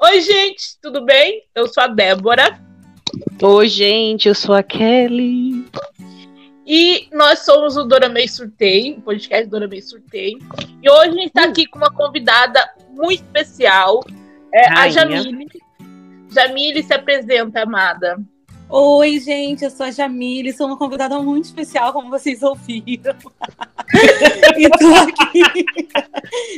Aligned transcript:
Oi, 0.00 0.20
gente, 0.20 0.78
tudo 0.80 1.04
bem? 1.04 1.42
Eu 1.54 1.66
sou 1.66 1.82
a 1.82 1.88
Débora. 1.88 2.60
Oi, 3.42 3.68
gente, 3.68 4.28
eu 4.28 4.34
sou 4.34 4.54
a 4.54 4.62
Kelly. 4.62 5.53
E 6.66 7.08
nós 7.12 7.40
somos 7.40 7.76
o 7.76 7.84
Doramei 7.84 8.26
Surtei, 8.26 8.94
o 8.94 9.02
podcast 9.02 9.46
Doramei 9.46 9.82
Surtei. 9.82 10.38
E 10.82 10.90
hoje 10.90 11.08
a 11.08 11.12
gente 11.12 11.26
está 11.26 11.44
aqui 11.44 11.66
com 11.66 11.78
uma 11.78 11.92
convidada 11.92 12.60
muito 12.90 13.22
especial, 13.22 14.00
é, 14.52 14.68
a 14.70 14.88
Jamile. 14.88 15.46
Jamile 16.30 16.82
se 16.82 16.94
apresenta, 16.94 17.62
amada. 17.62 18.18
Oi, 18.70 19.20
gente, 19.20 19.62
eu 19.62 19.70
sou 19.70 19.86
a 19.86 19.90
Jamile, 19.90 20.52
sou 20.52 20.66
uma 20.66 20.78
convidada 20.78 21.20
muito 21.20 21.44
especial, 21.44 21.92
como 21.92 22.08
vocês 22.08 22.42
ouviram. 22.42 23.14
e 24.56 24.68
tô 24.70 24.94
aqui. 24.94 25.66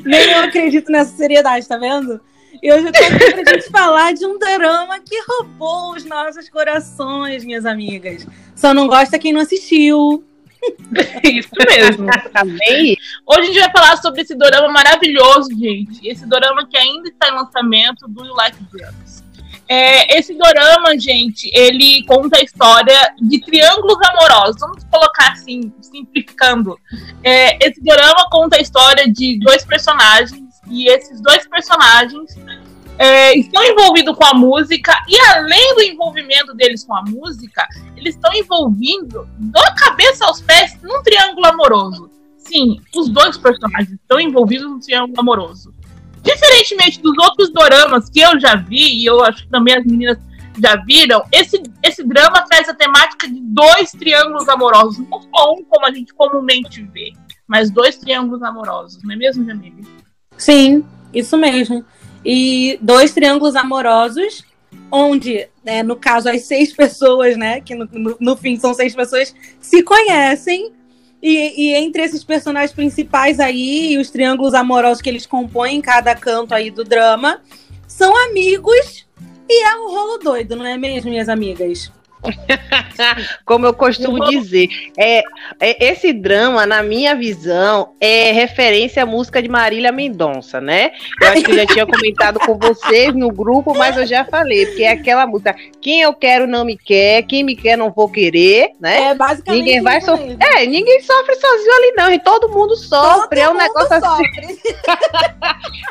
Nem 0.04 0.30
eu 0.30 0.38
acredito 0.38 0.90
nessa 0.92 1.16
seriedade, 1.16 1.66
tá 1.66 1.76
vendo? 1.76 2.20
E 2.62 2.73
hoje 2.73 2.86
eu 2.86 2.92
tô 2.92 3.04
aqui 3.04 3.42
pra 3.42 3.52
gente 3.52 3.70
falar 3.70 4.14
de 4.14 4.24
um 4.24 4.38
drama 4.38 4.98
que 5.00 5.20
roubou 5.28 5.95
os 5.95 6.04
nossos 6.04 6.48
corações, 6.48 7.45
minhas 7.45 7.66
amigas. 7.66 8.26
Só 8.56 8.73
não 8.73 8.88
gosta 8.88 9.19
quem 9.19 9.33
não 9.33 9.42
assistiu. 9.42 10.24
Isso 11.23 11.51
mesmo. 11.69 12.06
Também. 12.33 12.96
Hoje 13.27 13.41
a 13.41 13.45
gente 13.45 13.60
vai 13.60 13.70
falar 13.70 13.96
sobre 13.98 14.23
esse 14.23 14.34
dorama 14.34 14.69
maravilhoso, 14.69 15.51
gente. 15.51 16.06
Esse 16.09 16.27
dorama 16.27 16.66
que 16.66 16.77
ainda 16.77 17.09
está 17.09 17.29
em 17.29 17.35
lançamento 17.35 18.09
do 18.09 18.24
You 18.24 18.35
Like 18.35 18.57
Drugs. 18.73 19.24
É, 19.68 20.16
esse 20.16 20.32
dorama, 20.35 20.96
gente, 20.98 21.51
ele 21.52 22.04
conta 22.07 22.38
a 22.38 22.43
história 22.43 23.15
de 23.21 23.40
triângulos 23.40 23.98
amorosos. 24.09 24.60
Vamos 24.60 24.85
colocar 24.85 25.32
assim, 25.32 25.73
simplificando. 25.80 26.79
É, 27.23 27.59
esse 27.66 27.82
dorama 27.82 28.29
conta 28.30 28.57
a 28.57 28.60
história 28.60 29.10
de 29.13 29.38
dois 29.41 29.65
personagens 29.65 30.46
e 30.68 30.88
esses 30.88 31.20
dois 31.20 31.46
personagens 31.48 32.37
é, 32.98 33.36
estão 33.36 33.62
envolvidos 33.64 34.16
com 34.16 34.24
a 34.24 34.34
música 34.34 34.92
e 35.08 35.18
além 35.34 35.74
do 35.74 35.82
envolvimento 35.82 36.54
deles 36.54 36.84
com 36.84 36.94
a 36.94 37.02
música, 37.02 37.66
eles 37.96 38.14
estão 38.14 38.32
envolvindo 38.32 39.28
da 39.38 39.74
cabeça 39.74 40.26
aos 40.26 40.40
pés 40.40 40.78
num 40.82 41.02
triângulo 41.02 41.46
amoroso. 41.46 42.10
Sim, 42.36 42.80
os 42.94 43.08
dois 43.08 43.36
personagens 43.36 43.92
estão 43.92 44.20
envolvidos 44.20 44.66
num 44.66 44.78
triângulo 44.78 45.20
amoroso. 45.20 45.74
Diferentemente 46.22 47.00
dos 47.00 47.16
outros 47.18 47.50
doramas 47.50 48.08
que 48.08 48.20
eu 48.20 48.38
já 48.40 48.56
vi, 48.56 49.00
e 49.00 49.06
eu 49.06 49.22
acho 49.24 49.44
que 49.44 49.50
também 49.50 49.76
as 49.76 49.84
meninas 49.84 50.18
já 50.60 50.76
viram, 50.76 51.22
esse, 51.30 51.62
esse 51.82 52.02
drama 52.02 52.42
traz 52.42 52.68
a 52.68 52.74
temática 52.74 53.28
de 53.28 53.40
dois 53.40 53.90
triângulos 53.92 54.48
amorosos, 54.48 55.06
não 55.08 55.20
só 55.22 55.52
um 55.52 55.64
como 55.64 55.86
a 55.86 55.92
gente 55.92 56.14
comumente 56.14 56.82
vê, 56.82 57.12
mas 57.46 57.70
dois 57.70 57.96
triângulos 57.98 58.42
amorosos, 58.42 59.02
não 59.04 59.12
é 59.12 59.16
mesmo, 59.16 59.44
Jamile? 59.44 59.86
Sim, 60.36 60.84
isso 61.12 61.36
mesmo. 61.36 61.84
E 62.29 62.77
dois 62.82 63.15
triângulos 63.15 63.55
amorosos, 63.55 64.44
onde, 64.91 65.49
né, 65.65 65.84
no 65.84 65.94
caso, 65.94 66.28
as 66.28 66.43
seis 66.43 66.72
pessoas, 66.72 67.37
né, 67.37 67.60
que 67.60 67.72
no, 67.72 67.88
no, 67.93 68.16
no 68.19 68.37
fim 68.37 68.59
são 68.59 68.75
seis 68.75 68.97
pessoas, 68.97 69.32
se 69.60 69.81
conhecem. 69.84 70.72
E, 71.22 71.69
e, 71.69 71.75
entre 71.75 72.03
esses 72.03 72.25
personagens 72.25 72.72
principais 72.72 73.38
aí, 73.38 73.97
os 73.97 74.10
triângulos 74.10 74.54
amorosos 74.54 75.00
que 75.00 75.09
eles 75.09 75.25
compõem 75.25 75.77
em 75.77 75.81
cada 75.81 76.16
canto 76.16 76.53
aí 76.53 76.69
do 76.69 76.82
drama, 76.82 77.41
são 77.87 78.12
amigos 78.28 79.06
e 79.49 79.65
é 79.65 79.77
um 79.77 79.88
rolo 79.88 80.19
doido, 80.19 80.56
não 80.56 80.66
é 80.66 80.77
mesmo, 80.77 81.10
minhas 81.10 81.28
amigas? 81.28 81.92
Como 83.44 83.66
eu 83.66 83.75
costumo 83.75 84.25
dizer, 84.27 84.69
é, 84.97 85.22
é, 85.60 85.87
esse 85.87 86.12
drama, 86.12 86.66
na 86.66 86.82
minha 86.82 87.15
visão, 87.15 87.93
é 88.00 88.32
referência 88.32 89.03
à 89.03 89.06
música 89.06 89.43
de 89.43 89.49
Marília 89.49 89.93
Mendonça, 89.93 90.60
né? 90.60 90.93
Eu 91.21 91.28
acho 91.28 91.43
que 91.43 91.50
eu 91.50 91.56
já 91.56 91.66
tinha 91.66 91.87
comentado 91.87 92.41
com 92.41 92.59
vocês 92.59 93.15
no 93.15 93.31
grupo, 93.31 93.77
mas 93.77 93.97
eu 93.97 94.06
já 94.06 94.25
falei, 94.25 94.66
porque 94.66 94.82
é 94.82 94.91
aquela 94.91 95.27
música, 95.27 95.54
quem 95.81 96.03
eu 96.03 96.12
quero 96.15 96.47
não 96.47 96.65
me 96.65 96.77
quer, 96.77 97.22
quem 97.22 97.44
me 97.44 97.54
quer 97.54 97.77
não 97.77 97.91
vou 97.91 98.09
querer, 98.09 98.72
né? 98.81 99.10
É, 99.10 99.15
basicamente. 99.15 99.62
Ninguém 99.62 99.83
vai 99.83 100.00
sofrer. 100.00 100.37
É, 100.41 100.66
ninguém 100.66 101.00
sofre 101.00 101.34
sozinho 101.37 101.72
ali, 101.72 101.93
não, 101.97 102.12
e 102.12 102.19
todo 102.19 102.48
mundo 102.48 102.77
sofre. 102.77 103.41
Todo 103.41 103.48
é 103.48 103.50
um 103.50 103.56
negócio 103.56 103.94
assim. 103.94 104.06
sofre. 104.06 104.47
assim. 104.47 104.59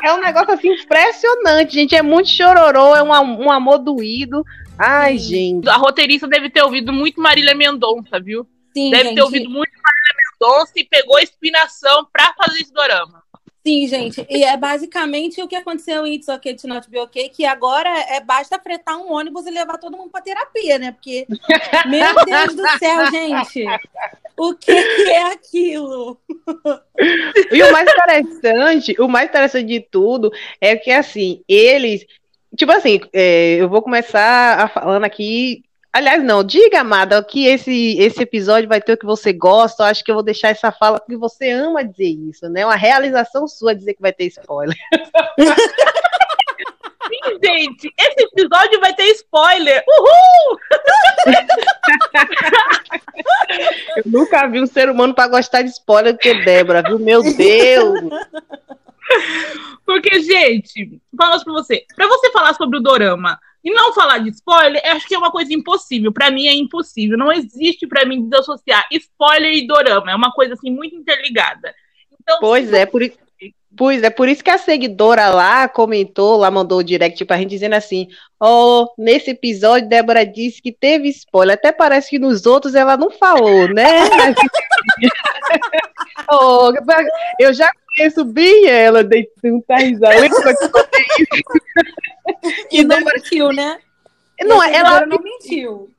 é 0.04 0.12
um 0.12 0.20
negócio 0.20 0.52
assim 0.52 0.72
impressionante, 0.72 1.74
gente. 1.74 1.94
É 1.94 2.02
muito 2.02 2.28
chororô, 2.28 2.94
é 2.94 3.02
um, 3.02 3.10
um 3.46 3.50
amor 3.50 3.78
doído. 3.78 4.44
Ai, 4.78 5.18
gente. 5.18 5.68
A 5.68 5.76
roteirista 5.76 6.28
deve 6.28 6.50
ter 6.50 6.62
ouvido 6.62 6.92
muito 6.92 7.20
Marília 7.20 7.54
Mendonça, 7.54 8.20
viu? 8.20 8.46
Sim, 8.74 8.90
deve 8.90 9.04
gente. 9.04 9.14
ter 9.14 9.22
ouvido 9.22 9.50
muito 9.50 9.72
Marília 9.72 10.16
Mendonça 10.40 10.72
e 10.76 10.84
pegou 10.84 11.18
inspiração 11.18 12.06
pra 12.12 12.34
fazer 12.34 12.60
esse 12.60 12.72
dorama. 12.72 13.22
Sim, 13.66 13.88
gente. 13.88 14.24
E 14.30 14.44
é 14.44 14.56
basicamente 14.56 15.42
o 15.42 15.48
que 15.48 15.56
aconteceu 15.56 16.06
em 16.06 16.14
It's 16.14 16.28
Okay 16.28 16.54
to 16.54 16.68
Not 16.68 16.88
Be 16.88 17.00
Okay, 17.00 17.28
que 17.30 17.44
agora 17.44 17.88
é 17.88 18.20
basta 18.20 18.60
fretar 18.60 18.96
um 18.96 19.10
ônibus 19.10 19.44
e 19.44 19.50
levar 19.50 19.76
todo 19.78 19.96
mundo 19.96 20.08
pra 20.08 20.20
terapia, 20.20 20.78
né? 20.78 20.92
Porque, 20.92 21.26
meu 21.90 22.24
Deus 22.24 22.54
do 22.54 22.78
céu, 22.78 23.10
gente. 23.10 23.64
O 24.36 24.54
que, 24.54 24.72
que 24.72 25.10
é 25.10 25.32
aquilo? 25.32 26.16
E 27.50 27.60
o 27.60 27.72
mais 27.72 27.90
interessante, 27.90 28.94
o 29.00 29.08
mais 29.08 29.28
interessante 29.30 29.66
de 29.66 29.80
tudo 29.80 30.30
é 30.60 30.76
que, 30.76 30.92
assim, 30.92 31.42
eles 31.48 32.06
Tipo 32.56 32.72
assim, 32.72 33.00
é, 33.12 33.56
eu 33.56 33.68
vou 33.68 33.82
começar 33.82 34.60
a 34.60 34.68
falando 34.68 35.04
aqui. 35.04 35.64
Aliás, 35.92 36.22
não, 36.22 36.44
diga, 36.44 36.80
amada, 36.80 37.22
que 37.24 37.46
esse, 37.46 37.96
esse 37.98 38.22
episódio 38.22 38.68
vai 38.68 38.80
ter 38.80 38.92
o 38.92 38.98
que 38.98 39.06
você 39.06 39.32
gosta. 39.32 39.82
Eu 39.82 39.86
acho 39.86 40.04
que 40.04 40.10
eu 40.10 40.14
vou 40.14 40.22
deixar 40.22 40.48
essa 40.48 40.70
fala 40.70 41.00
porque 41.00 41.16
você 41.16 41.50
ama 41.50 41.84
dizer 41.84 42.08
isso, 42.08 42.48
né? 42.48 42.66
Uma 42.66 42.76
realização 42.76 43.48
sua 43.48 43.74
dizer 43.74 43.94
que 43.94 44.02
vai 44.02 44.12
ter 44.12 44.26
spoiler. 44.26 44.76
Sim, 47.06 47.38
gente, 47.42 47.92
esse 47.96 48.24
episódio 48.24 48.80
vai 48.80 48.92
ter 48.94 49.04
spoiler. 49.12 49.82
Uhul! 49.88 50.58
eu 53.96 54.02
nunca 54.06 54.46
vi 54.48 54.60
um 54.60 54.66
ser 54.66 54.90
humano 54.90 55.14
para 55.14 55.28
gostar 55.28 55.62
de 55.62 55.70
spoiler 55.70 56.12
do 56.12 56.18
que 56.18 56.44
Débora, 56.44 56.82
viu? 56.82 56.98
Meu 56.98 57.22
Deus! 57.22 58.10
Porque, 59.84 60.20
gente, 60.20 61.00
falo 61.16 61.42
pra 61.44 61.52
você, 61.52 61.84
pra 61.94 62.06
você 62.08 62.30
falar 62.32 62.54
sobre 62.54 62.78
o 62.78 62.82
dorama 62.82 63.38
e 63.62 63.70
não 63.70 63.92
falar 63.92 64.18
de 64.18 64.30
spoiler, 64.30 64.80
acho 64.84 65.06
que 65.06 65.14
é 65.14 65.18
uma 65.18 65.30
coisa 65.30 65.52
impossível. 65.52 66.12
Para 66.12 66.30
mim 66.30 66.46
é 66.46 66.54
impossível. 66.54 67.16
Não 67.16 67.32
existe 67.32 67.86
para 67.86 68.04
mim 68.04 68.28
desassociar 68.28 68.86
spoiler 68.92 69.52
e 69.52 69.66
dorama. 69.66 70.10
É 70.10 70.14
uma 70.14 70.32
coisa 70.32 70.54
assim 70.54 70.70
muito 70.70 70.94
interligada. 70.94 71.74
Então, 72.20 72.38
pois 72.40 72.72
é, 72.72 72.86
por 72.86 73.02
isso. 73.02 73.18
Pois 73.76 74.02
é, 74.02 74.08
por 74.08 74.26
isso 74.26 74.42
que 74.42 74.48
a 74.48 74.56
seguidora 74.56 75.28
lá 75.28 75.68
comentou, 75.68 76.38
lá 76.38 76.50
mandou 76.50 76.78
o 76.78 76.82
direct 76.82 77.22
pra 77.26 77.36
gente 77.36 77.50
dizendo 77.50 77.74
assim: 77.74 78.08
Ó, 78.40 78.84
oh, 78.84 78.94
nesse 78.96 79.32
episódio, 79.32 79.88
Débora 79.88 80.24
disse 80.24 80.62
que 80.62 80.72
teve 80.72 81.08
spoiler. 81.08 81.54
Até 81.54 81.72
parece 81.72 82.10
que 82.10 82.18
nos 82.18 82.46
outros 82.46 82.74
ela 82.74 82.96
não 82.96 83.10
falou, 83.10 83.68
né? 83.68 83.84
oh, 86.32 86.72
eu 87.38 87.52
já 87.52 87.70
conheço 87.96 88.24
bem 88.24 88.66
ela, 88.66 89.02
dei 89.02 89.26
tanta 89.40 89.76
risada. 89.76 90.14
Eu. 90.16 90.30
E 92.70 92.84
não 92.84 93.00
mentiu, 93.00 93.52
né? 93.52 93.78
Não, 94.44 94.62
ela 94.62 95.06
não 95.06 95.18
mentiu. 95.18 95.90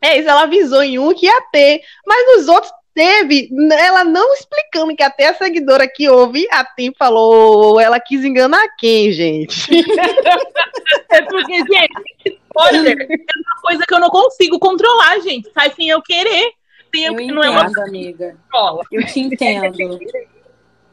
É 0.00 0.18
isso, 0.18 0.28
ela 0.28 0.42
avisou 0.42 0.82
em 0.82 0.98
um 0.98 1.14
que 1.14 1.26
ia 1.26 1.40
ter, 1.52 1.80
mas 2.06 2.36
nos 2.36 2.48
outros 2.48 2.72
teve, 2.94 3.48
ela 3.72 4.04
não 4.04 4.34
explicando 4.34 4.94
que 4.94 5.02
até 5.02 5.28
a 5.28 5.34
seguidora 5.34 5.88
que 5.88 6.08
ouve 6.08 6.46
a 6.50 6.64
Tim 6.64 6.92
falou, 6.96 7.80
ela 7.80 7.98
quis 7.98 8.24
enganar 8.24 8.66
quem, 8.78 9.12
gente? 9.12 9.70
é 11.10 11.22
porque, 11.22 11.54
gente, 11.54 11.90
spoiler 12.26 13.00
é 13.00 13.04
uma 13.04 13.62
coisa 13.62 13.84
que 13.86 13.94
eu 13.94 14.00
não 14.00 14.10
consigo 14.10 14.58
controlar, 14.58 15.20
gente. 15.20 15.50
Sai 15.52 15.72
sem 15.72 15.88
eu 15.88 16.02
querer. 16.02 16.52
Sem 16.94 17.04
eu, 17.04 17.14
eu 17.14 17.20
entendo, 17.20 17.34
não 17.34 17.42
é 17.42 17.50
uma 17.50 17.84
amiga. 17.84 18.36
Eu 18.92 19.06
te 19.06 19.20
entendo. 19.20 19.98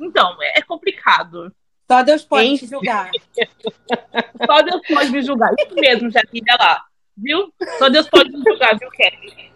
Então, 0.02 0.36
é 0.42 0.62
complicado. 0.62 1.54
Só 1.90 2.04
Deus 2.04 2.24
pode 2.24 2.58
te 2.58 2.68
julgar. 2.68 3.12
Só 4.46 4.62
Deus 4.62 4.82
pode 4.88 5.12
me 5.12 5.22
julgar. 5.22 5.54
Isso 5.60 5.76
mesmo, 5.76 6.10
Jaquília 6.10 6.56
lá. 6.60 6.86
Viu? 7.18 7.54
Só 7.78 7.90
Deus 7.90 8.10
pode 8.10 8.32
me 8.32 8.42
julgar, 8.44 8.78
viu, 8.80 8.90
Kelly? 8.92 9.52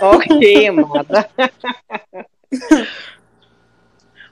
ok, 0.00 0.68
amada. 0.68 1.30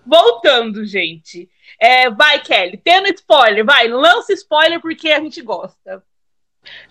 Voltando, 0.06 0.84
gente. 0.84 1.48
É, 1.78 2.10
vai, 2.10 2.40
Kelly, 2.40 2.78
tendo 2.82 3.08
spoiler, 3.08 3.64
vai, 3.64 3.88
lança 3.88 4.32
spoiler 4.32 4.80
porque 4.80 5.10
a 5.10 5.20
gente 5.20 5.40
gosta. 5.40 6.02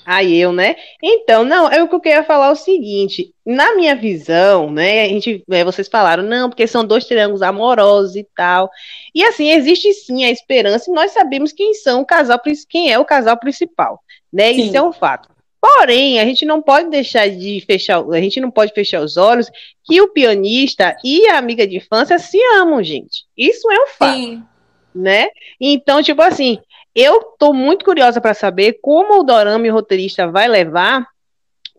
Aí 0.05 0.37
eu, 0.37 0.51
né? 0.51 0.75
Então, 1.01 1.43
não, 1.43 1.71
eu 1.71 1.87
que 1.87 1.95
eu 1.95 1.99
queria 1.99 2.23
falar 2.23 2.51
o 2.51 2.55
seguinte, 2.55 3.33
na 3.45 3.75
minha 3.75 3.95
visão, 3.95 4.69
né, 4.71 5.03
a 5.03 5.07
gente, 5.07 5.43
é, 5.49 5.63
vocês 5.63 5.87
falaram, 5.87 6.23
não, 6.23 6.49
porque 6.49 6.67
são 6.67 6.85
dois 6.85 7.05
triângulos 7.05 7.41
amorosos 7.41 8.15
e 8.15 8.27
tal. 8.35 8.69
E 9.13 9.23
assim, 9.23 9.51
existe 9.51 9.93
sim 9.93 10.23
a 10.25 10.31
esperança, 10.31 10.89
e 10.89 10.93
nós 10.93 11.11
sabemos 11.11 11.51
quem 11.51 11.73
são 11.73 12.01
o 12.01 12.05
casal, 12.05 12.39
quem 12.69 12.91
é 12.91 12.99
o 12.99 13.05
casal 13.05 13.37
principal, 13.39 13.99
né? 14.31 14.53
Sim. 14.53 14.67
Isso 14.67 14.77
é 14.77 14.81
um 14.81 14.93
fato. 14.93 15.33
Porém, 15.63 16.19
a 16.19 16.25
gente 16.25 16.45
não 16.45 16.61
pode 16.61 16.89
deixar 16.89 17.29
de 17.29 17.63
fechar, 17.65 18.03
a 18.11 18.19
gente 18.19 18.41
não 18.41 18.51
pode 18.51 18.73
fechar 18.73 18.99
os 18.99 19.15
olhos 19.15 19.49
que 19.85 20.01
o 20.01 20.09
pianista 20.09 20.93
e 21.01 21.25
a 21.29 21.37
amiga 21.37 21.65
de 21.65 21.77
infância 21.77 22.19
se 22.19 22.37
amam, 22.57 22.83
gente. 22.83 23.23
Isso 23.37 23.71
é 23.71 23.81
um 23.81 23.87
fato. 23.87 24.13
Sim. 24.13 24.43
Né? 24.93 25.29
Então, 25.61 26.03
tipo 26.03 26.21
assim, 26.21 26.59
eu 26.95 27.17
estou 27.33 27.53
muito 27.53 27.83
curiosa 27.83 28.21
para 28.21 28.33
saber 28.33 28.79
como 28.81 29.19
o 29.19 29.23
Dorama 29.23 29.65
e 29.65 29.71
o 29.71 29.73
roteirista 29.73 30.27
vai 30.27 30.47
levar 30.47 31.07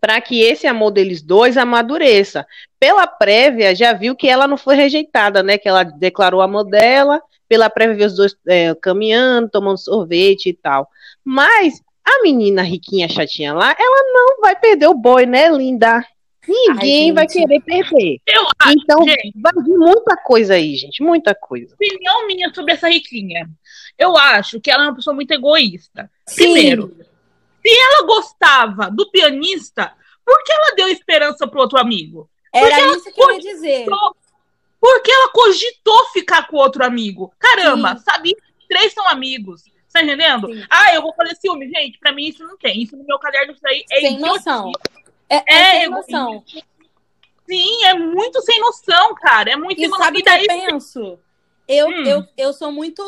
para 0.01 0.21
que 0.21 0.41
esse 0.41 0.67
amor 0.67 0.91
deles 0.91 1.21
dois 1.21 1.57
amadureça. 1.57 2.45
Pela 2.79 3.07
prévia, 3.07 3.73
já 3.73 3.93
viu 3.93 4.15
que 4.15 4.27
ela 4.27 4.47
não 4.47 4.57
foi 4.57 4.75
rejeitada, 4.75 5.41
né? 5.41 5.57
Que 5.57 5.67
ela 5.67 5.83
declarou 5.83 6.41
amor 6.41 6.65
dela, 6.65 7.21
pela 7.47 7.69
prévia 7.69 7.95
viu 7.95 8.07
os 8.07 8.15
dois 8.15 8.35
é, 8.47 8.75
caminhando, 8.75 9.49
tomando 9.49 9.79
sorvete 9.79 10.49
e 10.49 10.53
tal. 10.53 10.87
Mas 11.23 11.81
a 12.03 12.21
menina 12.21 12.61
riquinha, 12.61 13.09
chatinha 13.09 13.53
lá, 13.53 13.75
ela 13.79 14.13
não 14.13 14.41
vai 14.41 14.55
perder 14.55 14.87
o 14.87 14.93
boy, 14.93 15.25
né, 15.25 15.49
linda? 15.49 16.05
Ninguém 16.47 17.09
Ai, 17.09 17.13
vai 17.13 17.27
querer 17.27 17.59
perder. 17.61 18.21
Eu 18.25 18.45
acho, 18.59 18.77
então, 18.77 19.03
gente, 19.03 19.33
vai 19.35 19.53
vir 19.63 19.77
muita 19.77 20.17
coisa 20.17 20.53
aí, 20.53 20.75
gente. 20.75 21.03
Muita 21.03 21.33
coisa. 21.33 21.73
Opinião 21.73 22.27
minha 22.27 22.53
sobre 22.53 22.73
essa 22.73 22.89
riquinha. 22.89 23.49
Eu 23.97 24.17
acho 24.17 24.59
que 24.59 24.69
ela 24.69 24.85
é 24.85 24.87
uma 24.87 24.95
pessoa 24.95 25.13
muito 25.13 25.31
egoísta. 25.31 26.09
Sim. 26.27 26.43
Primeiro, 26.43 26.95
se 27.65 27.79
ela 27.79 28.05
gostava 28.05 28.91
do 28.91 29.09
pianista, 29.09 29.93
por 30.25 30.43
que 30.43 30.51
ela 30.51 30.75
deu 30.75 30.87
esperança 30.87 31.47
pro 31.47 31.61
outro 31.61 31.79
amigo? 31.79 32.29
Era 32.53 32.95
isso 32.95 33.11
que 33.11 33.21
eu 33.21 33.31
ia 33.31 33.39
dizer. 33.39 33.85
Porque 34.79 35.11
ela 35.11 35.29
cogitou 35.31 36.05
ficar 36.13 36.47
com 36.47 36.57
outro 36.57 36.85
amigo. 36.85 37.33
Caramba, 37.39 37.97
Sim. 37.97 38.03
sabia 38.03 38.35
que 38.35 38.67
três 38.67 38.93
são 38.93 39.07
amigos. 39.07 39.63
Tá 39.91 40.03
entendendo? 40.03 40.53
Sim. 40.53 40.63
Ah, 40.69 40.93
eu 40.93 41.01
vou 41.01 41.13
fazer 41.13 41.35
ciúme. 41.35 41.69
Gente, 41.69 41.97
pra 41.97 42.11
mim 42.11 42.27
isso 42.27 42.43
não 42.43 42.57
tem. 42.57 42.83
Isso 42.83 42.97
no 42.97 43.05
meu 43.05 43.17
caderno, 43.17 43.53
isso 43.53 43.65
aí 43.65 43.85
é 43.89 43.99
Sem 44.01 44.19
noção. 44.19 44.71
É, 45.29 45.35
é, 45.35 45.43
é 45.47 45.79
sem 45.81 45.89
noção. 45.89 46.43
Sim, 47.47 47.83
é 47.85 47.93
muito 47.93 48.41
sem 48.41 48.59
noção, 48.59 49.15
cara. 49.15 49.51
É 49.51 49.55
muito 49.55 49.77
e 49.77 49.81
sem 49.81 49.89
noção. 49.89 50.05
Sabe 50.05 50.19
o 50.19 50.23
que 50.23 50.29
eu 50.29 50.47
penso? 50.47 51.19
Eu, 51.67 51.87
hum. 51.87 52.03
eu, 52.05 52.23
eu 52.37 52.53
sou 52.53 52.71
muito 52.71 53.03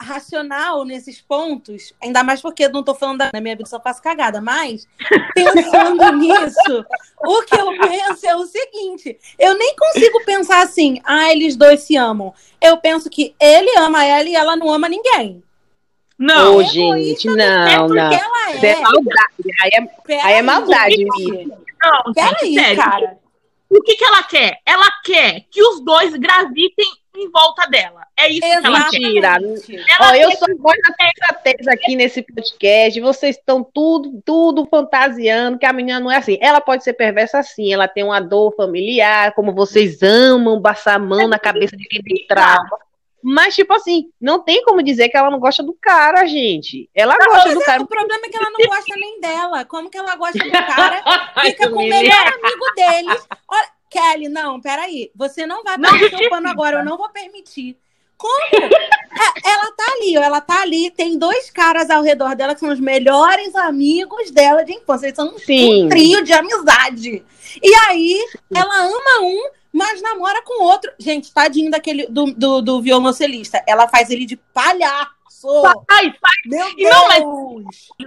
racional 0.00 0.82
nesses 0.82 1.20
pontos, 1.20 1.92
ainda 2.02 2.24
mais 2.24 2.40
porque 2.40 2.64
eu 2.64 2.72
não 2.72 2.82
tô 2.82 2.94
falando 2.94 3.18
da 3.18 3.40
minha 3.40 3.54
vida, 3.54 3.68
só 3.68 3.78
faço 3.78 4.02
cagada, 4.02 4.40
mas 4.40 4.88
pensando 5.34 6.12
nisso, 6.16 6.86
o 7.18 7.42
que 7.42 7.54
eu 7.54 7.78
penso 7.78 8.26
é 8.26 8.34
o 8.34 8.46
seguinte: 8.46 9.18
eu 9.38 9.52
nem 9.58 9.76
consigo 9.76 10.24
pensar 10.24 10.62
assim, 10.62 11.02
ah, 11.04 11.30
eles 11.30 11.54
dois 11.54 11.80
se 11.80 11.96
amam. 11.96 12.32
Eu 12.60 12.78
penso 12.78 13.10
que 13.10 13.34
ele 13.38 13.70
ama 13.78 14.02
ela 14.04 14.26
e 14.26 14.34
ela 14.34 14.56
não 14.56 14.72
ama 14.72 14.88
ninguém. 14.88 15.42
Não, 16.18 16.56
oh, 16.56 16.62
gente, 16.64 17.26
não, 17.28 17.66
é 17.66 17.76
não. 17.76 17.96
Ela 17.96 18.14
é. 18.54 18.66
é 18.66 18.80
maldade. 18.80 19.34
Aí 19.62 19.70
é, 19.72 20.20
aí 20.20 20.34
é 20.34 20.42
maldade 20.42 20.96
mesmo. 20.96 21.58
Não, 21.80 22.12
Peraí, 22.12 22.54
sério. 22.54 22.76
cara. 22.76 23.18
O 23.70 23.82
que, 23.82 23.94
que 23.94 24.04
ela 24.04 24.22
quer? 24.22 24.60
Ela 24.66 24.90
quer 25.04 25.44
que 25.50 25.62
os 25.62 25.84
dois 25.84 26.14
gravitem 26.16 26.86
em 27.14 27.30
volta 27.30 27.68
dela. 27.68 28.06
É 28.16 28.28
isso 28.28 28.44
Exatamente. 28.44 28.90
que 28.90 29.18
ela 29.18 29.38
quer. 29.38 29.84
Ela 30.00 30.10
Ó, 30.10 30.14
eu 30.14 30.30
sou 30.32 30.48
muita 30.48 30.94
certeza 30.96 31.72
aqui 31.72 31.94
nesse 31.94 32.22
podcast. 32.22 33.00
Vocês 33.00 33.36
estão 33.36 33.62
tudo, 33.62 34.22
tudo 34.24 34.66
fantasiando 34.66 35.58
que 35.58 35.66
a 35.66 35.72
menina 35.72 36.00
não 36.00 36.10
é 36.10 36.16
assim. 36.16 36.38
Ela 36.40 36.60
pode 36.60 36.82
ser 36.82 36.94
perversa 36.94 37.38
assim. 37.38 37.72
Ela 37.72 37.86
tem 37.86 38.02
uma 38.02 38.20
dor 38.20 38.54
familiar, 38.56 39.34
como 39.34 39.52
vocês 39.52 40.02
amam 40.02 40.62
passar 40.62 40.94
a 40.94 40.98
mão 40.98 41.28
na 41.28 41.38
cabeça 41.38 41.76
de 41.76 41.84
quem 41.84 42.02
tem 42.02 42.26
trauma. 42.26 42.87
Mas, 43.22 43.54
tipo 43.54 43.72
assim, 43.72 44.10
não 44.20 44.40
tem 44.40 44.62
como 44.62 44.82
dizer 44.82 45.08
que 45.08 45.16
ela 45.16 45.30
não 45.30 45.40
gosta 45.40 45.62
do 45.62 45.76
cara, 45.80 46.24
gente. 46.26 46.88
Ela 46.94 47.16
gosta 47.16 47.52
do 47.52 47.60
é, 47.60 47.64
cara. 47.64 47.82
O 47.82 47.86
problema 47.86 48.26
é 48.26 48.28
que 48.28 48.36
ela 48.36 48.50
não 48.50 48.66
gosta 48.66 48.94
nem 48.96 49.20
dela. 49.20 49.64
Como 49.64 49.90
que 49.90 49.98
ela 49.98 50.14
gosta 50.14 50.38
do 50.38 50.50
cara? 50.50 51.02
Fica 51.42 51.68
com 51.68 51.76
o 51.76 51.88
melhor 51.88 52.26
amigo 52.26 52.74
deles. 52.76 53.28
Olha, 53.48 53.68
Kelly, 53.90 54.28
não, 54.28 54.60
peraí. 54.60 55.10
Você 55.16 55.46
não 55.46 55.64
vai 55.64 55.78
passar 55.78 56.08
seu 56.10 56.30
pano 56.30 56.48
agora, 56.48 56.78
eu 56.78 56.84
não 56.84 56.96
vou 56.96 57.08
permitir. 57.08 57.76
Como? 58.16 58.56
É, 59.18 59.50
ela 59.50 59.72
tá 59.72 59.84
ali, 59.92 60.16
ela 60.16 60.40
tá 60.40 60.62
ali, 60.62 60.90
tem 60.90 61.16
dois 61.16 61.50
caras 61.50 61.88
ao 61.88 62.02
redor 62.02 62.34
dela 62.34 62.52
que 62.52 62.60
são 62.60 62.70
os 62.70 62.80
melhores 62.80 63.54
amigos 63.54 64.30
dela 64.30 64.64
de 64.64 64.72
infância. 64.72 65.06
Eles 65.06 65.16
são 65.16 65.28
um 65.28 65.88
trio 65.88 66.22
de 66.22 66.32
amizade. 66.32 67.24
E 67.62 67.74
aí, 67.88 68.26
ela 68.54 68.86
ama 68.86 69.22
um, 69.22 69.50
mas 69.78 70.02
namora 70.02 70.42
com 70.42 70.64
outro. 70.64 70.90
Gente, 70.98 71.32
tadinho 71.32 71.70
daquele 71.70 72.08
do, 72.08 72.32
do, 72.32 72.60
do 72.60 72.82
violoncelista. 72.82 73.62
Ela 73.64 73.86
faz 73.86 74.10
ele 74.10 74.26
de 74.26 74.36
palhaço. 74.36 75.16
Pai, 75.86 76.12
pai. 76.20 76.36
Meu 76.46 76.74
Deus. 76.74 76.90
Não, 76.90 77.06
mas 77.06 77.22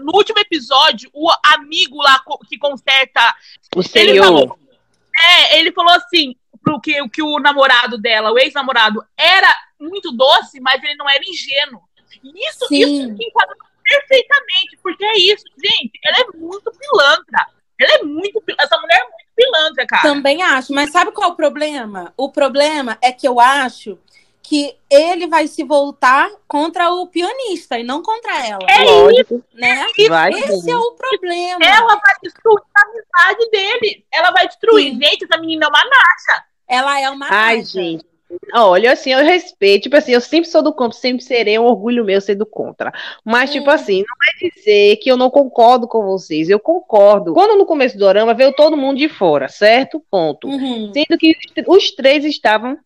no 0.03 0.11
último 0.13 0.37
episódio, 0.39 1.09
o 1.13 1.31
amigo 1.45 1.95
lá 2.01 2.21
que 2.49 2.57
conserta. 2.57 3.33
O 3.73 3.81
senhor. 3.81 4.25
Falou, 4.25 4.59
é, 5.17 5.59
ele 5.59 5.71
falou 5.71 5.93
assim: 5.93 6.35
pro 6.61 6.81
que, 6.81 7.07
que 7.07 7.23
o 7.23 7.39
namorado 7.39 7.97
dela, 7.97 8.33
o 8.33 8.37
ex-namorado, 8.37 9.01
era 9.17 9.55
muito 9.79 10.11
doce, 10.11 10.59
mas 10.59 10.83
ele 10.83 10.95
não 10.95 11.09
era 11.09 11.23
ingênuo. 11.25 11.81
Isso, 12.21 12.67
Sim. 12.67 12.81
isso 12.81 13.15
enquadra 13.17 13.55
perfeitamente, 13.81 14.77
porque 14.83 15.05
é 15.05 15.17
isso, 15.17 15.45
gente. 15.57 15.97
Ela 16.03 16.17
é 16.19 16.37
muito 16.37 16.69
pilantra. 16.69 17.47
Ela 17.79 17.93
é 17.93 18.03
muito. 18.03 18.43
Essa 18.59 18.77
mulher 18.77 18.97
é 18.97 19.03
muito 19.03 19.30
pilantra, 19.43 19.85
cara. 19.85 20.01
Também 20.01 20.41
acho, 20.41 20.73
mas 20.73 20.91
sabe 20.91 21.11
qual 21.11 21.29
é 21.29 21.33
o 21.33 21.35
problema? 21.35 22.13
O 22.17 22.31
problema 22.31 22.97
é 23.01 23.11
que 23.11 23.27
eu 23.27 23.39
acho 23.39 23.97
que 24.43 24.75
ele 24.89 25.27
vai 25.27 25.47
se 25.47 25.63
voltar 25.63 26.29
contra 26.47 26.89
o 26.91 27.07
pianista 27.07 27.79
e 27.79 27.83
não 27.83 28.01
contra 28.01 28.45
ela. 28.45 28.65
É 28.67 28.83
Lógico. 28.83 29.41
Né? 29.53 29.85
Vai, 30.09 30.31
Esse 30.31 30.61
sim. 30.61 30.71
é 30.71 30.75
o 30.75 30.91
problema. 30.91 31.63
Ela 31.63 31.95
vai 31.95 32.15
destruir 32.21 32.61
a 32.75 32.81
amizade 32.81 33.49
dele. 33.49 34.05
Ela 34.11 34.31
vai 34.31 34.47
destruir. 34.47 34.91
Sim. 34.91 35.01
Gente, 35.01 35.23
essa 35.23 35.39
menina 35.39 35.65
é 35.65 35.69
uma 35.69 35.89
nacha. 35.89 36.45
Ela 36.67 36.99
é 36.99 37.09
uma 37.09 37.27
Ai, 37.29 37.57
nacha. 37.57 37.71
gente. 37.71 38.10
Olha, 38.53 38.93
assim, 38.93 39.11
eu 39.11 39.23
respeito, 39.23 39.83
tipo 39.83 39.95
assim, 39.95 40.11
eu 40.11 40.21
sempre 40.21 40.49
sou 40.49 40.61
do 40.61 40.73
contra, 40.73 40.97
sempre 40.97 41.23
serei 41.23 41.57
um 41.57 41.63
orgulho 41.63 42.03
meu 42.03 42.19
ser 42.19 42.35
do 42.35 42.45
contra. 42.45 42.91
Mas, 43.23 43.51
tipo 43.51 43.69
assim, 43.69 44.03
não 44.07 44.15
vai 44.17 44.49
dizer 44.49 44.97
que 44.97 45.09
eu 45.09 45.17
não 45.17 45.29
concordo 45.29 45.87
com 45.87 46.03
vocês, 46.03 46.49
eu 46.49 46.59
concordo. 46.59 47.33
Quando 47.33 47.57
no 47.57 47.65
começo 47.65 47.97
do 47.97 48.05
Orama 48.05 48.33
veio 48.33 48.53
todo 48.53 48.77
mundo 48.77 48.97
de 48.97 49.09
fora, 49.09 49.47
certo? 49.47 50.03
Ponto. 50.09 50.47
Uhum. 50.47 50.91
Sendo 50.93 51.17
que 51.17 51.35
os 51.67 51.91
três 51.91 52.25
estavam 52.25 52.77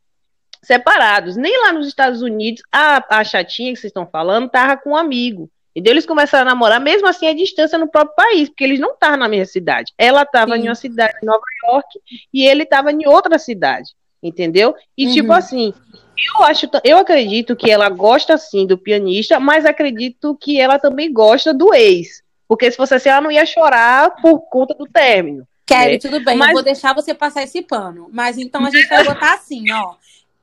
separados. 0.62 1.36
Nem 1.36 1.59
lá 1.62 1.74
nos 1.74 1.88
Estados 1.88 2.21
Unidos, 2.21 2.62
a, 2.71 3.19
a 3.19 3.24
chatinha 3.24 3.74
que 3.74 3.80
vocês 3.80 3.89
estão 3.89 4.07
falando 4.07 4.49
tava 4.49 4.78
com 4.78 4.92
um 4.92 4.95
amigo. 4.95 5.49
E 5.75 5.81
eles 5.85 6.06
começaram 6.06 6.49
a 6.49 6.54
namorar, 6.54 6.80
mesmo 6.80 7.07
assim, 7.07 7.28
a 7.28 7.35
distância 7.35 7.78
no 7.78 7.90
próprio 7.90 8.16
país, 8.16 8.47
porque 8.47 8.64
eles 8.64 8.80
não 8.80 8.94
estavam 8.94 9.18
na 9.18 9.28
mesma 9.28 9.45
cidade. 9.45 9.94
Ela 9.97 10.21
estava 10.21 10.57
em 10.57 10.68
uma 10.68 10.75
cidade 10.75 11.16
em 11.21 11.25
Nova 11.25 11.44
York 11.68 11.99
e 12.33 12.45
ele 12.45 12.64
estava 12.64 12.92
em 12.92 13.06
outra 13.06 13.37
cidade 13.37 13.90
entendeu? 14.27 14.75
E 14.97 15.07
uhum. 15.07 15.13
tipo 15.13 15.33
assim, 15.33 15.73
eu 16.17 16.44
acho, 16.45 16.69
eu 16.83 16.97
acredito 16.97 17.55
que 17.55 17.69
ela 17.69 17.89
gosta 17.89 18.37
sim 18.37 18.65
do 18.65 18.77
pianista, 18.77 19.39
mas 19.39 19.65
acredito 19.65 20.35
que 20.35 20.59
ela 20.59 20.79
também 20.79 21.11
gosta 21.11 21.53
do 21.53 21.73
ex. 21.73 22.23
Porque 22.47 22.69
se 22.69 22.77
fosse 22.77 22.94
assim, 22.95 23.09
ela 23.09 23.21
não 23.21 23.31
ia 23.31 23.45
chorar 23.45 24.11
por 24.21 24.41
conta 24.49 24.73
do 24.73 24.85
término. 24.85 25.47
Kelly, 25.65 25.94
né? 25.94 25.99
tudo 25.99 26.23
bem, 26.23 26.37
mas... 26.37 26.49
eu 26.49 26.53
vou 26.53 26.63
deixar 26.63 26.94
você 26.94 27.13
passar 27.13 27.44
esse 27.44 27.61
pano. 27.61 28.07
Mas 28.11 28.37
então 28.37 28.63
a 28.65 28.69
gente 28.69 28.87
vai 28.87 29.03
botar 29.03 29.33
assim, 29.33 29.71
ó. 29.71 29.95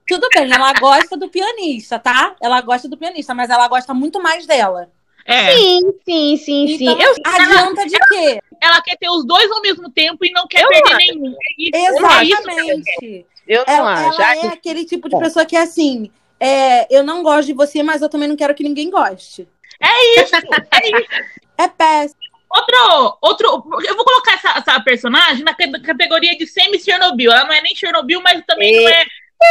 Tudo 0.07 0.29
bem, 0.35 0.53
ela 0.53 0.73
gosta 0.75 1.17
do 1.17 1.29
pianista, 1.29 1.99
tá? 1.99 2.35
Ela 2.41 2.61
gosta 2.61 2.89
do 2.89 2.97
pianista, 2.97 3.33
mas 3.35 3.49
ela 3.49 3.69
gosta 3.69 3.95
muito 3.95 4.21
mais 4.21 4.47
dela. 4.47 4.91
É. 5.25 5.55
Sim, 5.55 5.81
sim, 6.05 6.37
sim, 6.37 6.75
então, 6.75 6.97
sim. 6.97 7.03
Eu, 7.03 7.15
adianta 7.25 7.83
ela, 7.83 7.89
de 7.89 7.99
quê? 8.09 8.43
Ela 8.61 8.83
quer 8.83 8.97
ter 8.97 9.09
os 9.09 9.25
dois 9.25 9.51
ao 9.51 9.63
mesmo 9.63 9.89
tempo 9.91 10.25
e 10.25 10.33
não 10.33 10.49
quer 10.49 10.65
eu 10.65 10.69
perder 10.69 10.95
acho. 10.95 10.99
nenhum. 10.99 11.37
É 11.73 11.87
Exatamente. 11.87 13.27
Eu 13.47 13.65
não 13.67 13.75
ela, 13.75 14.09
acho. 14.09 14.23
Ela 14.23 14.37
é 14.37 14.49
aquele 14.49 14.85
tipo 14.85 15.09
de 15.09 15.19
pessoa 15.19 15.45
que 15.45 15.57
é 15.57 15.63
assim. 15.63 16.11
É, 16.39 16.87
eu 16.95 17.05
não 17.05 17.23
gosto 17.23 17.47
de 17.47 17.53
você, 17.53 17.83
mas 17.83 18.03
eu 18.03 18.09
também 18.09 18.29
não 18.29 18.37
quero 18.37 18.55
que 18.55 18.65
ninguém 18.65 18.91
goste. 18.91 19.49
É 19.81 20.21
isso, 20.21 20.35
é 20.35 20.91
isso. 20.91 21.43
É 21.59 21.69
péssimo. 21.69 22.21
Outro, 22.51 23.19
outro, 23.23 23.47
eu 23.87 23.97
vou 23.97 24.05
colocar 24.05 24.35
essa, 24.35 24.59
essa 24.59 24.81
personagem 24.81 25.43
na 25.43 25.55
categoria 25.55 26.37
de 26.37 26.47
semi-Chernobyl. 26.47 27.33
Ela 27.33 27.45
não 27.45 27.55
é 27.55 27.63
nem 27.63 27.75
Chernobyl, 27.75 28.21
mas 28.21 28.43
também 28.47 28.77
não 28.77 28.89
é. 28.89 29.05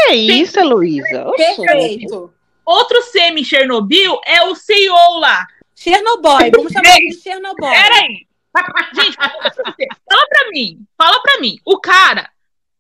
É 0.10 0.15
isso, 0.15 0.62
Luísa. 0.63 1.31
Perfeito. 1.36 2.31
Outro 2.63 3.01
semi-Chernobyl 3.01 4.19
é 4.25 4.43
o 4.43 4.55
CEO 4.55 5.19
lá. 5.19 5.48
Chernobyl, 5.75 6.51
vamos 6.55 6.71
chamar 6.71 6.98
de 6.98 7.13
Chernobyl. 7.13 7.69
Peraí. 7.69 8.27
Gente, 8.93 9.15
fala 9.15 10.27
pra 10.29 10.51
mim, 10.51 10.86
fala 10.98 11.21
pra 11.21 11.39
mim. 11.39 11.57
O 11.65 11.79
cara 11.79 12.29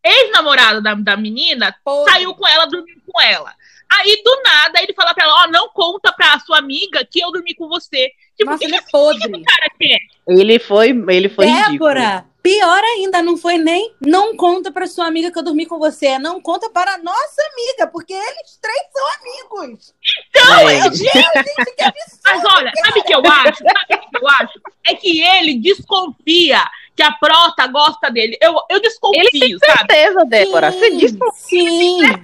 ex-namorado 0.03 0.81
da, 0.81 0.93
da 0.95 1.17
menina 1.17 1.75
Porra. 1.83 2.11
saiu 2.11 2.33
com 2.35 2.47
ela, 2.47 2.65
dormiu 2.65 2.95
com 3.07 3.21
ela. 3.21 3.53
Aí, 3.93 4.21
do 4.23 4.41
nada, 4.43 4.81
ele 4.81 4.93
fala 4.93 5.13
pra 5.13 5.25
ela, 5.25 5.43
ó, 5.43 5.47
não 5.47 5.67
conta 5.69 6.13
pra 6.13 6.39
sua 6.39 6.59
amiga 6.59 7.03
que 7.05 7.19
eu 7.21 7.29
dormi 7.31 7.53
com 7.53 7.67
você. 7.67 8.09
Tipo, 8.37 8.51
Nossa, 8.51 8.59
que 8.59 8.65
ele 8.65 8.75
é 8.75 8.81
que 8.81 8.89
podre. 8.91 9.19
esse 9.19 9.43
cara 9.43 9.69
quer? 9.77 9.99
Ele 10.29 10.59
foi, 10.59 10.89
ele 11.09 11.27
foi 11.27 11.45
ridículo. 11.45 11.71
Débora, 11.93 12.25
pior 12.41 12.81
ainda, 12.81 13.21
não 13.21 13.35
foi 13.37 13.57
nem 13.57 13.93
não 13.99 14.35
conta 14.37 14.71
pra 14.71 14.87
sua 14.87 15.07
amiga 15.07 15.29
que 15.29 15.37
eu 15.37 15.43
dormi 15.43 15.65
com 15.65 15.77
você, 15.77 16.17
não 16.17 16.41
conta 16.41 16.69
para 16.69 16.93
a 16.93 16.97
nossa 16.99 17.41
amiga, 17.51 17.85
porque 17.91 18.13
eles 18.13 18.57
três 18.61 18.81
são 18.93 19.07
amigos. 19.19 19.93
Então, 20.29 20.69
É. 20.69 20.87
eu- 20.87 20.93
Gente, 20.93 21.75
que 21.75 21.83
absurdo. 21.83 22.19
Mas 22.25 22.43
olha, 22.45 22.71
sabe 22.85 22.99
o 22.99 23.03
que 23.03 23.13
eu 23.13 23.21
acho? 23.25 23.57
Sabe 23.57 23.95
o 24.05 24.09
que 24.09 24.17
eu 24.25 24.27
acho? 24.29 24.61
É 24.87 24.95
que 24.95 25.21
ele 25.21 25.55
desconfia 25.55 26.63
que 26.95 27.03
a 27.03 27.11
prota 27.13 27.67
gosta 27.67 28.09
dele. 28.09 28.37
Eu, 28.41 28.55
eu 28.69 28.81
desconfio, 28.81 29.21
Ele 29.33 29.57
sabe? 29.59 29.77
Certeza, 29.93 30.25
Débora. 30.25 30.71
Você 30.71 30.89
Sim, 30.91 30.97
disse 30.97 31.17
pra 31.17 31.31
Sim. 31.31 32.01
gosta 32.01 32.23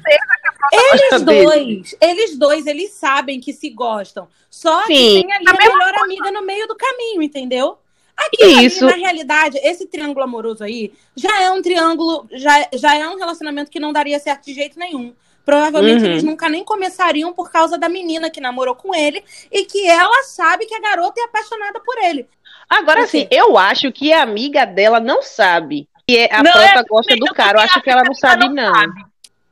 Eles 0.73 1.21
dele. 1.23 1.43
dois, 1.45 1.95
eles 2.01 2.37
dois, 2.37 2.67
eles 2.67 2.91
sabem 2.91 3.39
que 3.39 3.53
se 3.53 3.69
gostam. 3.69 4.27
Só 4.49 4.81
que 4.87 4.95
Sim. 4.95 5.21
tem 5.23 5.33
ali 5.33 5.45
a 5.47 5.53
melhor 5.53 5.93
amiga 6.03 6.31
no 6.31 6.41
meio 6.45 6.67
do 6.67 6.75
caminho, 6.75 7.21
entendeu? 7.21 7.77
Aqui, 8.15 8.65
Isso. 8.65 8.83
na 8.83 8.95
realidade, 8.95 9.59
esse 9.61 9.85
triângulo 9.85 10.23
amoroso 10.23 10.63
aí 10.63 10.91
já 11.15 11.41
é 11.43 11.51
um 11.51 11.61
triângulo, 11.61 12.27
já, 12.31 12.67
já 12.73 12.95
é 12.95 13.07
um 13.07 13.15
relacionamento 13.17 13.69
que 13.69 13.79
não 13.79 13.93
daria 13.93 14.17
certo 14.19 14.45
de 14.45 14.53
jeito 14.55 14.77
nenhum. 14.79 15.13
Provavelmente 15.45 16.03
Uhum. 16.03 16.09
eles 16.11 16.23
nunca 16.23 16.49
nem 16.49 16.61
começariam 16.63 17.31
por 17.31 17.49
causa 17.49 17.77
da 17.77 17.87
menina 17.87 18.29
que 18.29 18.41
namorou 18.41 18.75
com 18.75 18.93
ele 18.93 19.23
e 19.49 19.63
que 19.63 19.87
ela 19.87 20.23
sabe 20.23 20.65
que 20.65 20.75
a 20.75 20.79
garota 20.81 21.21
é 21.21 21.23
apaixonada 21.23 21.79
por 21.79 21.95
ele. 22.03 22.27
Agora 22.69 23.01
quê? 23.01 23.07
sim, 23.07 23.27
eu 23.31 23.57
acho 23.57 23.91
que 23.91 24.11
a 24.11 24.21
amiga 24.23 24.65
dela 24.65 24.99
não 24.99 25.21
sabe 25.21 25.87
que 26.07 26.17
é- 26.17 26.33
a 26.33 26.43
Não, 26.43 26.51
prota 26.51 26.79
é- 26.79 26.83
gosta 26.83 27.15
do 27.15 27.25
cara. 27.33 27.57
Eu 27.59 27.63
acho 27.63 27.81
que 27.81 27.89
ela 27.89 28.03
não 28.03 28.13
sabe, 28.13 28.49
não. 28.49 28.73
sabe. 28.73 29.05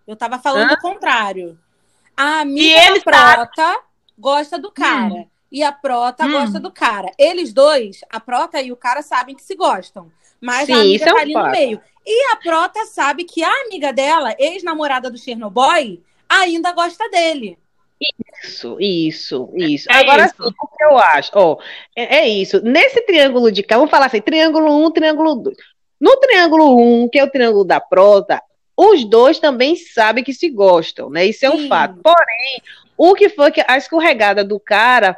Eu 0.07 0.15
tava 0.15 0.37
falando 0.39 0.71
Hã? 0.71 0.73
o 0.75 0.79
contrário. 0.81 1.57
A 2.15 2.23
E 2.37 2.41
amiga 2.41 2.79
ele 2.85 2.99
da 2.99 3.03
Prota 3.03 3.79
gosta 4.17 4.57
do 4.59 4.71
cara. 4.71 5.25
E 5.51 5.63
a 5.63 5.71
Prota 5.71 6.25
Hum. 6.25 6.31
gosta 6.31 6.59
do 6.59 6.71
cara. 6.71 7.09
Eles 7.17 7.51
dois, 7.53 8.01
a 8.09 8.19
Prota 8.19 8.61
e 8.61 8.71
o 8.71 8.75
cara, 8.77 9.01
sabem 9.01 9.35
que 9.35 9.43
se 9.43 9.55
gostam. 9.55 10.11
Mas 10.39 10.65
Sim, 10.67 10.73
a 10.73 10.75
amiga 10.81 10.95
isso 10.95 11.09
é 11.09 11.11
um 11.11 11.15
tá 11.15 11.21
ali 11.21 11.33
no 11.33 11.39
fato. 11.41 11.51
meio. 11.51 11.81
E 12.05 12.31
a 12.31 12.35
Prota 12.35 12.85
sabe 12.85 13.23
que 13.23 13.43
a 13.43 13.61
amiga 13.65 13.91
dela, 13.91 14.35
ex-namorada 14.37 15.09
do 15.09 15.17
Chernobyl, 15.17 16.03
ainda 16.29 16.71
gosta 16.71 17.09
dele. 17.09 17.57
Isso, 18.43 18.77
isso, 18.79 19.49
isso. 19.55 19.91
É 19.91 19.95
Agora 19.95 20.25
isso. 20.25 20.35
sim, 20.35 20.53
o 20.61 20.77
que 20.77 20.83
eu 20.83 20.97
acho? 20.97 21.31
Ó, 21.33 21.57
é, 21.95 22.17
é 22.17 22.27
isso. 22.27 22.61
Nesse 22.61 23.01
triângulo 23.01 23.51
de 23.51 23.63
cá, 23.63 23.77
vamos 23.77 23.91
falar 23.91 24.07
assim: 24.07 24.21
triângulo 24.21 24.85
1, 24.85 24.91
triângulo 24.91 25.35
2. 25.35 25.57
No 25.99 26.17
triângulo 26.17 26.77
1, 27.03 27.09
que 27.09 27.19
é 27.19 27.23
o 27.23 27.29
triângulo 27.29 27.63
da 27.63 27.79
prota, 27.79 28.41
os 28.75 29.05
dois 29.05 29.39
também 29.39 29.75
sabem 29.75 30.23
que 30.23 30.33
se 30.33 30.49
gostam, 30.49 31.09
né? 31.09 31.25
Isso 31.25 31.45
é 31.45 31.49
um 31.49 31.59
Sim. 31.59 31.67
fato. 31.69 32.01
Porém, 32.03 32.61
o 32.97 33.13
que 33.13 33.29
foi 33.29 33.51
que 33.51 33.63
a 33.65 33.77
escorregada 33.77 34.43
do 34.43 34.59
cara 34.59 35.17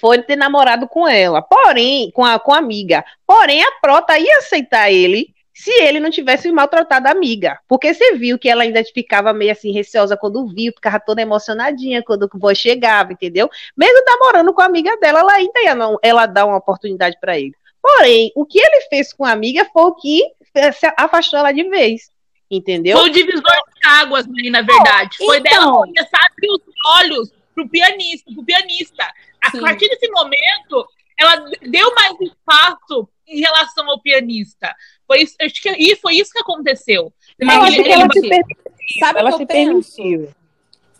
foi 0.00 0.16
ele 0.16 0.22
ter 0.22 0.36
namorado 0.36 0.86
com 0.86 1.08
ela, 1.08 1.42
porém, 1.42 2.10
com 2.12 2.24
a, 2.24 2.38
com 2.38 2.52
a 2.52 2.58
amiga. 2.58 3.04
Porém, 3.26 3.62
a 3.64 3.72
prota 3.80 4.16
ia 4.16 4.38
aceitar 4.38 4.90
ele 4.90 5.34
se 5.58 5.72
ele 5.82 5.98
não 5.98 6.08
tivesse 6.08 6.52
maltratado 6.52 7.08
a 7.08 7.10
amiga. 7.10 7.58
Porque 7.66 7.92
você 7.92 8.14
viu 8.14 8.38
que 8.38 8.48
ela 8.48 8.62
ainda 8.62 8.80
ficava 8.84 9.32
meio 9.32 9.50
assim 9.50 9.72
receosa 9.72 10.16
quando 10.16 10.46
viu, 10.46 10.72
ficava 10.72 11.00
toda 11.00 11.20
emocionadinha 11.20 12.00
quando 12.00 12.30
o 12.32 12.38
boy 12.38 12.54
chegava, 12.54 13.12
entendeu? 13.12 13.50
Mesmo 13.76 14.00
namorando 14.06 14.54
com 14.54 14.62
a 14.62 14.66
amiga 14.66 14.96
dela, 14.98 15.18
ela 15.18 15.32
ainda 15.32 15.60
ia 15.60 15.74
não, 15.74 15.98
ela 16.00 16.26
dá 16.26 16.46
uma 16.46 16.58
oportunidade 16.58 17.18
para 17.20 17.36
ele. 17.36 17.56
Porém, 17.82 18.30
o 18.36 18.46
que 18.46 18.60
ele 18.60 18.82
fez 18.82 19.12
com 19.12 19.24
a 19.24 19.32
amiga 19.32 19.64
foi 19.72 19.82
o 19.82 19.94
que 19.96 20.22
se 20.54 20.92
afastou 20.96 21.40
ela 21.40 21.50
de 21.50 21.68
vez. 21.68 22.08
Entendeu? 22.48 22.96
Foi 22.96 23.10
o 23.10 23.12
divisor 23.12 23.42
de 23.42 23.88
águas, 23.88 24.28
né, 24.28 24.50
na 24.50 24.62
verdade. 24.62 25.16
Foi 25.16 25.38
então. 25.38 25.50
dela 25.50 25.72
começar 25.72 26.18
a 26.18 26.26
abrir 26.26 26.50
os 26.52 26.62
olhos 27.00 27.32
pro 27.52 27.68
pianista, 27.68 28.32
pro 28.32 28.44
pianista. 28.44 29.12
A 29.42 29.50
Sim. 29.50 29.60
partir 29.60 29.88
desse 29.88 30.08
momento, 30.08 30.88
ela 31.18 31.44
deu 31.62 31.94
mais 31.94 32.14
espaço 32.20 33.08
em 33.26 33.40
relação 33.40 33.88
ao 33.90 34.00
pianista. 34.00 34.74
Foi 35.06 35.22
isso, 35.22 35.34
acho 35.40 35.60
que 35.62 35.70
e 35.70 35.96
foi 35.96 36.14
isso 36.14 36.32
que 36.32 36.38
aconteceu. 36.40 37.12
Mas 37.42 37.56
Eu 37.56 37.66
Ele- 37.66 37.74
acho 37.74 37.82
que 37.82 37.90
ela 37.92 38.08
permitiu. 38.08 39.00
Sabe 39.00 39.18
o 39.18 39.20
Ela 39.20 39.30
que 39.30 39.36
se 39.36 39.42
eu 39.42 39.46
penso? 39.46 39.96
permitiu. 39.96 40.34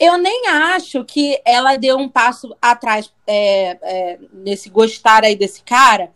Eu 0.00 0.16
nem 0.18 0.46
acho 0.48 1.04
que 1.04 1.40
ela 1.44 1.76
deu 1.76 1.96
um 1.96 2.08
passo 2.08 2.54
atrás 2.62 3.12
é, 3.26 3.78
é, 3.82 4.18
nesse 4.32 4.68
gostar 4.70 5.24
aí 5.24 5.34
desse 5.34 5.62
cara, 5.62 6.12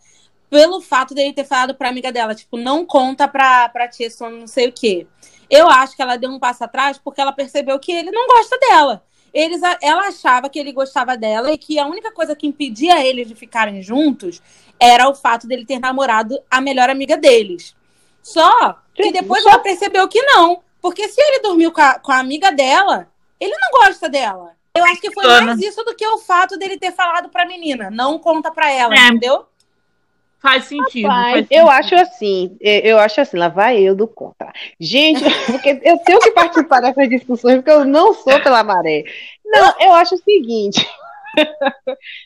pelo 0.49 0.79
fato 0.79 1.13
dele 1.13 1.33
ter 1.33 1.43
falado 1.43 1.75
pra 1.75 1.89
amiga 1.89 2.11
dela, 2.11 2.33
tipo, 2.35 2.55
não 2.57 2.85
conta 2.85 3.27
pra, 3.27 3.67
pra 3.69 3.87
tia 3.89 4.09
Sônia 4.09 4.39
não 4.39 4.47
sei 4.47 4.67
o 4.69 4.71
quê. 4.71 5.05
Eu 5.49 5.67
acho 5.69 5.95
que 5.95 6.01
ela 6.01 6.15
deu 6.15 6.29
um 6.29 6.39
passo 6.39 6.63
atrás 6.63 6.97
porque 6.97 7.19
ela 7.19 7.33
percebeu 7.33 7.77
que 7.79 7.91
ele 7.91 8.11
não 8.11 8.25
gosta 8.27 8.57
dela. 8.59 9.03
Eles, 9.33 9.61
ela 9.81 10.07
achava 10.07 10.47
que 10.49 10.59
ele 10.59 10.71
gostava 10.71 11.17
dela 11.17 11.51
e 11.51 11.57
que 11.57 11.79
a 11.79 11.87
única 11.87 12.11
coisa 12.11 12.35
que 12.35 12.45
impedia 12.45 13.03
eles 13.05 13.27
de 13.27 13.33
ficarem 13.35 13.81
juntos 13.81 14.41
era 14.79 15.09
o 15.09 15.15
fato 15.15 15.47
dele 15.47 15.65
ter 15.65 15.79
namorado 15.79 16.39
a 16.51 16.61
melhor 16.61 16.89
amiga 16.89 17.17
deles. 17.17 17.75
Só 18.21 18.77
que 18.93 19.11
depois 19.11 19.41
só- 19.43 19.49
ela 19.49 19.59
percebeu 19.59 20.07
que 20.07 20.21
não. 20.21 20.61
Porque 20.81 21.07
se 21.07 21.19
ele 21.21 21.39
dormiu 21.39 21.71
com 21.71 21.81
a, 21.81 21.97
com 21.97 22.11
a 22.11 22.19
amiga 22.19 22.51
dela, 22.51 23.07
ele 23.39 23.55
não 23.57 23.79
gosta 23.79 24.07
dela. 24.09 24.51
Eu 24.75 24.83
acho 24.85 24.99
que 24.99 25.11
foi 25.11 25.23
Ana. 25.25 25.45
mais 25.47 25.59
isso 25.61 25.83
do 25.83 25.95
que 25.95 26.05
o 26.05 26.17
fato 26.17 26.57
dele 26.57 26.77
ter 26.77 26.91
falado 26.91 27.29
pra 27.29 27.45
menina. 27.45 27.89
Não 27.91 28.17
conta 28.19 28.51
pra 28.51 28.69
ela, 28.71 28.93
É. 28.93 29.07
entendeu? 29.07 29.45
Faz 30.43 30.65
sentido. 30.65 31.07
Mas 31.07 31.31
faz 31.31 31.47
eu 31.49 31.65
sentido. 31.65 31.69
acho 31.69 31.95
assim, 31.95 32.57
eu 32.59 32.99
acho 32.99 33.21
assim, 33.21 33.37
lá 33.37 33.47
vai 33.47 33.79
eu 33.79 33.95
do 33.95 34.05
contra. 34.07 34.51
Gente, 34.77 35.23
porque 35.49 35.79
eu 35.83 35.97
tenho 35.99 36.19
que 36.19 36.31
participar 36.31 36.81
dessas 36.81 37.07
discussões, 37.09 37.55
porque 37.55 37.71
eu 37.71 37.85
não 37.85 38.13
sou 38.13 38.39
pela 38.43 38.61
maré. 38.61 39.05
Não, 39.45 39.73
eu 39.79 39.93
acho 39.93 40.15
o 40.15 40.17
seguinte. 40.17 40.85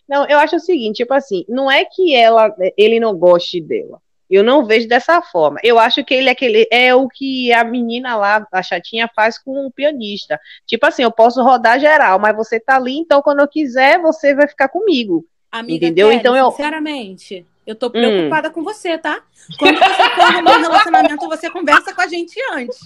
Não, 0.09 0.25
eu 0.27 0.37
acho 0.39 0.57
o 0.57 0.59
seguinte, 0.59 0.97
tipo 0.97 1.13
assim, 1.13 1.45
não 1.47 1.71
é 1.71 1.85
que 1.85 2.13
ela, 2.13 2.53
ele 2.77 2.99
não 2.99 3.15
goste 3.17 3.61
dela. 3.61 3.99
Eu 4.29 4.43
não 4.43 4.65
vejo 4.65 4.85
dessa 4.87 5.21
forma. 5.21 5.57
Eu 5.63 5.79
acho 5.79 6.03
que 6.03 6.13
ele 6.13 6.27
é 6.27 6.31
aquele 6.33 6.67
é 6.69 6.93
o 6.93 7.07
que 7.07 7.53
a 7.53 7.63
menina 7.63 8.17
lá, 8.17 8.45
a 8.51 8.61
chatinha, 8.61 9.09
faz 9.15 9.37
com 9.37 9.65
o 9.65 9.71
pianista. 9.71 10.37
Tipo 10.65 10.85
assim, 10.87 11.03
eu 11.03 11.11
posso 11.11 11.41
rodar 11.41 11.79
geral, 11.79 12.19
mas 12.19 12.35
você 12.35 12.59
tá 12.59 12.75
ali, 12.75 12.97
então 12.97 13.21
quando 13.21 13.39
eu 13.39 13.47
quiser, 13.47 13.97
você 14.01 14.35
vai 14.35 14.47
ficar 14.47 14.67
comigo. 14.67 15.23
Amiga 15.49 15.85
Entendeu? 15.85 16.07
Kelly, 16.09 16.19
Então 16.19 16.35
eu- 16.35 16.51
sinceramente, 16.51 17.45
eu 17.67 17.73
Hum. 17.73 17.77
tô 17.77 17.89
preocupada 17.91 18.49
com 18.49 18.63
você, 18.63 18.97
tá? 18.97 19.21
Quando 19.59 19.77
você 19.77 20.09
for 20.15 20.21
arrumar 20.21 20.57
um 20.57 20.61
relacionamento, 20.61 21.27
você 21.29 21.49
conversa 21.49 21.93
com 21.93 22.01
a 22.01 22.07
gente 22.07 22.39
antes. 22.53 22.79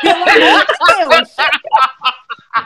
Pelo 0.00 0.22
amor 0.22 0.64
de 0.66 1.08
Deus. 1.08 1.36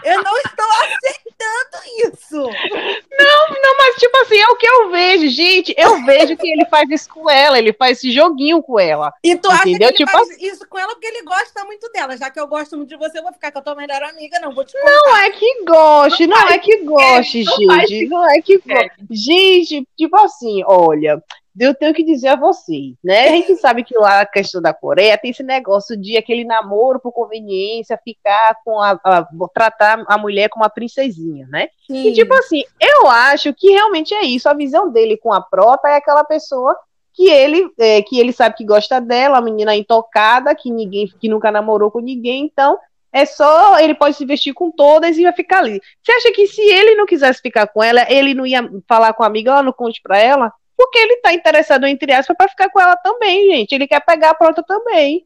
Eu 0.04 0.22
não 0.22 0.36
estou 0.38 0.64
aceitando 0.82 2.08
isso. 2.08 2.36
Não, 2.38 3.76
mas 3.78 3.96
tipo 3.96 4.16
assim, 4.18 4.38
é 4.38 4.46
o 4.48 4.56
que 4.56 4.66
eu 4.66 4.90
vejo, 4.90 5.28
gente. 5.28 5.74
Eu 5.76 6.02
vejo 6.04 6.36
que 6.36 6.48
ele 6.48 6.64
faz 6.66 6.88
isso 6.90 7.08
com 7.10 7.28
ela, 7.28 7.58
ele 7.58 7.72
faz 7.74 7.98
esse 7.98 8.10
joguinho 8.10 8.62
com 8.62 8.80
ela. 8.80 9.12
E 9.22 9.36
tu 9.36 9.50
acha 9.50 9.68
Entendeu? 9.68 9.92
que 9.92 10.02
ele 10.02 10.06
Tipo 10.10 10.10
faz 10.12 10.40
isso 10.40 10.66
com 10.68 10.78
ela 10.78 10.92
porque 10.94 11.06
ele 11.06 11.22
gosta 11.22 11.64
muito 11.64 11.90
dela. 11.92 12.16
Já 12.16 12.30
que 12.30 12.40
eu 12.40 12.46
gosto 12.46 12.76
muito 12.76 12.88
de 12.88 12.96
você, 12.96 13.18
eu 13.18 13.22
vou 13.22 13.32
ficar 13.32 13.52
com 13.52 13.58
a 13.58 13.62
tua 13.62 13.74
melhor 13.74 14.02
amiga, 14.02 14.38
não. 14.40 14.54
Vou 14.54 14.64
te 14.64 14.72
contar. 14.72 14.90
Não 14.90 15.16
é 15.18 15.30
que 15.30 15.64
goste, 15.64 16.26
não, 16.26 16.48
é 16.48 16.58
que 16.58 16.76
goste, 16.84 17.44
não 17.44 17.56
gente. 17.80 18.08
Não 18.08 18.30
é 18.30 18.40
que 18.40 18.58
goste. 18.58 18.90
Gente, 19.10 19.86
tipo 19.96 20.16
assim, 20.16 20.62
olha, 20.66 21.22
eu 21.58 21.74
tenho 21.74 21.92
que 21.92 22.02
dizer 22.02 22.28
a 22.28 22.36
vocês, 22.36 22.94
né? 23.04 23.28
A 23.28 23.32
gente 23.32 23.56
sabe 23.56 23.84
que 23.84 23.96
lá 23.96 24.20
a 24.20 24.26
questão 24.26 24.60
da 24.62 24.72
Coreia 24.72 25.18
tem 25.18 25.30
esse 25.30 25.42
negócio 25.42 25.96
de 25.96 26.16
aquele 26.16 26.44
namoro 26.44 26.98
por 26.98 27.12
conveniência, 27.12 28.00
ficar 28.02 28.56
com 28.64 28.80
a, 28.80 28.98
a- 29.04 29.26
tratar 29.54 30.02
a 30.08 30.16
mulher 30.18 30.48
como 30.48 30.64
uma 30.64 30.70
princesinha, 30.70 31.46
né? 31.50 31.68
Sim. 31.86 32.08
E 32.08 32.12
tipo 32.14 32.32
assim, 32.34 32.62
eu 32.80 33.06
acho 33.08 33.52
que 33.54 33.70
realmente 33.70 34.14
é 34.14 34.22
isso. 34.22 34.48
A 34.48 34.54
visão 34.54 34.90
dele 34.90 35.16
com 35.16 35.32
a 35.32 35.40
prota 35.40 35.88
é 35.88 35.96
aquela 35.96 36.24
pessoa 36.24 36.76
que 37.14 37.28
ele 37.28 37.70
é, 37.78 38.00
que 38.02 38.18
ele 38.18 38.32
sabe 38.32 38.56
que 38.56 38.64
gosta 38.64 39.00
dela, 39.00 39.38
a 39.38 39.42
menina 39.42 39.76
intocada, 39.76 40.54
que 40.54 40.70
ninguém 40.70 41.06
que 41.20 41.28
nunca 41.28 41.50
namorou 41.50 41.90
com 41.90 42.00
ninguém, 42.00 42.44
então 42.46 42.78
é 43.12 43.26
só 43.26 43.78
ele 43.78 43.94
pode 43.94 44.16
se 44.16 44.24
vestir 44.24 44.54
com 44.54 44.70
todas 44.70 45.18
e 45.18 45.22
vai 45.22 45.32
ficar 45.34 45.58
ali. 45.58 45.78
Você 46.02 46.12
acha 46.12 46.32
que 46.32 46.46
se 46.46 46.62
ele 46.62 46.94
não 46.94 47.04
quisesse 47.04 47.42
ficar 47.42 47.66
com 47.66 47.82
ela, 47.82 48.10
ele 48.10 48.32
não 48.32 48.46
ia 48.46 48.66
falar 48.88 49.12
com 49.12 49.22
a 49.22 49.26
amiga, 49.26 49.58
ó, 49.58 49.62
não 49.62 49.72
conte 49.72 50.00
pra 50.02 50.18
ela? 50.18 50.50
Porque 50.84 50.98
ele 50.98 51.16
tá 51.18 51.32
interessado 51.32 51.86
entre 51.86 52.12
aspas 52.12 52.36
pra 52.36 52.48
ficar 52.48 52.68
com 52.70 52.80
ela 52.80 52.96
também, 52.96 53.50
gente. 53.52 53.72
Ele 53.72 53.86
quer 53.86 54.00
pegar 54.04 54.30
a 54.30 54.34
prota 54.34 54.62
também. 54.64 55.24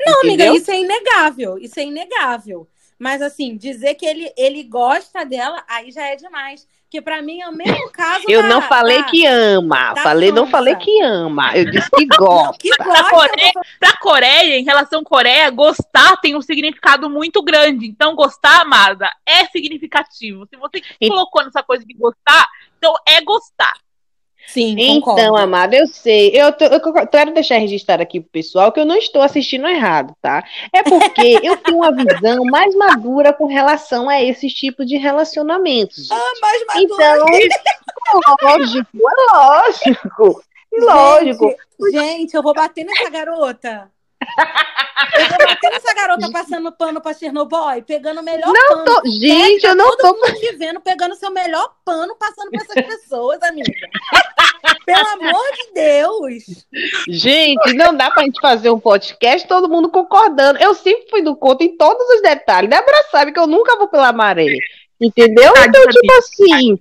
Não, 0.00 0.20
amiga, 0.20 0.44
Entendeu? 0.44 0.54
isso 0.54 0.70
é 0.70 0.78
inegável. 0.78 1.58
Isso 1.58 1.80
é 1.80 1.82
inegável. 1.82 2.68
Mas 2.98 3.20
assim, 3.20 3.56
dizer 3.56 3.94
que 3.94 4.06
ele, 4.06 4.32
ele 4.36 4.62
gosta 4.62 5.24
dela, 5.24 5.64
aí 5.68 5.90
já 5.90 6.06
é 6.06 6.14
demais. 6.14 6.66
Que 6.88 7.00
pra 7.02 7.20
mim 7.22 7.40
é 7.40 7.48
o 7.48 7.52
mesmo 7.52 7.90
caso 7.90 8.24
Eu 8.28 8.42
da- 8.42 8.48
não 8.48 8.62
falei 8.62 8.98
da- 8.98 9.08
que 9.08 9.26
ama, 9.26 9.94
falei, 9.96 10.30
não 10.30 10.44
Sansa. 10.44 10.50
falei 10.50 10.76
que 10.76 11.02
ama. 11.02 11.56
Eu 11.56 11.68
disse 11.70 11.90
que 11.90 12.06
gosta. 12.06 12.58
Que 12.58 12.68
Pra 12.76 12.84
gosta. 12.84 13.10
Coreia, 13.10 13.52
pra 13.80 13.96
Coreia, 13.98 14.58
em 14.58 14.62
relação 14.64 15.00
à 15.00 15.04
Coreia, 15.04 15.50
gostar 15.50 16.16
tem 16.18 16.36
um 16.36 16.42
significado 16.42 17.10
muito 17.10 17.42
grande. 17.42 17.86
Então, 17.86 18.14
gostar, 18.14 18.60
amada, 18.60 19.10
é 19.26 19.46
significativo. 19.46 20.46
Se 20.48 20.56
você 20.56 20.80
E- 21.00 21.08
colocou 21.08 21.42
nessa 21.44 21.62
coisa 21.62 21.84
de 21.84 21.94
gostar, 21.94 22.46
então 22.78 22.94
é 23.08 23.20
gostar. 23.22 23.72
Sim, 24.46 24.74
Então, 24.78 25.00
concordo. 25.00 25.36
amada, 25.36 25.76
eu 25.76 25.86
sei. 25.86 26.30
Eu, 26.34 26.52
tô- 26.52 26.64
eu 26.66 27.06
quero 27.08 27.32
deixar 27.32 27.56
registrado 27.58 28.02
aqui 28.02 28.20
pro 28.20 28.30
pessoal 28.30 28.70
que 28.72 28.80
eu 28.80 28.84
não 28.84 28.96
estou 28.96 29.22
assistindo 29.22 29.66
errado, 29.66 30.14
tá? 30.20 30.44
É 30.74 30.82
porque 30.82 31.38
eu 31.42 31.56
tenho 31.56 31.78
uma 31.78 31.90
visão 31.92 32.44
mais 32.44 32.74
madura 32.74 33.32
com 33.32 33.46
relação 33.46 34.08
a 34.08 34.22
esses 34.22 34.52
tipos 34.52 34.86
de 34.86 34.96
relacionamentos. 34.96 36.10
Ah, 36.10 36.32
mas 36.40 36.62
Então, 36.76 37.00
é 37.00 37.14
lógico, 37.16 38.98
é 38.98 39.36
lógico. 39.36 40.42
E 40.72 40.80
lógico. 40.80 41.54
Gente, 41.90 41.92
gente, 41.92 42.34
eu 42.34 42.42
vou 42.42 42.54
bater 42.54 42.84
nessa 42.84 43.10
garota. 43.10 43.90
Eu 45.14 45.46
bater 45.46 45.70
nessa 45.70 45.94
garota 45.94 46.30
passando 46.30 46.72
pano 46.72 47.00
pra 47.00 47.12
Chernobyl, 47.14 47.82
pegando 47.86 48.20
o 48.20 48.24
melhor 48.24 48.52
pano. 48.68 48.84
Tô- 48.84 49.02
gente, 49.10 49.64
eu 49.66 49.74
não 49.74 49.96
Todo 49.96 50.14
tô. 50.14 50.26
mundo 50.26 50.38
te 50.40 50.56
vendo, 50.56 50.80
pegando 50.80 51.14
seu 51.16 51.30
melhor 51.30 51.70
pano, 51.84 52.14
passando 52.16 52.50
pra 52.50 52.62
essas 52.62 52.86
pessoas, 52.86 53.42
amiga. 53.42 53.70
Pelo 54.86 55.06
amor 55.08 55.44
de 55.54 55.72
Deus. 55.74 56.66
Gente, 57.08 57.74
não 57.74 57.94
dá 57.96 58.10
pra 58.10 58.24
gente 58.24 58.40
fazer 58.40 58.70
um 58.70 58.80
podcast 58.80 59.46
todo 59.46 59.68
mundo 59.68 59.88
concordando. 59.90 60.58
Eu 60.60 60.74
sempre 60.74 61.08
fui 61.10 61.22
do 61.22 61.36
conto 61.36 61.62
em 61.62 61.76
todos 61.76 62.04
os 62.16 62.22
detalhes. 62.22 62.70
Débora 62.70 63.04
sabe 63.10 63.32
que 63.32 63.38
eu 63.38 63.46
nunca 63.46 63.76
vou 63.76 63.88
pela 63.88 64.12
maré. 64.12 64.46
Entendeu? 65.00 65.52
Então, 65.56 65.88
tipo 65.88 66.12
assim. 66.18 66.78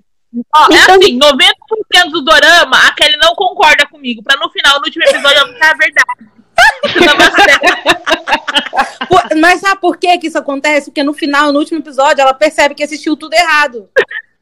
Ó, 0.55 0.67
é 0.71 0.75
Então- 0.83 0.95
assim, 0.95 1.17
90% 1.19 2.11
do 2.11 2.21
dorama, 2.23 2.77
a 2.87 2.93
Kelly 2.93 3.17
não 3.17 3.35
concorda 3.35 3.85
comigo. 3.87 4.23
Pra 4.23 4.37
no 4.37 4.49
final, 4.49 4.79
no 4.79 4.85
último 4.85 5.03
episódio, 5.03 5.39
eu 5.39 5.47
ficar 5.53 5.71
a 5.71 5.77
verdade. 5.77 6.40
Por- 9.07 9.37
Mas 9.39 9.59
sabe 9.59 9.79
por 9.81 9.97
que 9.97 10.17
que 10.17 10.27
isso 10.27 10.37
acontece? 10.37 10.89
Porque 10.89 11.03
no 11.03 11.13
final, 11.13 11.51
no 11.51 11.59
último 11.59 11.79
episódio, 11.79 12.21
ela 12.21 12.33
percebe 12.33 12.73
que 12.75 12.83
assistiu 12.83 13.15
tudo 13.17 13.33
errado. 13.33 13.89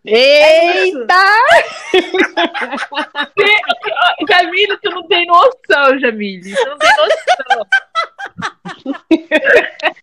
É. 0.06 0.84
Eita! 0.86 1.26
Jamile, 4.30 4.78
tu 4.82 4.90
não 4.92 5.08
tem 5.08 5.26
noção, 5.26 6.00
Jamile. 6.00 6.56
Tu 6.56 6.66
não 6.70 6.78
tem 6.78 6.90
noção. 6.98 7.66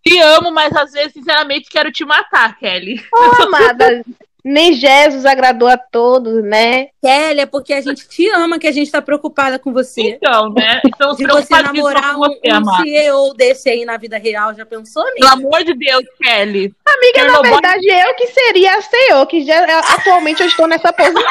te 0.04 0.18
amo, 0.20 0.50
mas 0.50 0.74
às 0.76 0.92
vezes, 0.92 1.12
sinceramente, 1.12 1.70
quero 1.70 1.90
te 1.90 2.04
matar, 2.04 2.58
Kelly. 2.58 3.02
Ô, 3.12 3.42
amada, 3.44 4.02
nem 4.48 4.74
Jesus 4.74 5.26
agradou 5.26 5.66
a 5.66 5.76
todos, 5.76 6.40
né? 6.44 6.86
Kelly, 7.02 7.40
é 7.40 7.46
porque 7.46 7.72
a 7.72 7.80
gente 7.80 8.06
te 8.08 8.28
ama, 8.30 8.60
que 8.60 8.66
a 8.68 8.72
gente 8.72 8.88
tá 8.90 9.02
preocupada 9.02 9.58
com 9.58 9.72
você. 9.72 10.02
Então, 10.02 10.52
né? 10.52 10.80
Estamos 10.84 11.16
De 11.16 11.26
você 11.26 11.60
namorar 11.62 12.14
com 12.14 12.26
um, 12.26 12.28
você, 12.28 12.52
um. 12.52 12.82
CEO 12.84 13.34
desse 13.34 13.68
aí 13.68 13.84
na 13.84 13.96
vida 13.96 14.16
real, 14.18 14.54
já 14.54 14.64
pensou 14.64 15.02
nisso? 15.06 15.16
Pelo 15.18 15.32
amor 15.32 15.64
de 15.64 15.74
Deus, 15.74 16.04
Kelly. 16.22 16.72
Amiga, 16.86 17.24
na 17.24 17.24
Chernobyl- 17.24 17.52
verdade, 17.54 17.86
eu 17.88 18.14
que 18.14 18.26
seria 18.28 18.76
a 18.76 18.80
CEO, 18.82 19.26
que 19.26 19.44
já, 19.44 19.64
atualmente 19.80 20.40
eu 20.42 20.46
estou 20.48 20.68
nessa 20.68 20.92
posição. 20.92 21.22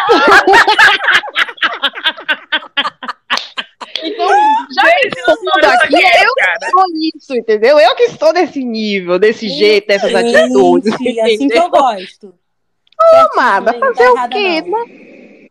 Então, 4.04 4.28
Gente, 4.30 5.18
eu 5.20 5.38
tudo 5.38 5.52
tô 5.62 5.68
aqui 5.68 5.96
é 5.96 6.26
eu 6.26 6.34
cara. 6.36 6.60
que 6.60 6.70
sou 6.70 6.84
isso, 7.16 7.36
entendeu? 7.36 7.80
Eu 7.80 7.96
que 7.96 8.04
estou 8.04 8.34
nesse 8.34 8.64
nível, 8.64 9.18
desse 9.18 9.48
jeito, 9.48 9.88
dessas 9.88 10.14
atitudes. 10.14 10.94
Assim 10.94 11.48
que 11.48 11.58
eu 11.58 11.70
gosto. 11.72 12.36
Amada, 13.00 13.72
Certinho, 13.72 13.96
fazer 13.96 14.14
tá 14.14 14.26
o 14.26 14.30
quê? 14.30 14.62
não. 14.62 15.06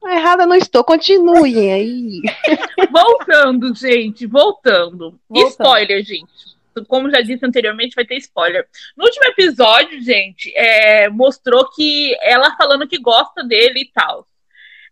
Não, 0.04 0.10
errada 0.12 0.46
não 0.46 0.54
estou, 0.54 0.84
continuem 0.84 1.72
aí. 1.72 2.20
Voltando, 2.92 3.74
gente, 3.74 4.26
voltando. 4.26 5.18
Voltando. 5.26 5.50
Spoiler, 5.50 6.04
gente. 6.04 6.54
Como 6.88 7.10
já 7.10 7.22
disse 7.22 7.46
anteriormente, 7.46 7.94
vai 7.94 8.04
ter 8.04 8.18
spoiler. 8.18 8.68
No 8.96 9.04
último 9.04 9.24
episódio, 9.24 10.02
gente, 10.02 10.52
é, 10.54 11.08
mostrou 11.08 11.70
que 11.70 12.14
ela 12.20 12.54
falando 12.56 12.86
que 12.86 12.98
gosta 12.98 13.42
dele 13.42 13.80
e 13.80 13.92
tal. 13.92 14.26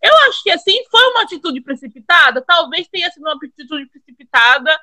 Eu 0.02 0.12
acho 0.28 0.42
que 0.42 0.50
assim 0.50 0.82
foi 0.90 1.02
uma 1.10 1.22
atitude 1.22 1.60
precipitada. 1.60 2.40
Talvez 2.40 2.88
tenha 2.88 3.10
sido 3.10 3.22
uma 3.22 3.34
atitude 3.34 3.86
precipitada, 3.86 4.74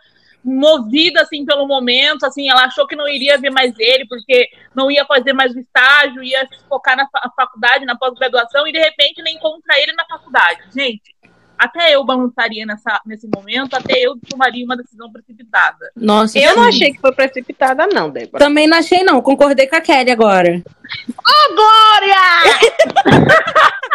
movida 0.43 1.21
assim 1.21 1.45
pelo 1.45 1.67
momento. 1.67 2.25
Assim, 2.25 2.49
ela 2.49 2.65
achou 2.65 2.87
que 2.87 2.95
não 2.95 3.07
iria 3.07 3.37
ver 3.37 3.49
mais 3.49 3.73
ele 3.77 4.05
porque 4.07 4.47
não 4.75 4.89
ia 4.89 5.05
fazer 5.05 5.33
mais 5.33 5.53
o 5.53 5.59
estágio, 5.59 6.23
ia 6.23 6.41
se 6.47 6.59
focar 6.67 6.95
na 6.97 7.07
fa- 7.09 7.31
faculdade, 7.35 7.85
na 7.85 7.97
pós-graduação 7.97 8.67
e 8.67 8.71
de 8.71 8.79
repente 8.79 9.21
nem 9.21 9.35
encontra 9.35 9.77
ele 9.79 9.93
na 9.93 10.05
faculdade. 10.05 10.61
Gente, 10.73 11.15
até 11.57 11.93
eu 11.93 12.05
balançaria 12.05 12.65
nessa, 12.65 13.01
nesse 13.05 13.27
momento, 13.35 13.73
até 13.75 13.99
eu 13.99 14.17
tomaria 14.29 14.63
uma 14.63 14.77
decisão 14.77 15.11
precipitada. 15.11 15.91
Nossa, 15.93 16.39
Eu 16.39 16.55
não 16.55 16.63
sim. 16.63 16.69
achei 16.69 16.93
que 16.93 17.01
foi 17.01 17.11
precipitada, 17.13 17.85
não, 17.87 18.09
Débora. 18.09 18.39
Também 18.43 18.65
não 18.65 18.77
achei, 18.77 19.03
não. 19.03 19.21
Concordei 19.21 19.67
com 19.67 19.75
a 19.75 19.81
Kelly 19.81 20.09
agora. 20.09 20.63
Glória! 21.53 22.15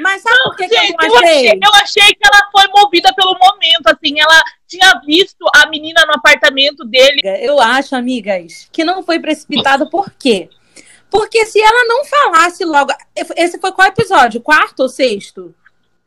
Mas 0.00 0.22
sabe 0.22 0.36
por 0.44 0.56
que, 0.56 0.68
que 0.68 0.74
Gente, 0.76 0.94
eu 1.00 1.08
eu 1.08 1.08
não 1.08 1.16
achei? 1.18 1.48
achei, 1.48 1.60
eu 1.62 1.74
achei 1.74 2.14
que 2.14 2.20
ela 2.26 2.50
foi 2.50 2.66
movida 2.68 3.14
pelo 3.14 3.32
momento, 3.38 3.86
assim, 3.86 4.18
ela 4.20 4.42
tinha 4.66 5.00
visto 5.04 5.44
a 5.54 5.68
menina 5.68 6.04
no 6.06 6.14
apartamento 6.14 6.84
dele. 6.84 7.20
Eu 7.40 7.60
acho, 7.60 7.94
amigas, 7.96 8.68
que 8.72 8.84
não 8.84 9.02
foi 9.02 9.18
precipitado 9.20 9.88
por 9.88 10.10
quê? 10.12 10.48
Porque 11.10 11.46
se 11.46 11.60
ela 11.60 11.84
não 11.84 12.04
falasse 12.04 12.64
logo. 12.64 12.92
Esse 13.36 13.58
foi 13.60 13.72
qual 13.72 13.88
episódio? 13.88 14.40
Quarto 14.40 14.80
ou 14.80 14.88
sexto? 14.88 15.54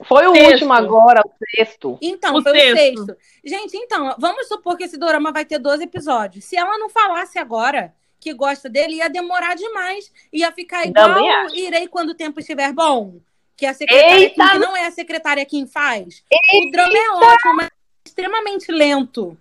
Foi 0.06 0.26
o 0.28 0.34
Sexto. 0.34 0.52
último 0.54 0.74
agora, 0.74 1.22
o 1.26 1.32
sexto. 1.56 1.98
Então, 2.02 2.36
O 2.36 2.42
foi 2.42 2.54
sexto. 2.54 2.74
o 2.74 3.06
sexto. 3.06 3.18
Gente, 3.44 3.76
então, 3.78 4.16
vamos 4.18 4.48
supor 4.48 4.78
que 4.78 4.84
esse 4.86 4.98
dorama 4.98 5.32
vai 5.32 5.44
ter 5.44 5.60
12 5.60 5.84
episódios. 5.84 6.46
Se 6.46 6.56
ela 6.56 6.78
não 6.78 6.90
falasse 6.90 7.38
agora 7.38 7.94
que 8.20 8.34
gosta 8.34 8.70
dele, 8.70 8.96
ia 8.96 9.10
demorar 9.10 9.56
demais. 9.56 10.12
Ia 10.32 10.52
ficar 10.52 10.86
igual. 10.86 11.50
Irei 11.54 11.88
quando 11.88 12.10
o 12.10 12.16
tempo 12.16 12.40
estiver 12.40 12.74
bom. 12.74 13.20
Que 13.56 13.66
a 13.66 13.74
secretária 13.74 14.24
Eita! 14.24 14.44
Kim, 14.44 14.52
que 14.52 14.60
não 14.60 14.78
é 14.78 14.88
a 14.88 14.92
secretária 14.92 15.46
quem 15.46 15.66
faz. 15.68 16.24
O 16.54 16.72
drama 16.72 16.98
é 16.98 17.12
ótimo, 17.12 17.56
mas 17.56 17.68
é 17.68 17.72
extremamente 18.06 18.72
lento. 18.72 19.38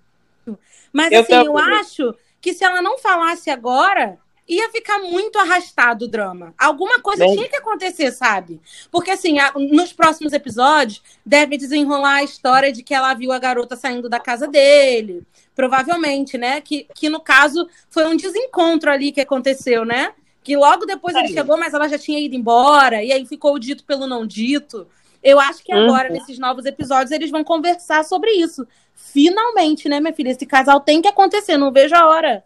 Mas 0.92 1.12
Eu 1.12 1.20
assim, 1.20 1.34
eu 1.34 1.58
acho 1.58 2.14
que 2.40 2.52
se 2.52 2.64
ela 2.64 2.80
não 2.80 2.98
falasse 2.98 3.50
agora, 3.50 4.18
ia 4.48 4.70
ficar 4.70 4.98
muito 5.00 5.38
arrastado 5.38 6.06
o 6.06 6.08
drama. 6.08 6.54
Alguma 6.56 7.00
coisa 7.00 7.24
Bem. 7.24 7.34
tinha 7.36 7.48
que 7.48 7.56
acontecer, 7.56 8.10
sabe? 8.12 8.60
Porque 8.90 9.10
assim, 9.10 9.38
a- 9.38 9.52
nos 9.54 9.92
próximos 9.92 10.32
episódios, 10.32 11.02
deve 11.24 11.58
desenrolar 11.58 12.14
a 12.16 12.22
história 12.24 12.72
de 12.72 12.82
que 12.82 12.94
ela 12.94 13.12
viu 13.14 13.30
a 13.32 13.38
garota 13.38 13.76
saindo 13.76 14.08
da 14.08 14.18
casa 14.18 14.46
dele. 14.48 15.26
Provavelmente, 15.54 16.38
né? 16.38 16.60
Que, 16.60 16.86
que 16.94 17.08
no 17.08 17.20
caso 17.20 17.68
foi 17.90 18.06
um 18.06 18.16
desencontro 18.16 18.90
ali 18.90 19.12
que 19.12 19.20
aconteceu, 19.20 19.84
né? 19.84 20.12
Que 20.42 20.56
logo 20.56 20.86
depois 20.86 21.14
ele 21.14 21.26
Aí. 21.28 21.34
chegou, 21.34 21.58
mas 21.58 21.74
ela 21.74 21.88
já 21.88 21.98
tinha 21.98 22.18
ido 22.18 22.34
embora, 22.34 23.02
e 23.04 23.12
aí 23.12 23.26
ficou 23.26 23.54
o 23.54 23.58
dito 23.58 23.84
pelo 23.84 24.06
não 24.06 24.26
dito. 24.26 24.86
Eu 25.22 25.38
acho 25.38 25.62
que 25.62 25.72
agora, 25.72 26.08
Uhum. 26.08 26.14
nesses 26.14 26.38
novos 26.38 26.64
episódios, 26.64 27.10
eles 27.10 27.30
vão 27.30 27.42
conversar 27.44 28.04
sobre 28.04 28.30
isso. 28.30 28.66
Finalmente, 28.94 29.88
né, 29.88 30.00
minha 30.00 30.12
filha? 30.14 30.30
Esse 30.30 30.46
casal 30.46 30.80
tem 30.80 31.02
que 31.02 31.08
acontecer, 31.08 31.56
não 31.58 31.72
vejo 31.72 31.94
a 31.94 32.06
hora. 32.08 32.44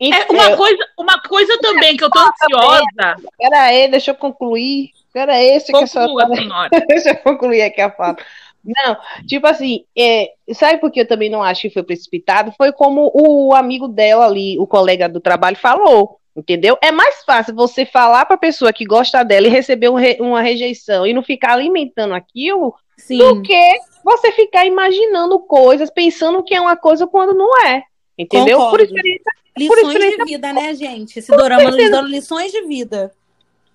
É, 0.00 0.30
uma, 0.30 0.56
coisa, 0.56 0.86
uma 0.98 1.20
coisa 1.22 1.58
também 1.60 1.96
que 1.96 2.04
eu 2.04 2.10
tô 2.10 2.18
ansiosa. 2.18 3.16
Pera 3.38 3.62
aí, 3.62 3.88
deixa 3.90 4.10
eu 4.10 4.14
concluir. 4.14 4.90
Pera 5.12 5.32
aí, 5.34 5.58
você 5.58 5.72
que 5.72 5.78
a 5.78 5.86
senhora 5.86 6.08
Conclua, 6.08 6.36
senhora. 6.36 6.70
Deixa 6.86 7.10
eu 7.10 7.16
concluir 7.16 7.62
aqui 7.62 7.80
a 7.80 7.90
fala. 7.90 8.16
Não, 8.64 8.96
tipo 9.26 9.46
assim, 9.46 9.84
é, 9.96 10.32
sabe 10.52 10.78
por 10.78 10.90
que 10.90 11.00
eu 11.00 11.08
também 11.08 11.30
não 11.30 11.42
acho 11.42 11.62
que 11.62 11.70
foi 11.70 11.84
precipitado? 11.84 12.52
Foi 12.58 12.72
como 12.72 13.10
o 13.14 13.54
amigo 13.54 13.86
dela 13.86 14.26
ali, 14.26 14.58
o 14.58 14.66
colega 14.66 15.08
do 15.08 15.20
trabalho, 15.20 15.56
falou. 15.56 16.18
Entendeu? 16.36 16.76
É 16.82 16.92
mais 16.92 17.24
fácil 17.24 17.54
você 17.54 17.86
falar 17.86 18.26
pra 18.26 18.36
pessoa 18.36 18.70
que 18.70 18.84
gosta 18.84 19.22
dela 19.24 19.46
e 19.46 19.50
receber 19.50 19.88
um 19.88 19.94
re- 19.94 20.18
uma 20.20 20.42
rejeição 20.42 21.06
e 21.06 21.14
não 21.14 21.22
ficar 21.22 21.52
alimentando 21.52 22.12
aquilo 22.12 22.74
Sim. 22.98 23.16
do 23.16 23.40
que 23.40 23.78
você 24.04 24.30
ficar 24.32 24.66
imaginando 24.66 25.38
coisas, 25.38 25.88
pensando 25.88 26.42
que 26.42 26.54
é 26.54 26.60
uma 26.60 26.76
coisa 26.76 27.06
quando 27.06 27.32
não 27.32 27.56
é. 27.66 27.84
Entendeu? 28.18 28.58
Concordo. 28.58 28.76
Por 28.76 28.84
experiência. 28.84 29.32
Lições 29.56 29.86
experiência- 29.86 30.24
de 30.24 30.24
vida, 30.32 30.52
né, 30.52 30.74
gente? 30.74 31.18
Esse 31.18 31.34
dorama 31.36 31.70
nos 31.70 31.90
dando 31.90 32.08
lições 32.08 32.52
de 32.52 32.62
vida. 32.62 33.12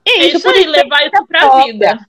É 0.06 0.26
isso 0.26 0.42
por 0.42 0.54
aí, 0.54 0.66
levar 0.66 1.02
isso 1.02 1.26
pra 1.28 1.40
própria. 1.40 1.74
vida. 1.74 2.00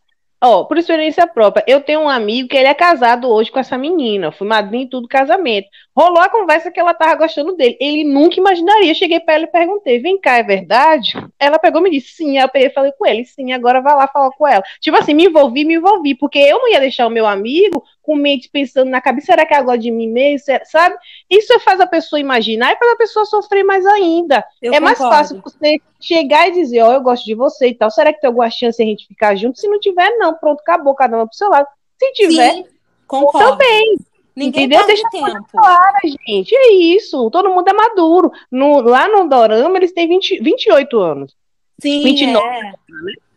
Ó, 0.45 0.65
por 0.65 0.77
experiência 0.77 1.25
própria, 1.27 1.65
eu 1.69 1.81
tenho 1.81 2.01
um 2.01 2.09
amigo 2.09 2.49
que 2.49 2.57
ele 2.57 2.67
é 2.67 2.75
casado 2.75 3.29
hoje 3.29 3.51
com 3.51 3.61
essa 3.61 3.79
menina. 3.79 4.27
Eu 4.27 4.33
fui 4.33 4.47
madrinha 4.47 4.85
e 4.85 4.89
tudo 4.89 5.03
do 5.03 5.09
casamento. 5.09 5.69
Rolou 5.95 6.21
a 6.21 6.29
conversa 6.29 6.71
que 6.71 6.81
ela 6.81 6.95
tava 6.95 7.15
gostando 7.17 7.55
dele. 7.55 7.77
Ele 7.79 8.05
nunca 8.05 8.37
imaginaria. 8.37 8.91
Eu 8.91 8.95
cheguei 8.95 9.21
pra 9.21 9.35
ela 9.35 9.45
e 9.45 9.51
perguntei: 9.51 9.99
vem 9.99 10.19
cá, 10.19 10.39
é 10.39 10.43
verdade? 10.43 11.13
Ela 11.39 11.59
pegou 11.59 11.81
e 11.81 11.85
me 11.85 11.91
disse: 11.91 12.15
sim. 12.15 12.39
Aí 12.39 12.45
eu 12.45 12.49
peguei 12.49 12.69
e 12.69 12.73
falei 12.73 12.93
com 12.93 13.07
ele: 13.07 13.25
sim, 13.25 13.53
agora 13.53 13.83
vai 13.83 13.95
lá 13.95 14.09
falar 14.09 14.31
com 14.31 14.47
ela. 14.47 14.63
Tipo 14.81 14.97
assim, 14.97 15.13
me 15.13 15.27
envolvi, 15.27 15.65
me 15.65 15.75
envolvi. 15.75 16.15
Porque 16.15 16.39
eu 16.39 16.59
não 16.59 16.69
ia 16.71 16.81
deixar 16.81 17.07
o 17.07 17.11
meu 17.11 17.27
amigo 17.27 17.85
com 18.01 18.17
mente 18.17 18.49
pensando 18.51 18.91
na 18.91 19.03
cabeça: 19.03 19.27
será 19.27 19.45
que 19.45 19.53
ela 19.53 19.65
gosta 19.65 19.81
de 19.81 19.91
mim 19.91 20.09
mesmo? 20.09 20.47
Sabe? 20.65 20.97
Isso 21.29 21.61
faz 21.61 21.79
a 21.79 21.87
pessoa 21.87 22.19
imaginar 22.19 22.73
e 22.73 22.79
faz 22.79 22.93
a 22.93 22.97
pessoa 22.97 23.27
sofrer 23.27 23.63
mais 23.63 23.85
ainda. 23.85 24.45
Eu 24.63 24.73
é 24.73 24.81
mais 24.81 24.97
concordo. 24.97 25.17
fácil 25.17 25.43
você 25.43 25.79
chegar 26.01 26.49
e 26.49 26.53
dizer, 26.53 26.83
ó, 26.83 26.95
eu 26.95 27.01
gosto 27.03 27.25
de 27.25 27.35
você 27.35 27.69
e 27.69 27.75
tal. 27.75 27.91
Será 27.91 28.13
que 28.13 28.21
tem 28.21 28.29
alguma 28.29 28.51
chance 28.51 28.79
de 28.79 28.83
a 28.83 28.87
gente 28.87 29.07
ficar 29.07 29.37
junto? 29.37 29.59
Se 29.59 29.69
não 29.69 29.79
tiver, 29.79 30.11
não, 30.17 30.35
pronto, 30.35 30.61
acabou, 30.61 30.95
cada 30.95 31.23
um 31.23 31.27
pro 31.27 31.37
seu 31.37 31.49
lado. 31.49 31.67
Se 31.99 32.13
tiver, 32.13 32.53
Sim, 32.55 32.65
concordo. 33.07 33.51
também, 33.51 33.97
Ninguém 34.35 34.65
entendeu? 34.65 34.87
Deixa 34.87 35.09
tempo. 35.11 35.47
clara, 35.51 36.01
gente. 36.27 36.55
É 36.55 36.73
isso. 36.73 37.31
Todo 37.31 37.51
mundo 37.51 37.69
é 37.69 37.73
maduro. 37.73 38.31
No, 38.51 38.81
lá 38.81 39.09
no 39.09 39.29
Dorama, 39.29 39.77
eles 39.77 39.93
têm 39.93 40.09
20, 40.09 40.43
28 40.43 40.99
anos. 40.99 41.35
Sim, 41.81 42.03
29. 42.03 42.47
é. 42.47 42.73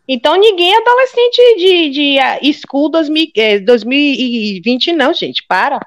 Então 0.08 0.36
ninguém 0.36 0.74
é 0.74 0.78
adolescente 0.78 1.56
de, 1.58 1.90
de 1.90 2.18
uh, 2.20 2.54
school 2.54 2.90
2000, 2.90 3.32
eh, 3.36 3.60
2020, 3.60 4.94
não, 4.94 5.14
gente. 5.14 5.44
Para. 5.48 5.80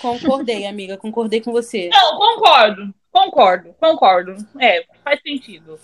Concordei, 0.00 0.66
amiga, 0.66 0.96
concordei 0.96 1.40
com 1.40 1.52
você. 1.52 1.88
Não, 1.88 2.16
concordo, 2.16 2.94
concordo, 3.10 3.74
concordo. 3.78 4.36
É, 4.58 4.84
faz 5.04 5.20
sentido. 5.20 5.78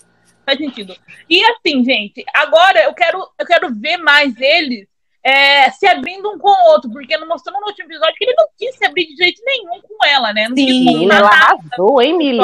Faz 0.45 0.57
sentido. 0.57 0.95
E 1.29 1.43
assim, 1.43 1.83
gente, 1.83 2.23
agora 2.33 2.81
eu 2.83 2.93
quero, 2.93 3.19
eu 3.37 3.45
quero 3.45 3.75
ver 3.75 3.97
mais 3.97 4.39
eles 4.39 4.87
é, 5.27 5.69
se 5.71 5.85
abrindo 5.85 6.31
um 6.31 6.39
com 6.39 6.47
o 6.47 6.71
outro, 6.71 6.89
porque 6.89 7.17
não 7.17 7.27
mostrou 7.27 7.59
no 7.59 7.67
último 7.67 7.89
episódio 7.89 8.15
que 8.17 8.23
ele 8.23 8.35
não 8.37 8.47
quis 8.57 8.73
se 8.77 8.85
abrir 8.85 9.07
de 9.07 9.15
jeito 9.17 9.41
nenhum 9.45 9.81
com 9.81 10.07
ela, 10.07 10.31
né? 10.31 10.47
Não 10.47 10.55
Sim, 10.55 11.11
ela 11.11 11.27
arrasou, 11.27 12.01
hein, 12.01 12.17
Mili? 12.17 12.39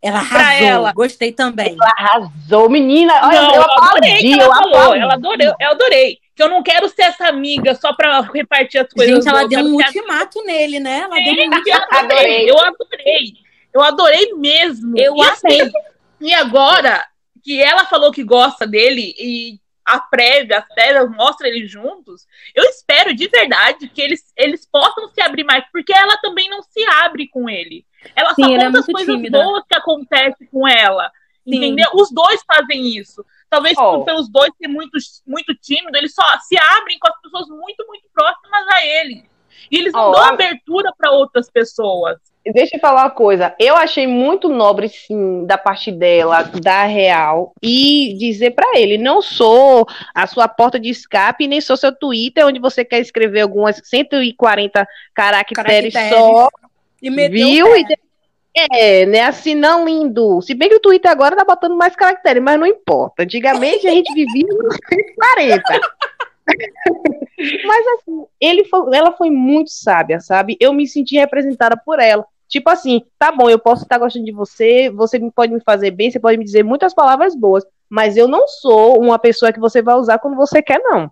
Ela 0.00 0.20
arrasou, 0.20 0.66
ela. 0.66 0.92
gostei 0.94 1.30
também. 1.30 1.76
Ela 1.78 1.92
arrasou, 1.98 2.70
menina. 2.70 3.12
Olha, 3.22 3.42
não, 3.42 3.54
eu, 3.54 3.62
aplaudi, 3.62 4.32
ela 4.32 4.44
eu 4.44 4.50
falou. 4.50 4.94
Ela 4.94 5.12
adorei, 5.12 5.46
eu 5.46 5.70
adorei. 5.70 6.18
Que 6.34 6.42
eu 6.42 6.48
não 6.48 6.62
quero 6.62 6.88
ser 6.88 7.02
essa 7.02 7.28
amiga 7.28 7.74
só 7.74 7.92
pra 7.92 8.22
repartir 8.22 8.80
as 8.80 8.90
coisas. 8.90 9.16
Gente, 9.16 9.28
ela 9.28 9.46
deu 9.46 9.60
um 9.60 9.74
ultimato 9.74 10.42
nele, 10.46 10.80
né? 10.80 11.00
Ela 11.00 11.16
deu 11.16 11.34
um 11.34 11.54
ultimato. 11.54 11.86
Eu 11.92 11.98
adorei, 11.98 12.50
eu 12.50 12.58
adorei. 12.58 13.32
Eu 13.74 13.82
adorei 13.82 14.32
mesmo. 14.36 14.98
Eu 14.98 15.16
e 15.16 15.20
amei. 15.20 15.60
Assim, 15.60 15.72
e 16.18 16.32
agora 16.32 17.04
que 17.44 17.62
ela 17.62 17.84
falou 17.84 18.10
que 18.10 18.24
gosta 18.24 18.66
dele 18.66 19.14
e 19.18 19.60
a 19.94 20.00
prévia, 20.00 20.58
as 20.58 20.68
prévias 20.74 21.10
mostra 21.10 21.48
eles 21.48 21.70
juntos, 21.70 22.26
eu 22.54 22.64
espero 22.64 23.14
de 23.14 23.26
verdade 23.28 23.88
que 23.88 24.00
eles, 24.00 24.32
eles 24.36 24.66
possam 24.66 25.08
se 25.08 25.20
abrir 25.20 25.44
mais, 25.44 25.64
porque 25.72 25.92
ela 25.92 26.16
também 26.18 26.48
não 26.48 26.62
se 26.62 26.84
abre 26.86 27.28
com 27.28 27.48
ele. 27.48 27.84
Ela 28.14 28.34
Sim, 28.34 28.42
só 28.42 28.48
conta 28.48 28.64
é 28.64 28.80
as 28.80 28.86
coisas 28.86 29.14
tímida. 29.14 29.42
boas 29.42 29.64
que 29.68 29.76
acontecem 29.76 30.46
com 30.46 30.66
ela. 30.66 31.10
Sim. 31.44 31.56
Entendeu? 31.56 31.90
Os 31.94 32.10
dois 32.10 32.40
fazem 32.46 32.96
isso. 32.96 33.24
Talvez 33.48 33.76
oh. 33.78 34.04
pelos 34.04 34.30
dois 34.30 34.50
ser 34.56 34.68
muito, 34.68 34.96
muito 35.26 35.54
tímido, 35.54 35.96
eles 35.96 36.14
só 36.14 36.22
se 36.38 36.56
abrem 36.56 36.98
com 36.98 37.08
as 37.08 37.20
pessoas 37.20 37.48
muito, 37.48 37.84
muito 37.86 38.08
próximas 38.14 38.66
a 38.68 38.86
ele. 38.86 39.28
E 39.70 39.78
eles 39.78 39.92
não 39.92 40.10
oh, 40.10 40.12
dão 40.12 40.22
a... 40.22 40.28
abertura 40.28 40.92
para 40.96 41.10
outras 41.10 41.50
pessoas. 41.50 42.18
Deixa 42.44 42.76
eu 42.76 42.80
falar 42.80 43.02
uma 43.04 43.10
coisa. 43.10 43.54
Eu 43.58 43.76
achei 43.76 44.06
muito 44.06 44.48
nobre, 44.48 44.88
sim, 44.88 45.44
da 45.44 45.58
parte 45.58 45.92
dela, 45.92 46.42
da 46.42 46.84
Real, 46.84 47.52
e 47.62 48.14
dizer 48.18 48.52
para 48.52 48.78
ele: 48.78 48.96
não 48.96 49.20
sou 49.20 49.86
a 50.14 50.26
sua 50.26 50.48
porta 50.48 50.80
de 50.80 50.88
escape, 50.88 51.46
nem 51.46 51.60
sou 51.60 51.76
seu 51.76 51.94
Twitter, 51.94 52.46
onde 52.46 52.58
você 52.58 52.84
quer 52.84 53.00
escrever 53.00 53.42
algumas 53.42 53.80
140 53.84 54.88
caracteres, 55.14 55.92
caracteres. 55.92 56.18
só. 56.18 56.48
E 57.02 57.10
viu? 57.28 57.76
E 57.76 57.84
é, 58.54 59.06
né? 59.06 59.22
Assim, 59.22 59.54
não 59.54 59.84
lindo. 59.84 60.40
Se 60.42 60.54
bem 60.54 60.68
que 60.68 60.74
o 60.76 60.80
Twitter 60.80 61.10
agora 61.10 61.36
tá 61.36 61.44
botando 61.44 61.76
mais 61.76 61.94
caracteres, 61.94 62.42
mas 62.42 62.58
não 62.58 62.66
importa. 62.66 63.22
Antigamente 63.22 63.86
a 63.86 63.90
gente 63.90 64.12
vivia 64.12 64.46
nos 64.48 64.76
140. 64.88 65.62
Mas 67.66 67.86
assim, 67.94 68.26
ele 68.40 68.64
foi, 68.64 68.96
ela 68.96 69.12
foi 69.12 69.30
muito 69.30 69.70
sábia, 69.70 70.20
sabe? 70.20 70.56
Eu 70.60 70.72
me 70.72 70.86
senti 70.86 71.16
representada 71.16 71.76
por 71.76 71.98
ela. 71.98 72.24
Tipo 72.48 72.68
assim, 72.68 73.02
tá 73.18 73.30
bom, 73.30 73.48
eu 73.48 73.58
posso 73.58 73.84
estar 73.84 73.98
gostando 73.98 74.24
de 74.24 74.32
você, 74.32 74.90
você 74.90 75.20
pode 75.30 75.52
me 75.52 75.60
fazer 75.60 75.92
bem, 75.92 76.10
você 76.10 76.18
pode 76.18 76.36
me 76.36 76.44
dizer 76.44 76.64
muitas 76.64 76.92
palavras 76.92 77.34
boas, 77.34 77.64
mas 77.88 78.16
eu 78.16 78.26
não 78.26 78.48
sou 78.48 79.00
uma 79.00 79.18
pessoa 79.18 79.52
que 79.52 79.60
você 79.60 79.80
vai 79.80 79.94
usar 79.94 80.18
quando 80.18 80.36
você 80.36 80.60
quer, 80.60 80.80
não. 80.80 81.10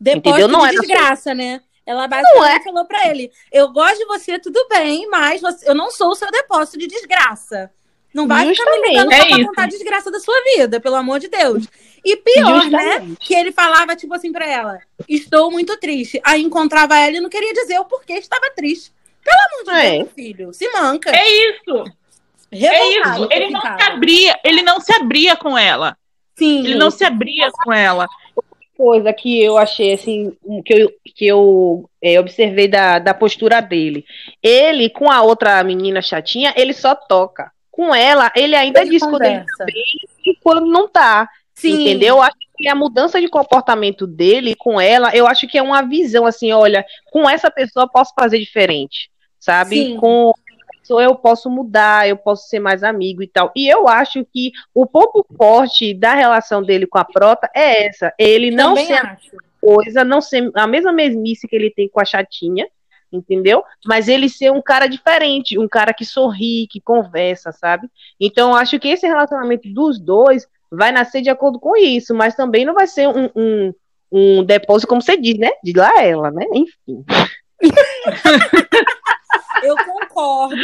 Depois 0.00 0.36
Entendeu? 0.36 0.48
não 0.48 0.68
de 0.68 0.76
é 0.76 0.80
desgraça, 0.80 1.34
né? 1.34 1.60
Ela 1.86 2.06
basicamente 2.06 2.60
é. 2.60 2.64
falou 2.64 2.84
para 2.84 3.08
ele: 3.08 3.30
Eu 3.52 3.72
gosto 3.72 3.98
de 3.98 4.06
você, 4.06 4.38
tudo 4.38 4.66
bem, 4.68 5.08
mas 5.08 5.40
você, 5.40 5.68
eu 5.68 5.74
não 5.74 5.90
sou 5.90 6.10
o 6.10 6.14
seu 6.14 6.30
depósito 6.30 6.78
de 6.78 6.86
desgraça. 6.86 7.70
Não 8.12 8.26
vai 8.26 8.46
Justamente. 8.46 8.74
ficar 8.74 8.88
me 8.88 8.88
ligando 8.88 9.12
é 9.12 9.28
pra 9.28 9.46
contar 9.46 9.62
a 9.62 9.68
desgraça 9.68 10.10
da 10.10 10.18
sua 10.18 10.34
vida, 10.56 10.80
pelo 10.80 10.96
amor 10.96 11.20
de 11.20 11.28
Deus. 11.28 11.66
E 12.04 12.16
pior, 12.16 12.56
né, 12.56 12.62
Justamente. 12.62 13.08
né? 13.10 13.16
Que 13.20 13.34
ele 13.34 13.52
falava, 13.52 13.94
tipo 13.94 14.14
assim, 14.14 14.32
pra 14.32 14.46
ela: 14.46 14.80
Estou 15.08 15.50
muito 15.50 15.76
triste. 15.76 16.20
Aí 16.24 16.42
encontrava 16.42 16.98
ela 16.98 17.16
e 17.16 17.20
não 17.20 17.28
queria 17.28 17.52
dizer 17.52 17.78
o 17.78 17.84
porquê 17.84 18.14
estava 18.14 18.50
triste. 18.56 18.92
Pelo 19.22 19.36
amor 19.46 19.80
de 19.80 19.86
é. 19.86 19.98
Deus, 19.98 20.10
filho, 20.14 20.54
se 20.54 20.68
manca. 20.70 21.10
É 21.14 21.28
isso. 21.28 21.84
Revoltado, 22.50 23.24
é 23.24 23.26
isso. 23.26 23.28
Ele 23.30 23.50
não 23.50 23.60
se 23.60 23.82
abria, 23.82 24.40
ele 24.42 24.62
não 24.62 24.80
se 24.80 24.92
abria 24.92 25.36
com 25.36 25.56
ela. 25.58 25.96
Sim. 26.36 26.64
Ele 26.64 26.74
não 26.74 26.90
se 26.90 27.04
abria 27.04 27.50
com 27.52 27.72
ela. 27.72 28.08
Coisa 28.76 29.12
que 29.12 29.40
eu 29.40 29.58
achei 29.58 29.92
assim, 29.92 30.34
que 30.64 30.72
eu, 30.72 30.92
que 31.04 31.26
eu 31.26 31.88
é, 32.02 32.18
observei 32.18 32.66
da, 32.66 32.98
da 32.98 33.12
postura 33.12 33.60
dele. 33.60 34.06
Ele, 34.42 34.88
com 34.88 35.10
a 35.10 35.20
outra 35.20 35.62
menina 35.62 36.00
chatinha, 36.00 36.54
ele 36.56 36.72
só 36.72 36.94
toca. 36.94 37.52
Com 37.70 37.94
ela, 37.94 38.30
ele 38.34 38.54
ainda 38.54 38.80
ele 38.80 38.90
discute 38.90 39.18
bem 39.18 39.44
e 40.26 40.34
quando 40.42 40.66
não 40.66 40.88
tá. 40.88 41.28
Sim. 41.54 41.82
Entendeu? 41.82 42.16
Eu 42.16 42.22
acho 42.22 42.36
que 42.56 42.68
a 42.68 42.74
mudança 42.74 43.20
de 43.20 43.28
comportamento 43.28 44.06
dele 44.06 44.54
com 44.54 44.80
ela, 44.80 45.14
eu 45.14 45.26
acho 45.26 45.46
que 45.46 45.58
é 45.58 45.62
uma 45.62 45.82
visão 45.82 46.26
assim, 46.26 46.52
olha, 46.52 46.84
com 47.12 47.28
essa 47.28 47.50
pessoa 47.50 47.84
eu 47.84 47.90
posso 47.90 48.12
fazer 48.18 48.38
diferente, 48.38 49.10
sabe? 49.38 49.76
Sim. 49.76 49.96
Com 49.96 50.32
pessoa 50.90 51.02
eu 51.04 51.14
posso 51.14 51.48
mudar, 51.48 52.08
eu 52.08 52.16
posso 52.16 52.48
ser 52.48 52.58
mais 52.58 52.82
amigo 52.82 53.22
e 53.22 53.28
tal. 53.28 53.52
E 53.54 53.68
eu 53.68 53.86
acho 53.86 54.24
que 54.24 54.50
o 54.74 54.86
ponto 54.86 55.24
forte 55.36 55.94
da 55.94 56.14
relação 56.14 56.62
dele 56.62 56.86
com 56.86 56.98
a 56.98 57.04
Prota 57.04 57.48
é 57.54 57.86
essa, 57.86 58.12
ele 58.18 58.50
não 58.50 58.70
Também 58.70 58.86
ser 58.86 59.06
acho. 59.06 59.30
coisa, 59.60 60.04
não 60.04 60.20
ser 60.20 60.50
a 60.54 60.66
mesma 60.66 60.92
mesmice 60.92 61.46
que 61.46 61.54
ele 61.54 61.70
tem 61.70 61.88
com 61.88 62.00
a 62.00 62.04
chatinha, 62.04 62.66
entendeu? 63.12 63.62
Mas 63.84 64.08
ele 64.08 64.28
ser 64.28 64.50
um 64.52 64.62
cara 64.62 64.86
diferente, 64.86 65.58
um 65.58 65.68
cara 65.68 65.92
que 65.92 66.04
sorri, 66.04 66.66
que 66.70 66.80
conversa, 66.80 67.52
sabe? 67.52 67.88
Então 68.18 68.54
acho 68.54 68.78
que 68.78 68.88
esse 68.88 69.06
relacionamento 69.06 69.68
dos 69.72 69.98
dois 69.98 70.46
vai 70.70 70.92
nascer 70.92 71.20
de 71.20 71.30
acordo 71.30 71.58
com 71.58 71.76
isso, 71.76 72.14
mas 72.14 72.34
também 72.34 72.64
não 72.64 72.74
vai 72.74 72.86
ser 72.86 73.08
um, 73.08 73.28
um, 73.34 73.74
um 74.12 74.44
depósito, 74.44 74.88
como 74.88 75.02
você 75.02 75.16
diz, 75.16 75.36
né? 75.38 75.50
De 75.62 75.72
lá 75.72 76.02
ela, 76.02 76.30
né? 76.30 76.44
Enfim. 76.52 77.04
Eu 79.62 79.76
concordo 79.76 80.56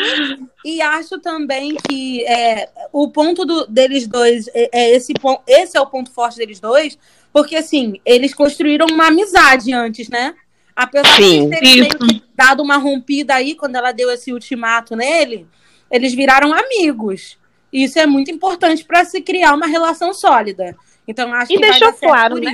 e 0.64 0.80
acho 0.80 1.20
também 1.20 1.76
que 1.88 2.24
é, 2.24 2.68
o 2.92 3.10
ponto 3.10 3.44
do, 3.44 3.66
deles 3.66 4.06
dois 4.06 4.48
é, 4.48 4.70
é, 4.72 4.90
esse 4.96 5.12
ponto, 5.14 5.42
esse 5.46 5.76
é 5.76 5.80
o 5.80 5.86
ponto 5.86 6.10
forte 6.10 6.38
deles 6.38 6.58
dois, 6.58 6.98
porque 7.32 7.56
assim 7.56 8.00
eles 8.04 8.34
construíram 8.34 8.86
uma 8.90 9.08
amizade 9.08 9.72
antes, 9.72 10.08
né? 10.08 10.34
Apesar 10.76 11.16
Sim, 11.16 11.48
de 11.48 11.58
terem 11.58 12.22
dado 12.34 12.62
uma 12.62 12.76
rompida 12.76 13.34
aí 13.34 13.54
quando 13.54 13.76
ela 13.76 13.92
deu 13.92 14.10
esse 14.10 14.30
ultimato 14.30 14.94
nele, 14.94 15.46
eles 15.90 16.14
viraram 16.14 16.52
amigos. 16.52 17.38
Isso 17.72 17.98
é 17.98 18.06
muito 18.06 18.30
importante 18.30 18.84
para 18.84 19.04
se 19.04 19.22
criar 19.22 19.54
uma 19.54 19.66
relação 19.66 20.12
sólida. 20.12 20.76
Então, 21.08 21.32
acho 21.32 21.52
e 21.52 21.56
que 21.56 21.60
deixou 21.60 21.92
claro, 21.94 22.36
né, 22.36 22.52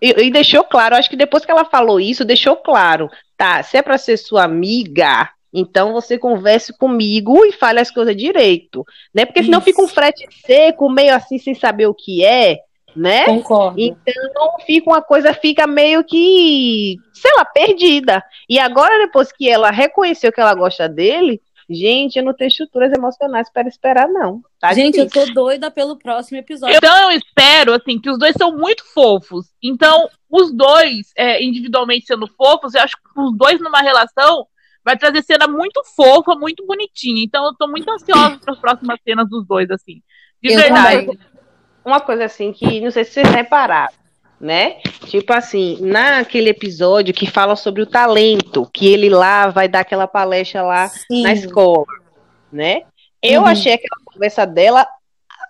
e, 0.00 0.26
e, 0.26 0.30
deixou 0.30 0.62
claro, 0.62 0.94
acho 0.94 1.10
que 1.10 1.16
depois 1.16 1.44
que 1.44 1.50
ela 1.50 1.64
falou 1.64 1.98
isso, 1.98 2.24
deixou 2.24 2.54
claro, 2.56 3.10
tá? 3.36 3.62
Se 3.62 3.76
é 3.76 3.82
para 3.82 3.98
ser 3.98 4.16
sua 4.16 4.44
amiga, 4.44 5.28
então 5.52 5.92
você 5.92 6.18
converse 6.18 6.76
comigo 6.76 7.44
e 7.44 7.52
fale 7.52 7.80
as 7.80 7.90
coisas 7.90 8.16
direito, 8.16 8.84
né? 9.12 9.24
Porque 9.24 9.42
senão 9.42 9.58
isso. 9.58 9.64
fica 9.64 9.82
um 9.82 9.88
frete 9.88 10.24
seco, 10.46 10.88
meio 10.88 11.14
assim, 11.14 11.38
sem 11.38 11.54
saber 11.54 11.86
o 11.86 11.94
que 11.94 12.24
é, 12.24 12.58
né? 12.94 13.24
Concordo. 13.26 13.80
Então 13.80 14.54
fica 14.66 14.90
uma 14.90 15.02
coisa, 15.02 15.32
fica 15.32 15.66
meio 15.66 16.04
que, 16.04 16.96
sei 17.12 17.30
lá, 17.36 17.44
perdida. 17.44 18.22
E 18.48 18.58
agora, 18.58 18.98
depois 18.98 19.30
que 19.32 19.48
ela 19.48 19.70
reconheceu 19.70 20.32
que 20.32 20.40
ela 20.40 20.54
gosta 20.54 20.88
dele, 20.88 21.40
Gente, 21.70 22.18
eu 22.18 22.24
não 22.24 22.32
tenho 22.32 22.48
estruturas 22.48 22.90
emocionais 22.94 23.50
para 23.52 23.68
esperar, 23.68 24.08
não. 24.08 24.40
Tá 24.58 24.72
Gente, 24.72 24.94
difícil. 24.94 25.20
eu 25.20 25.28
tô 25.28 25.34
doida 25.34 25.70
pelo 25.70 25.98
próximo 25.98 26.38
episódio. 26.38 26.74
Então 26.74 27.10
eu 27.10 27.18
espero, 27.18 27.74
assim, 27.74 28.00
que 28.00 28.08
os 28.08 28.18
dois 28.18 28.34
são 28.38 28.56
muito 28.56 28.82
fofos. 28.94 29.48
Então, 29.62 30.08
os 30.30 30.50
dois, 30.50 31.12
é, 31.14 31.44
individualmente 31.44 32.06
sendo 32.06 32.26
fofos, 32.26 32.74
eu 32.74 32.80
acho 32.80 32.96
que 32.96 33.20
os 33.20 33.36
dois 33.36 33.60
numa 33.60 33.82
relação 33.82 34.46
vai 34.82 34.96
trazer 34.96 35.20
cena 35.20 35.46
muito 35.46 35.82
fofa, 35.94 36.34
muito 36.34 36.64
bonitinha. 36.66 37.22
Então, 37.22 37.44
eu 37.44 37.54
tô 37.54 37.68
muito 37.68 37.90
ansiosa 37.90 38.38
para 38.42 38.54
as 38.54 38.58
próximas 38.58 38.98
cenas 39.04 39.28
dos 39.28 39.46
dois, 39.46 39.70
assim. 39.70 40.00
De 40.42 40.50
eu 40.50 40.58
verdade. 40.58 41.04
Também. 41.04 41.18
Uma 41.84 42.00
coisa 42.00 42.24
assim 42.24 42.52
que 42.52 42.80
não 42.80 42.90
sei 42.90 43.04
se 43.04 43.12
vocês 43.12 43.30
repararam 43.30 43.92
né? 44.40 44.76
Tipo 45.06 45.32
assim, 45.32 45.78
naquele 45.80 46.50
episódio 46.50 47.12
que 47.12 47.26
fala 47.26 47.56
sobre 47.56 47.82
o 47.82 47.86
talento, 47.86 48.68
que 48.72 48.86
ele 48.86 49.08
lá 49.08 49.48
vai 49.48 49.68
dar 49.68 49.80
aquela 49.80 50.06
palestra 50.06 50.62
lá 50.62 50.88
Sim. 50.88 51.22
na 51.22 51.32
escola, 51.32 51.86
né? 52.52 52.82
Eu 53.20 53.42
uhum. 53.42 53.46
achei 53.48 53.72
aquela 53.72 53.96
conversa 54.04 54.46
dela 54.46 54.86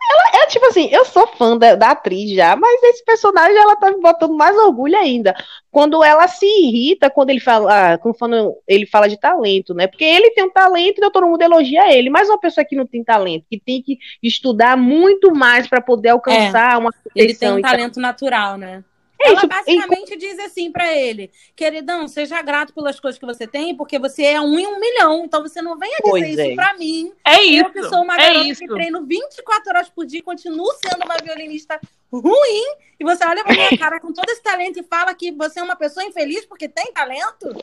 ela 0.09 0.43
é 0.43 0.47
tipo 0.47 0.65
assim, 0.67 0.89
eu 0.91 1.05
sou 1.05 1.27
fã 1.27 1.57
da, 1.57 1.75
da, 1.75 1.91
atriz 1.91 2.31
já, 2.31 2.57
mas 2.57 2.83
esse 2.85 3.05
personagem 3.05 3.57
ela 3.57 3.77
tá 3.77 3.91
me 3.91 4.01
botando 4.01 4.35
mais 4.35 4.57
orgulho 4.57 4.97
ainda. 4.97 5.35
Quando 5.71 6.03
ela 6.03 6.27
se 6.27 6.47
irrita, 6.47 7.11
quando 7.11 7.31
ele 7.31 7.41
fala, 7.41 7.93
ah, 7.93 7.99
quando 7.99 8.57
ele 8.67 8.87
fala 8.87 9.09
de 9.09 9.19
talento, 9.19 9.75
né? 9.75 9.87
Porque 9.87 10.05
ele 10.05 10.31
tem 10.31 10.45
um 10.45 10.51
talento 10.51 10.99
e 10.99 11.11
todo 11.11 11.27
mundo 11.27 11.43
elogia 11.43 11.93
ele, 11.95 12.09
mas 12.09 12.29
uma 12.29 12.41
pessoa 12.41 12.65
que 12.65 12.75
não 12.75 12.87
tem 12.87 13.05
talento, 13.05 13.45
que 13.51 13.61
tem 13.61 13.83
que 13.83 13.99
estudar 14.23 14.77
muito 14.77 15.35
mais 15.35 15.69
para 15.69 15.81
poder 15.81 16.11
alcançar 16.11 16.75
é, 16.75 16.79
uma 16.79 16.91
Ele 17.15 17.35
tem 17.35 17.53
um 17.53 17.61
talento 17.61 18.01
natural, 18.01 18.57
né? 18.57 18.83
É 19.21 19.31
ela 19.31 19.47
basicamente 19.47 20.15
e... 20.15 20.17
diz 20.17 20.39
assim 20.39 20.71
para 20.71 20.95
ele: 20.95 21.31
queridão, 21.57 22.07
seja 22.07 22.41
grato 22.41 22.73
pelas 22.73 23.01
coisas 23.01 23.19
que 23.19 23.27
você 23.27 23.47
tem, 23.47 23.77
porque 23.77 23.99
você 23.99 24.25
é 24.25 24.41
um 24.41 24.59
em 24.59 24.67
um 24.67 24.79
milhão. 24.79 25.25
Então 25.25 25.43
você 25.43 25.61
não 25.61 25.77
venha 25.77 25.97
dizer 25.99 26.11
pois 26.11 26.29
isso 26.29 26.41
é. 26.41 26.55
para 26.55 26.75
mim. 26.75 27.13
É 27.25 27.43
isso. 27.43 27.65
Eu 27.65 27.71
que 27.71 27.83
sou 27.85 28.03
uma 28.03 28.15
é 28.15 28.19
garota 28.19 28.47
isso. 28.47 28.61
que 28.61 28.69
treino 28.69 29.05
24 29.05 29.69
horas 29.71 29.89
por 29.89 30.07
dia 30.07 30.21
e 30.21 30.23
continuo 30.23 30.73
sendo 30.75 31.05
uma 31.05 31.17
violinista 31.23 31.81
ruim. 32.13 32.77
E 33.01 33.05
você 33.05 33.25
olha 33.25 33.45
pra 33.45 33.53
minha 33.53 33.79
cara 33.79 34.01
com 34.01 34.13
todo 34.13 34.29
esse 34.31 34.43
talento 34.43 34.79
e 34.79 34.83
fala 34.83 35.15
que 35.15 35.33
você 35.33 35.61
é 35.61 35.63
uma 35.63 35.77
pessoa 35.77 36.05
infeliz 36.05 36.45
porque 36.47 36.69
tem 36.69 36.93
talento. 36.93 37.57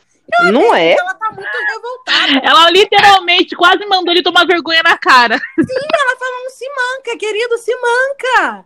Eu 0.43 0.51
não 0.51 0.73
é? 0.75 0.93
Ela 0.93 1.13
tá 1.13 1.31
muito 1.31 1.49
revoltada. 1.69 2.41
Ela 2.43 2.69
literalmente 2.69 3.55
quase 3.55 3.85
mandou 3.85 4.13
ele 4.13 4.23
tomar 4.23 4.45
vergonha 4.45 4.81
na 4.83 4.97
cara. 4.97 5.37
Sim, 5.37 5.87
ela 5.93 6.17
falou: 6.17 6.49
se 6.49 6.65
manca, 6.69 7.17
querido, 7.17 7.57
se 7.57 7.75
manca. 7.75 8.65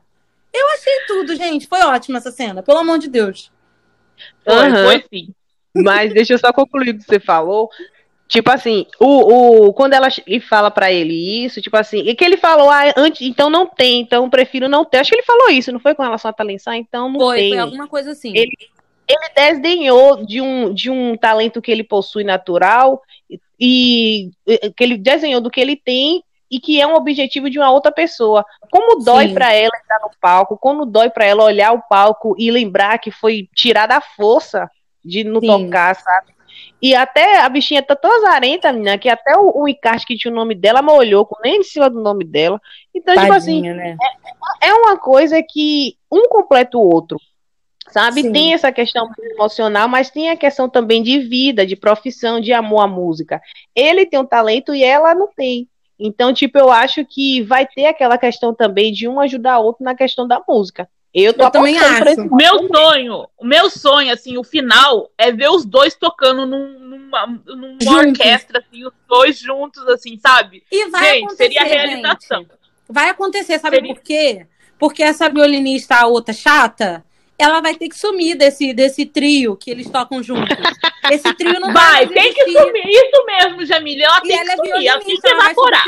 Eu 0.54 0.68
achei 0.74 1.06
tudo, 1.08 1.36
gente. 1.36 1.68
Foi 1.68 1.82
ótima 1.82 2.18
essa 2.18 2.32
cena, 2.32 2.64
pelo 2.64 2.80
amor 2.80 3.00
de 3.00 3.10
Deus. 3.10 3.52
Foi, 4.44 4.70
uhum. 4.70 4.84
foi 4.86 5.06
sim. 5.14 5.34
Mas 5.76 6.14
deixa 6.14 6.34
eu 6.34 6.40
só 6.40 6.52
concluir 6.52 6.92
o 6.92 6.98
que 6.98 7.06
você 7.06 7.20
falou. 7.20 7.70
Tipo 8.28 8.52
assim, 8.52 8.86
o, 9.00 9.68
o, 9.68 9.74
quando 9.74 9.94
ela 9.94 10.08
fala 10.48 10.70
para 10.70 10.92
ele 10.92 11.46
isso, 11.46 11.62
tipo 11.62 11.76
assim, 11.76 11.98
e 12.00 12.14
que 12.14 12.24
ele 12.24 12.38
falou, 12.38 12.70
ah, 12.70 12.94
antes, 12.96 13.22
então 13.22 13.50
não 13.50 13.66
tem, 13.66 14.02
então 14.02 14.30
prefiro 14.30 14.70
não 14.70 14.86
ter. 14.86 15.00
Acho 15.00 15.10
que 15.10 15.16
ele 15.16 15.26
falou 15.26 15.50
isso, 15.50 15.72
não 15.72 15.80
foi 15.80 15.96
com 15.96 16.04
relação 16.04 16.30
a 16.30 16.34
talensar, 16.34 16.76
então 16.76 17.10
não 17.10 17.20
foi, 17.20 17.38
tem. 17.38 17.50
Foi 17.50 17.58
alguma 17.58 17.88
coisa 17.88 18.12
assim. 18.12 18.30
Ele, 18.36 18.52
ele 19.08 19.30
desdenhou 19.36 20.24
de 20.24 20.40
um, 20.42 20.72
de 20.72 20.92
um 20.92 21.18
talento 21.18 21.60
que 21.60 21.72
ele 21.72 21.84
possui 21.84 22.24
natural 22.24 23.02
e, 23.60 24.30
e 24.46 24.72
que 24.76 24.84
ele 24.84 24.98
desenhou 24.98 25.42
do 25.42 25.50
que 25.50 25.60
ele 25.60 25.76
tem 25.76 26.24
e 26.50 26.60
que 26.60 26.82
é 26.82 26.88
um 26.88 26.96
objetivo 26.96 27.50
de 27.50 27.60
uma 27.60 27.72
outra 27.72 27.92
pessoa. 27.92 28.46
Como 28.72 29.04
dói 29.04 29.34
para 29.34 29.54
ela 29.54 29.76
estar 29.82 30.00
no 30.02 30.12
palco, 30.20 30.58
como 30.58 30.86
dói 30.86 31.10
para 31.10 31.26
ela 31.26 31.44
olhar 31.44 31.74
o 31.74 31.82
palco 31.82 32.36
e 32.38 32.50
lembrar 32.50 32.98
que 33.00 33.12
foi 33.12 33.48
tirada 33.56 33.98
a 33.98 34.02
força 34.02 34.70
de 35.04 35.24
não 35.24 35.40
Sim. 35.40 35.48
tocar, 35.48 35.96
sabe? 35.96 36.34
E 36.82 36.96
até 36.96 37.40
a 37.40 37.50
bichinha 37.50 37.84
tá 37.84 37.96
tão 37.96 38.16
azarenta, 38.18 38.72
menina, 38.72 38.98
que 38.98 39.10
até 39.10 39.38
o, 39.38 39.64
o 39.64 39.68
encarte 39.68 40.06
que 40.06 40.18
tinha 40.18 40.32
o 40.32 40.36
nome 40.36 40.56
dela 40.56 40.82
molhou 40.82 41.26
com 41.26 41.36
nem 41.44 41.58
em 41.58 41.64
cima 41.64 41.90
do 41.90 42.02
nome 42.02 42.24
dela. 42.24 42.60
Então, 42.96 43.14
Tadinha, 43.16 43.26
tipo 43.26 43.38
assim, 43.38 43.62
né? 43.62 43.98
é, 44.62 44.70
é 44.70 44.74
uma 44.74 44.98
coisa 44.98 45.42
que 45.44 45.98
um 46.12 46.28
completa 46.30 46.78
o 46.78 46.82
outro 46.82 47.20
sabe? 47.92 48.22
Sim. 48.22 48.32
Tem 48.32 48.54
essa 48.54 48.72
questão 48.72 49.10
emocional, 49.34 49.88
mas 49.88 50.10
tem 50.10 50.30
a 50.30 50.38
questão 50.38 50.70
também 50.70 51.02
de 51.04 51.20
vida, 51.20 51.66
de 51.66 51.76
profissão, 51.76 52.40
de 52.40 52.54
amor 52.54 52.82
à 52.82 52.88
música. 52.88 53.42
Ele 53.76 54.06
tem 54.06 54.20
um 54.20 54.26
talento 54.26 54.74
e 54.74 54.84
ela 54.84 55.14
não 55.14 55.28
tem. 55.28 55.68
Então, 56.00 56.34
tipo, 56.34 56.58
eu 56.58 56.72
acho 56.72 57.04
que 57.06 57.42
vai 57.42 57.68
ter 57.68 57.86
aquela 57.86 58.18
questão 58.18 58.54
também 58.54 58.94
de 58.94 59.08
um 59.08 59.20
ajudar 59.20 59.60
o 59.60 59.66
outro 59.66 59.84
na 59.84 59.94
questão 59.94 60.28
da 60.28 60.42
música. 60.48 60.88
Eu, 61.14 61.34
eu 61.38 61.52
também 61.52 61.78
acho. 61.78 62.36
Meu 62.36 62.68
sonho, 62.68 63.28
o 63.38 63.46
meu 63.46 63.70
sonho, 63.70 64.14
assim, 64.14 64.38
o 64.38 64.44
final 64.44 65.10
é 65.18 65.32
ver 65.32 65.50
os 65.50 65.66
dois 65.66 65.96
tocando 65.96 66.46
num, 66.46 66.80
numa, 66.80 67.28
numa 67.46 67.98
orquestra, 67.98 68.60
assim, 68.60 68.86
os 68.86 68.94
dois 69.08 69.40
juntos, 69.40 69.86
assim, 69.88 70.18
sabe? 70.20 70.64
E 70.72 70.88
vai 70.90 71.20
gente, 71.20 71.36
seria 71.36 71.62
a 71.62 71.66
realização. 71.66 72.42
Gente. 72.42 72.52
Vai 72.88 73.10
acontecer, 73.10 73.60
sabe 73.60 73.78
seria... 73.78 73.94
por 73.94 74.02
quê? 74.02 74.46
Porque 74.78 75.04
essa 75.04 75.30
violinista, 75.30 75.96
a 75.96 76.08
outra 76.08 76.34
chata, 76.34 77.04
ela 77.40 77.62
vai 77.62 77.74
ter 77.74 77.88
que 77.88 77.98
sumir 77.98 78.36
desse, 78.36 78.74
desse 78.74 79.06
trio 79.06 79.56
que 79.56 79.72
eles 79.72 79.90
tocam 79.90 80.22
juntos. 80.22 80.56
Esse 81.10 81.34
trio 81.34 81.60
não 81.60 81.72
vai. 81.72 82.06
Vai, 82.06 82.14
tem 82.14 82.34
que 82.34 82.44
sumir. 82.52 82.86
Isso 82.86 83.26
mesmo, 83.26 83.66
Jamília. 83.66 84.06
Ela 84.06 84.18
e 84.18 84.28
tem 84.28 84.38
ela 84.38 84.46
que 84.46 84.52
é 84.52 84.74
sumir. 84.74 84.88
Ela 84.88 85.00
tem 85.00 85.18
que 85.18 85.28
evaporar. 85.28 85.86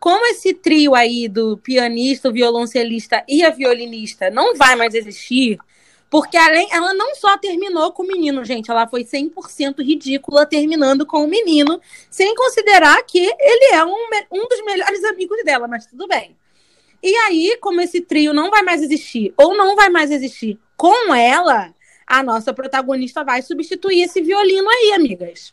Como 0.00 0.26
esse 0.26 0.54
trio 0.54 0.94
aí 0.94 1.28
do 1.28 1.58
pianista, 1.58 2.28
o 2.28 2.32
violoncelista 2.32 3.22
e 3.28 3.44
a 3.44 3.50
violinista 3.50 4.30
não 4.30 4.54
vai 4.54 4.74
mais 4.76 4.94
existir, 4.94 5.58
porque 6.10 6.36
além, 6.36 6.68
ela 6.70 6.94
não 6.94 7.14
só 7.14 7.36
terminou 7.38 7.90
com 7.90 8.02
o 8.02 8.06
menino, 8.06 8.44
gente, 8.44 8.70
ela 8.70 8.86
foi 8.86 9.02
100% 9.04 9.82
ridícula 9.82 10.46
terminando 10.46 11.04
com 11.04 11.24
o 11.24 11.28
menino, 11.28 11.80
sem 12.10 12.34
considerar 12.34 13.02
que 13.02 13.18
ele 13.18 13.74
é 13.74 13.84
um, 13.84 14.08
um 14.30 14.48
dos 14.48 14.64
melhores 14.64 15.02
amigos 15.04 15.42
dela, 15.42 15.66
mas 15.66 15.86
tudo 15.86 16.06
bem. 16.06 16.36
E 17.04 17.14
aí, 17.16 17.58
como 17.60 17.82
esse 17.82 18.00
trio 18.00 18.32
não 18.32 18.50
vai 18.50 18.62
mais 18.62 18.82
existir, 18.82 19.34
ou 19.36 19.54
não 19.54 19.76
vai 19.76 19.90
mais 19.90 20.10
existir 20.10 20.58
com 20.74 21.14
ela, 21.14 21.74
a 22.06 22.22
nossa 22.22 22.54
protagonista 22.54 23.22
vai 23.22 23.42
substituir 23.42 24.00
esse 24.00 24.22
violino 24.22 24.66
aí, 24.70 24.92
amigas. 24.94 25.52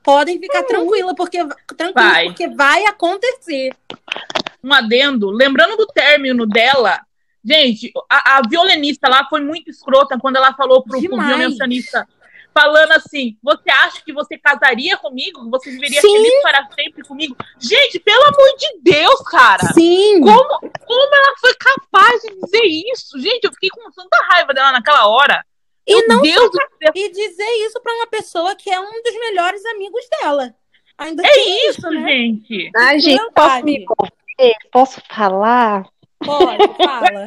Podem 0.00 0.38
ficar 0.38 0.60
uhum. 0.60 0.66
tranquila, 0.68 1.14
porque, 1.16 1.38
tranquila 1.76 1.92
vai. 2.08 2.26
porque 2.26 2.48
vai 2.50 2.86
acontecer. 2.86 3.74
Um 4.62 4.72
adendo, 4.72 5.28
lembrando 5.30 5.76
do 5.76 5.86
término 5.88 6.46
dela, 6.46 7.00
gente, 7.44 7.92
a, 8.08 8.38
a 8.38 8.42
violinista 8.48 9.08
lá 9.08 9.26
foi 9.28 9.40
muito 9.40 9.70
escrota 9.70 10.16
quando 10.20 10.36
ela 10.36 10.54
falou 10.54 10.84
pro, 10.84 11.00
pro 11.00 11.20
violonista 11.20 12.06
falando 12.52 12.92
assim: 12.92 13.36
você 13.42 13.70
acha 13.70 14.02
que 14.04 14.12
você 14.12 14.38
casaria 14.38 14.96
comigo? 14.96 15.48
Você 15.50 15.70
viveria 15.70 16.00
Sim. 16.00 16.12
feliz 16.12 16.42
para 16.42 16.68
sempre 16.72 17.02
comigo? 17.02 17.36
Gente, 17.58 17.98
pelo 17.98 18.22
amor 18.22 18.56
de 18.56 18.80
Deus, 18.82 19.20
cara! 19.22 19.64
Sim! 19.72 20.20
Como, 20.20 20.60
como 20.60 21.14
ela 21.14 21.34
foi 21.40 21.54
capaz 21.54 22.20
de 22.22 22.40
dizer 22.40 22.64
isso? 22.92 23.18
Gente, 23.18 23.44
eu 23.44 23.52
fiquei 23.52 23.70
com 23.70 23.90
tanta 23.90 24.16
raiva 24.30 24.52
dela 24.52 24.72
naquela 24.72 25.08
hora. 25.08 25.44
E 25.86 25.96
Meu 26.06 26.08
não 26.08 26.22
Deus 26.22 26.50
e 26.94 27.10
dizer 27.10 27.50
isso 27.66 27.80
para 27.82 27.94
uma 27.94 28.06
pessoa 28.06 28.54
que 28.54 28.70
é 28.70 28.78
um 28.78 29.02
dos 29.02 29.14
melhores 29.14 29.64
amigos 29.66 30.04
dela. 30.20 30.54
Ainda 30.96 31.22
é 31.26 31.68
isso, 31.68 31.90
né? 31.90 32.08
gente. 32.08 32.70
Ai, 32.76 33.00
gente, 33.00 33.32
posso 33.32 33.64
me 33.64 33.84
conter? 33.84 34.54
Posso 34.70 35.02
falar? 35.10 35.84
Pode, 36.24 36.76
fala. 36.76 37.26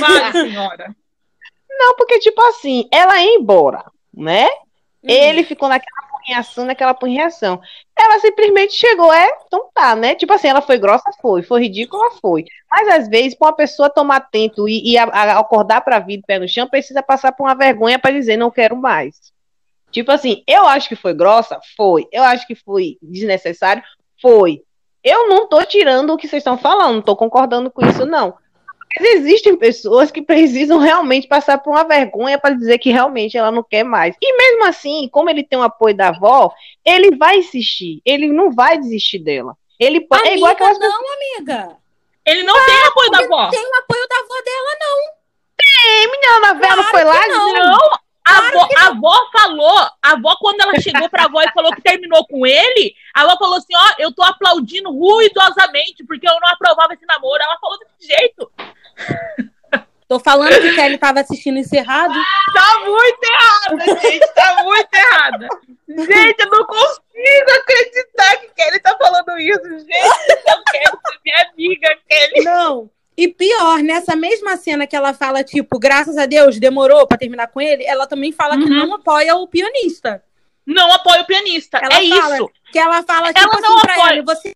Fala, 0.00 0.32
senhora. 0.32 0.96
Não, 1.68 1.94
porque, 1.96 2.18
tipo 2.20 2.40
assim, 2.42 2.88
ela 2.90 3.20
ia 3.20 3.34
embora 3.34 3.84
né? 4.18 4.46
Uhum. 5.02 5.10
Ele 5.10 5.44
ficou 5.44 5.68
naquela 5.68 6.08
punhação, 6.24 6.64
naquela 6.64 6.94
punhação. 6.94 7.60
Ela 7.98 8.18
simplesmente 8.18 8.74
chegou, 8.74 9.12
é, 9.12 9.30
então 9.46 9.70
tá, 9.72 9.94
né? 9.94 10.14
Tipo 10.14 10.32
assim, 10.32 10.48
ela 10.48 10.60
foi 10.60 10.78
grossa, 10.78 11.10
foi, 11.22 11.42
foi 11.42 11.62
ridícula, 11.62 12.10
foi. 12.20 12.44
Mas 12.70 12.88
às 12.88 13.08
vezes, 13.08 13.34
para 13.34 13.48
uma 13.48 13.56
pessoa 13.56 13.88
tomar 13.88 14.20
tempo 14.20 14.68
e, 14.68 14.92
e 14.92 14.98
a, 14.98 15.04
a 15.04 15.38
acordar 15.38 15.80
para 15.82 15.96
a 15.96 16.00
vida 16.00 16.22
pé 16.26 16.38
no 16.38 16.48
chão, 16.48 16.68
precisa 16.68 17.02
passar 17.02 17.32
por 17.32 17.44
uma 17.44 17.54
vergonha 17.54 17.98
para 17.98 18.10
dizer 18.10 18.36
não 18.36 18.50
quero 18.50 18.76
mais. 18.76 19.32
Tipo 19.90 20.12
assim, 20.12 20.42
eu 20.46 20.66
acho 20.66 20.88
que 20.88 20.96
foi 20.96 21.14
grossa, 21.14 21.58
foi. 21.76 22.06
Eu 22.12 22.22
acho 22.24 22.46
que 22.46 22.54
foi 22.54 22.98
desnecessário, 23.00 23.82
foi. 24.20 24.62
Eu 25.02 25.28
não 25.28 25.48
tô 25.48 25.64
tirando 25.64 26.12
o 26.12 26.16
que 26.16 26.28
vocês 26.28 26.40
estão 26.40 26.58
falando, 26.58 26.96
não 26.96 27.02
tô 27.02 27.16
concordando 27.16 27.70
com 27.70 27.86
isso, 27.86 28.04
não. 28.04 28.34
Mas 28.96 29.10
existem 29.14 29.56
pessoas 29.56 30.10
que 30.10 30.22
precisam 30.22 30.78
realmente 30.78 31.28
passar 31.28 31.58
por 31.58 31.70
uma 31.70 31.84
vergonha 31.84 32.38
para 32.38 32.54
dizer 32.54 32.78
que 32.78 32.90
realmente 32.90 33.36
ela 33.36 33.50
não 33.50 33.62
quer 33.62 33.84
mais. 33.84 34.16
E 34.20 34.36
mesmo 34.36 34.64
assim, 34.66 35.08
como 35.10 35.28
ele 35.28 35.42
tem 35.42 35.58
o 35.58 35.62
apoio 35.62 35.96
da 35.96 36.08
avó, 36.08 36.52
ele 36.84 37.16
vai 37.16 37.38
insistir. 37.38 38.00
Ele 38.04 38.28
não 38.28 38.50
vai 38.50 38.78
desistir 38.78 39.18
dela. 39.18 39.56
Ele 39.78 40.00
pode. 40.00 40.22
Amiga, 40.22 40.34
é 40.34 40.36
igual 40.36 40.52
aquelas 40.52 40.78
não, 40.78 41.00
amiga. 41.14 41.76
Ele 42.26 42.42
não 42.42 42.56
ah, 42.56 42.64
tem 42.64 42.82
apoio 42.82 43.10
da 43.10 43.18
avó. 43.18 43.50
Tem 43.50 43.60
o 43.60 43.74
apoio 43.76 44.08
da 44.08 44.16
avó 44.18 44.34
dela, 44.44 44.76
não. 44.80 45.18
Tem, 45.56 46.10
menina, 46.10 46.50
a 46.50 46.54
Vera 46.54 46.74
claro 46.74 46.90
foi 46.90 47.04
lá 47.04 47.24
e 47.24 47.28
não. 47.28 47.52
não. 47.52 47.98
A, 48.28 48.38
avó, 48.38 48.68
a 48.76 48.86
avó 48.88 49.30
falou, 49.32 49.78
a 49.78 50.12
avó, 50.12 50.36
quando 50.38 50.60
ela 50.60 50.78
chegou 50.78 51.08
pra 51.08 51.24
avó 51.24 51.40
e 51.40 51.50
falou 51.52 51.72
que 51.72 51.80
terminou 51.80 52.26
com 52.26 52.46
ele, 52.46 52.94
a 53.14 53.22
avó 53.22 53.38
falou 53.38 53.56
assim: 53.56 53.74
Ó, 53.74 53.94
eu 53.98 54.12
tô 54.12 54.22
aplaudindo 54.22 54.90
ruidosamente, 54.90 56.04
porque 56.04 56.28
eu 56.28 56.38
não 56.38 56.48
aprovava 56.48 56.92
esse 56.92 57.06
namoro. 57.06 57.42
Ela 57.42 57.58
falou 57.58 57.78
desse 57.78 58.06
jeito. 58.06 58.50
Tô 60.08 60.18
falando 60.18 60.58
que 60.58 60.74
Kelly 60.74 60.96
tava 60.96 61.20
assistindo 61.20 61.58
encerrado. 61.58 62.14
Tá 62.54 62.80
muito 62.86 63.18
errada, 63.24 64.00
gente. 64.00 64.34
Tá 64.34 64.62
muito 64.64 64.94
errada. 64.94 65.48
Gente, 65.86 66.40
eu 66.40 66.50
não 66.50 66.64
consigo 66.64 67.50
acreditar 67.60 68.36
que 68.36 68.48
Kelly 68.54 68.80
tá 68.80 68.96
falando 68.96 69.38
isso. 69.38 69.68
Gente, 69.78 69.90
eu 70.48 70.62
quero 70.70 70.98
ser 71.06 71.20
minha 71.22 71.50
amiga, 71.50 71.98
Kelly. 72.08 72.44
Não. 72.44 72.90
E 73.18 73.28
pior, 73.28 73.80
nessa 73.82 74.16
mesma 74.16 74.56
cena 74.56 74.86
que 74.86 74.96
ela 74.96 75.12
fala, 75.12 75.44
tipo, 75.44 75.78
graças 75.78 76.16
a 76.16 76.24
Deus, 76.24 76.58
demorou 76.58 77.06
para 77.06 77.18
terminar 77.18 77.48
com 77.48 77.60
ele, 77.60 77.84
ela 77.84 78.06
também 78.06 78.32
fala 78.32 78.54
uhum. 78.54 78.62
que 78.62 78.70
não 78.70 78.94
apoia 78.94 79.34
o 79.34 79.46
pianista. 79.46 80.22
Não 80.64 80.92
apoia 80.92 81.22
o 81.22 81.26
pianista. 81.26 81.78
Ela 81.78 82.02
é 82.02 82.08
fala, 82.08 82.36
isso. 82.36 82.50
Que 82.70 82.78
ela 82.78 83.02
fala, 83.02 83.32
tipo, 83.32 83.40
ela 83.40 83.52
assim, 83.52 83.62
não 83.62 83.78
apoia. 83.78 84.12
Ele, 84.12 84.22
você 84.22 84.52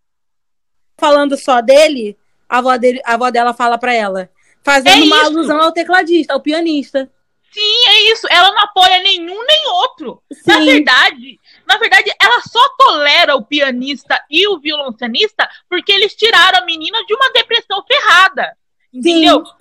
falando 0.97 1.37
só 1.37 1.61
dele, 1.61 2.17
a 2.49 2.59
avó, 2.59 2.77
dele, 2.77 3.03
a 3.05 3.15
avó 3.15 3.31
dela 3.31 3.53
fala 3.53 3.77
para 3.77 3.93
ela. 3.93 4.31
Fazendo 4.63 5.03
é 5.03 5.07
uma 5.07 5.25
alusão 5.25 5.61
ao 5.61 5.73
tecladista, 5.73 6.33
ao 6.33 6.41
pianista. 6.41 7.11
Sim, 7.53 7.89
é 7.89 8.13
isso. 8.13 8.27
Ela 8.31 8.51
não 8.51 8.61
apoia 8.61 9.03
nenhum 9.03 9.45
nem 9.47 9.69
outro. 9.69 10.23
Sim. 10.33 10.43
Na 10.47 10.59
verdade, 10.61 11.41
na 11.67 11.77
verdade, 11.77 12.11
ela 12.21 12.41
só 12.41 12.67
tolera 12.79 13.37
o 13.37 13.45
pianista 13.45 14.19
e 14.31 14.47
o 14.49 14.59
violoncenista 14.59 15.49
porque 15.69 15.93
eles 15.93 16.15
tiraram 16.15 16.61
a 16.61 16.65
menina 16.65 17.05
de 17.05 17.15
uma 17.15 17.31
depressão 17.33 17.85
ferrada. 17.87 18.57
Entendeu? 18.93 19.45
Sim. 19.45 19.53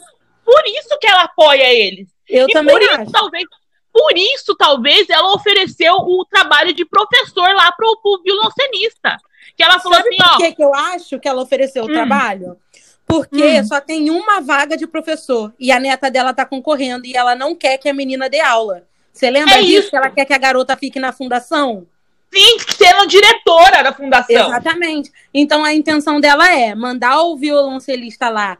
Por 0.45 0.63
isso 0.67 0.97
que 0.99 1.07
ela 1.07 1.23
apoia 1.23 1.73
eles. 1.73 2.07
Eu 2.27 2.47
e 2.47 2.53
também 2.53 2.73
por 2.73 2.83
acho. 2.83 3.03
isso, 3.03 3.11
talvez, 3.11 3.45
por 3.91 4.17
isso, 4.17 4.55
talvez, 4.55 5.09
ela 5.09 5.33
ofereceu 5.33 5.95
o 5.95 6.25
trabalho 6.25 6.73
de 6.73 6.85
professor 6.85 7.53
lá 7.53 7.71
pro, 7.73 7.99
pro 8.01 8.21
violoncenista. 8.23 9.17
Que 9.55 9.63
ela 9.63 9.79
falou 9.79 9.97
Sabe 9.97 10.09
assim, 10.09 10.29
por 10.29 10.37
que, 10.37 10.55
que 10.55 10.63
eu 10.63 10.73
acho 10.73 11.19
que 11.19 11.27
ela 11.27 11.41
ofereceu 11.41 11.83
hum. 11.83 11.87
o 11.87 11.93
trabalho? 11.93 12.57
Porque 13.11 13.59
hum. 13.59 13.63
só 13.65 13.81
tem 13.81 14.09
uma 14.09 14.39
vaga 14.39 14.77
de 14.77 14.87
professor 14.87 15.53
e 15.59 15.69
a 15.69 15.77
neta 15.81 16.09
dela 16.09 16.33
tá 16.33 16.45
concorrendo 16.45 17.05
e 17.05 17.13
ela 17.13 17.35
não 17.35 17.53
quer 17.53 17.77
que 17.77 17.89
a 17.89 17.93
menina 17.93 18.29
dê 18.29 18.39
aula. 18.39 18.87
Você 19.11 19.29
lembra 19.29 19.55
é 19.55 19.61
disso? 19.61 19.89
Que 19.89 19.97
ela 19.97 20.09
quer 20.09 20.23
que 20.23 20.33
a 20.33 20.37
garota 20.37 20.77
fique 20.77 20.97
na 20.97 21.11
fundação? 21.11 21.85
Sim, 22.33 22.57
sendo 22.69 23.05
diretora 23.07 23.83
da 23.83 23.91
fundação. 23.91 24.47
Exatamente. 24.47 25.11
Então 25.33 25.61
a 25.65 25.73
intenção 25.73 26.21
dela 26.21 26.49
é 26.55 26.73
mandar 26.73 27.21
o 27.23 27.35
violoncelista 27.35 28.29
lá 28.29 28.57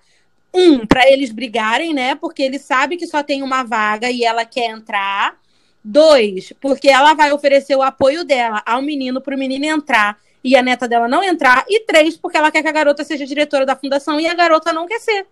um, 0.54 0.86
para 0.86 1.10
eles 1.10 1.32
brigarem, 1.32 1.94
né? 1.94 2.16
Porque 2.16 2.44
ele 2.44 2.60
sabe 2.60 2.98
que 2.98 3.08
só 3.08 3.24
tem 3.24 3.42
uma 3.42 3.64
vaga 3.64 4.12
e 4.12 4.26
ela 4.26 4.44
quer 4.44 4.70
entrar. 4.70 5.40
Dois, 5.84 6.54
porque 6.60 6.90
ela 6.90 7.14
vai 7.14 7.32
oferecer 7.32 7.76
o 7.76 7.82
apoio 7.82 8.26
dela 8.26 8.62
ao 8.66 8.82
menino 8.82 9.22
para 9.22 9.34
o 9.34 9.40
menino 9.40 9.66
entrar 9.66 10.20
e 10.44 10.56
a 10.56 10.62
neta 10.62 10.88
dela 10.88 11.08
não 11.08 11.24
entrar. 11.24 11.66
E 11.68 11.82
três, 11.82 12.18
porque 12.18 12.38
ela 12.38 12.52
quer 12.52 12.62
que 12.62 12.68
a 12.68 12.74
garota 12.74 13.04
seja 13.04 13.26
diretora 13.26 13.66
da 13.66 13.76
fundação 13.76 14.20
e 14.20 14.28
a 14.28 14.34
garota 14.34 14.74
não 14.74 14.88
quer 14.88 15.00
ser. 15.00 15.28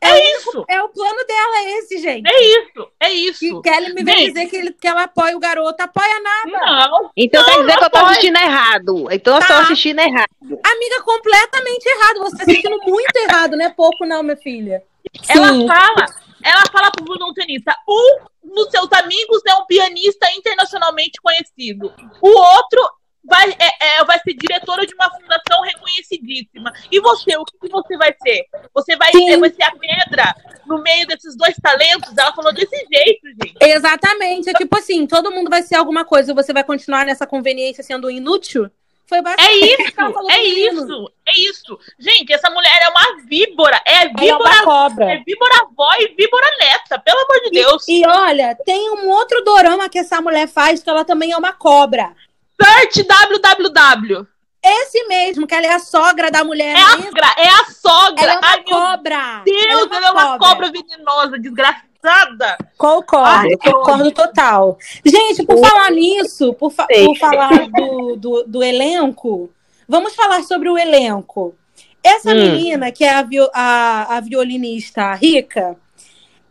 É, 0.00 0.10
é 0.10 0.36
isso. 0.36 0.64
É 0.68 0.82
o 0.82 0.88
plano 0.88 1.26
dela, 1.26 1.56
é 1.56 1.78
esse, 1.78 1.98
gente. 1.98 2.28
É 2.28 2.42
isso, 2.42 2.88
é 3.00 3.10
isso. 3.10 3.44
E 3.44 3.62
Kelly 3.62 3.94
me 3.94 4.04
vem 4.04 4.26
dizer 4.26 4.46
que, 4.46 4.56
ele, 4.56 4.72
que 4.72 4.86
ela 4.86 5.04
apoia 5.04 5.36
o 5.36 5.40
garoto, 5.40 5.82
apoia 5.82 6.20
nada. 6.20 6.50
Não. 6.66 7.10
Então 7.16 7.40
não, 7.40 7.48
quer 7.48 7.60
dizer 7.60 7.78
que 7.78 7.84
eu 7.84 7.90
tô 7.90 7.98
assistindo 7.98 8.36
errado. 8.36 9.08
Então 9.10 9.38
tá. 9.38 9.44
eu 9.44 9.48
tô 9.48 9.54
assistindo 9.62 9.98
errado. 9.98 10.28
Amiga, 10.42 11.02
completamente 11.02 11.86
errado. 11.86 12.18
Você 12.20 12.36
tá 12.36 12.42
assistindo 12.42 12.78
muito 12.84 13.16
errado, 13.16 13.56
não 13.56 13.64
é 13.64 13.70
pouco, 13.70 14.04
não, 14.04 14.22
minha 14.22 14.36
filha. 14.36 14.82
Sim. 15.22 15.32
Ela 15.38 15.48
fala, 15.66 16.06
ela 16.42 16.62
fala 16.70 16.90
pro 16.90 17.04
Bruno 17.04 17.32
Tenista, 17.32 17.74
um 17.88 18.52
dos 18.54 18.70
seus 18.70 18.92
amigos 18.92 19.42
é 19.46 19.54
um 19.54 19.64
pianista 19.66 20.30
internacionalmente 20.36 21.20
conhecido. 21.22 21.92
O 22.20 22.28
outro 22.28 22.90
vai, 23.26 23.50
é, 23.58 23.98
é, 23.98 24.04
vai 24.04 24.18
ser 24.20 24.34
diretora 24.34 24.86
de 24.86 24.94
uma 24.94 25.10
fundação 25.10 25.60
reconhecidíssima. 25.62 26.72
E 26.90 27.00
você, 27.00 27.36
o 27.36 27.44
que 27.44 27.68
você 27.68 27.96
vai 27.96 28.14
ser? 28.22 28.46
Você 28.74 28.96
vai, 28.96 29.10
é, 29.10 29.36
vai 29.36 29.50
ser 29.50 29.62
a 29.62 29.72
pedra 29.72 30.34
no 30.66 30.82
meio 30.82 31.06
desses 31.06 31.36
dois 31.36 31.56
talentos? 31.56 32.16
Ela 32.16 32.32
falou 32.32 32.52
desse 32.52 32.76
jeito, 32.76 33.26
gente. 33.42 33.56
Exatamente. 33.60 34.50
É 34.50 34.52
tipo 34.54 34.76
assim, 34.78 35.06
todo 35.06 35.30
mundo 35.30 35.50
vai 35.50 35.62
ser 35.62 35.76
alguma 35.76 36.04
coisa. 36.04 36.34
Você 36.34 36.52
vai 36.52 36.64
continuar 36.64 37.04
nessa 37.04 37.26
conveniência 37.26 37.82
sendo 37.82 38.10
inútil? 38.10 38.70
Foi 39.08 39.18
é 39.18 39.54
isso, 39.54 39.82
é 40.28 40.42
isso, 40.42 41.12
é 41.28 41.40
isso. 41.40 41.78
Gente, 41.96 42.32
essa 42.32 42.50
mulher 42.50 42.82
é 42.82 42.88
uma 42.88 43.24
víbora. 43.24 43.80
É 43.86 44.08
víbora, 44.08 44.50
é, 44.50 44.64
cobra. 44.64 45.12
é 45.12 45.18
víbora 45.18 45.60
avó 45.62 45.88
e 46.00 46.08
víbora 46.08 46.46
neta, 46.58 46.98
pelo 46.98 47.20
amor 47.20 47.40
de 47.44 47.50
Deus. 47.50 47.86
E, 47.86 48.00
e 48.00 48.06
olha, 48.06 48.56
tem 48.66 48.90
um 48.90 49.08
outro 49.08 49.44
dorama 49.44 49.88
que 49.88 50.00
essa 50.00 50.20
mulher 50.20 50.48
faz 50.48 50.82
que 50.82 50.90
ela 50.90 51.04
também 51.04 51.30
é 51.30 51.36
uma 51.36 51.52
cobra. 51.52 52.16
Search 52.60 53.02
www. 53.02 54.26
Esse 54.68 55.06
mesmo, 55.06 55.46
que 55.46 55.54
ela 55.54 55.66
é 55.66 55.74
a 55.74 55.78
sogra 55.78 56.30
da 56.30 56.42
mulher. 56.42 56.74
É 56.74 56.80
a 56.80 56.96
sogra, 56.96 57.34
é 57.38 57.48
a 57.48 57.64
sogra. 57.66 58.22
Ela 58.24 58.32
é 58.32 58.38
uma 58.38 58.48
Ai, 58.48 58.64
cobra. 58.64 59.42
Deus, 59.44 59.58
ela 59.62 59.70
é 59.70 59.84
uma, 59.84 59.96
ela 59.96 60.06
é 60.06 60.10
uma 60.10 60.38
cobra. 60.38 60.48
cobra 60.48 60.72
venenosa, 60.72 61.38
desgraçada. 61.38 62.58
Concordo, 62.76 63.48
Ai, 63.48 63.56
concordo 63.56 64.10
total. 64.10 64.76
Gente, 65.04 65.44
por 65.44 65.58
falar 65.58 65.90
nisso, 65.92 66.52
por, 66.54 66.72
fa 66.72 66.86
por 66.86 67.16
falar 67.16 67.68
do, 67.68 68.16
do, 68.16 68.44
do, 68.44 68.62
elenco, 68.62 69.50
vamos 69.88 70.14
falar 70.14 70.42
sobre 70.42 70.68
o 70.68 70.76
elenco. 70.76 71.54
Essa 72.02 72.30
hum. 72.30 72.34
menina, 72.34 72.90
que 72.90 73.04
é 73.04 73.14
a, 73.14 73.26
a, 73.54 74.16
a 74.16 74.20
violinista 74.20 75.14
rica, 75.14 75.76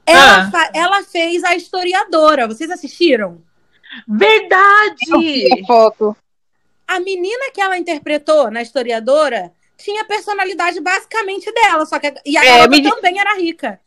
ela, 0.05 0.51
ah. 0.53 0.69
ela 0.73 1.03
fez 1.03 1.43
a 1.43 1.55
historiadora. 1.55 2.47
Vocês 2.47 2.69
assistiram? 2.69 3.41
Verdade! 4.07 5.47
A 5.63 5.67
foto. 5.67 6.15
A 6.87 6.99
menina 6.99 7.51
que 7.53 7.61
ela 7.61 7.77
interpretou 7.77 8.51
na 8.51 8.61
historiadora 8.61 9.51
tinha 9.77 10.03
a 10.03 10.05
personalidade 10.05 10.79
basicamente 10.79 11.51
dela, 11.51 11.85
só 11.85 11.99
que 11.99 12.07
a, 12.07 12.13
e 12.25 12.37
a 12.37 12.45
é, 12.45 12.67
me... 12.67 12.81
também 12.81 13.19
era 13.19 13.35
rica. 13.35 13.79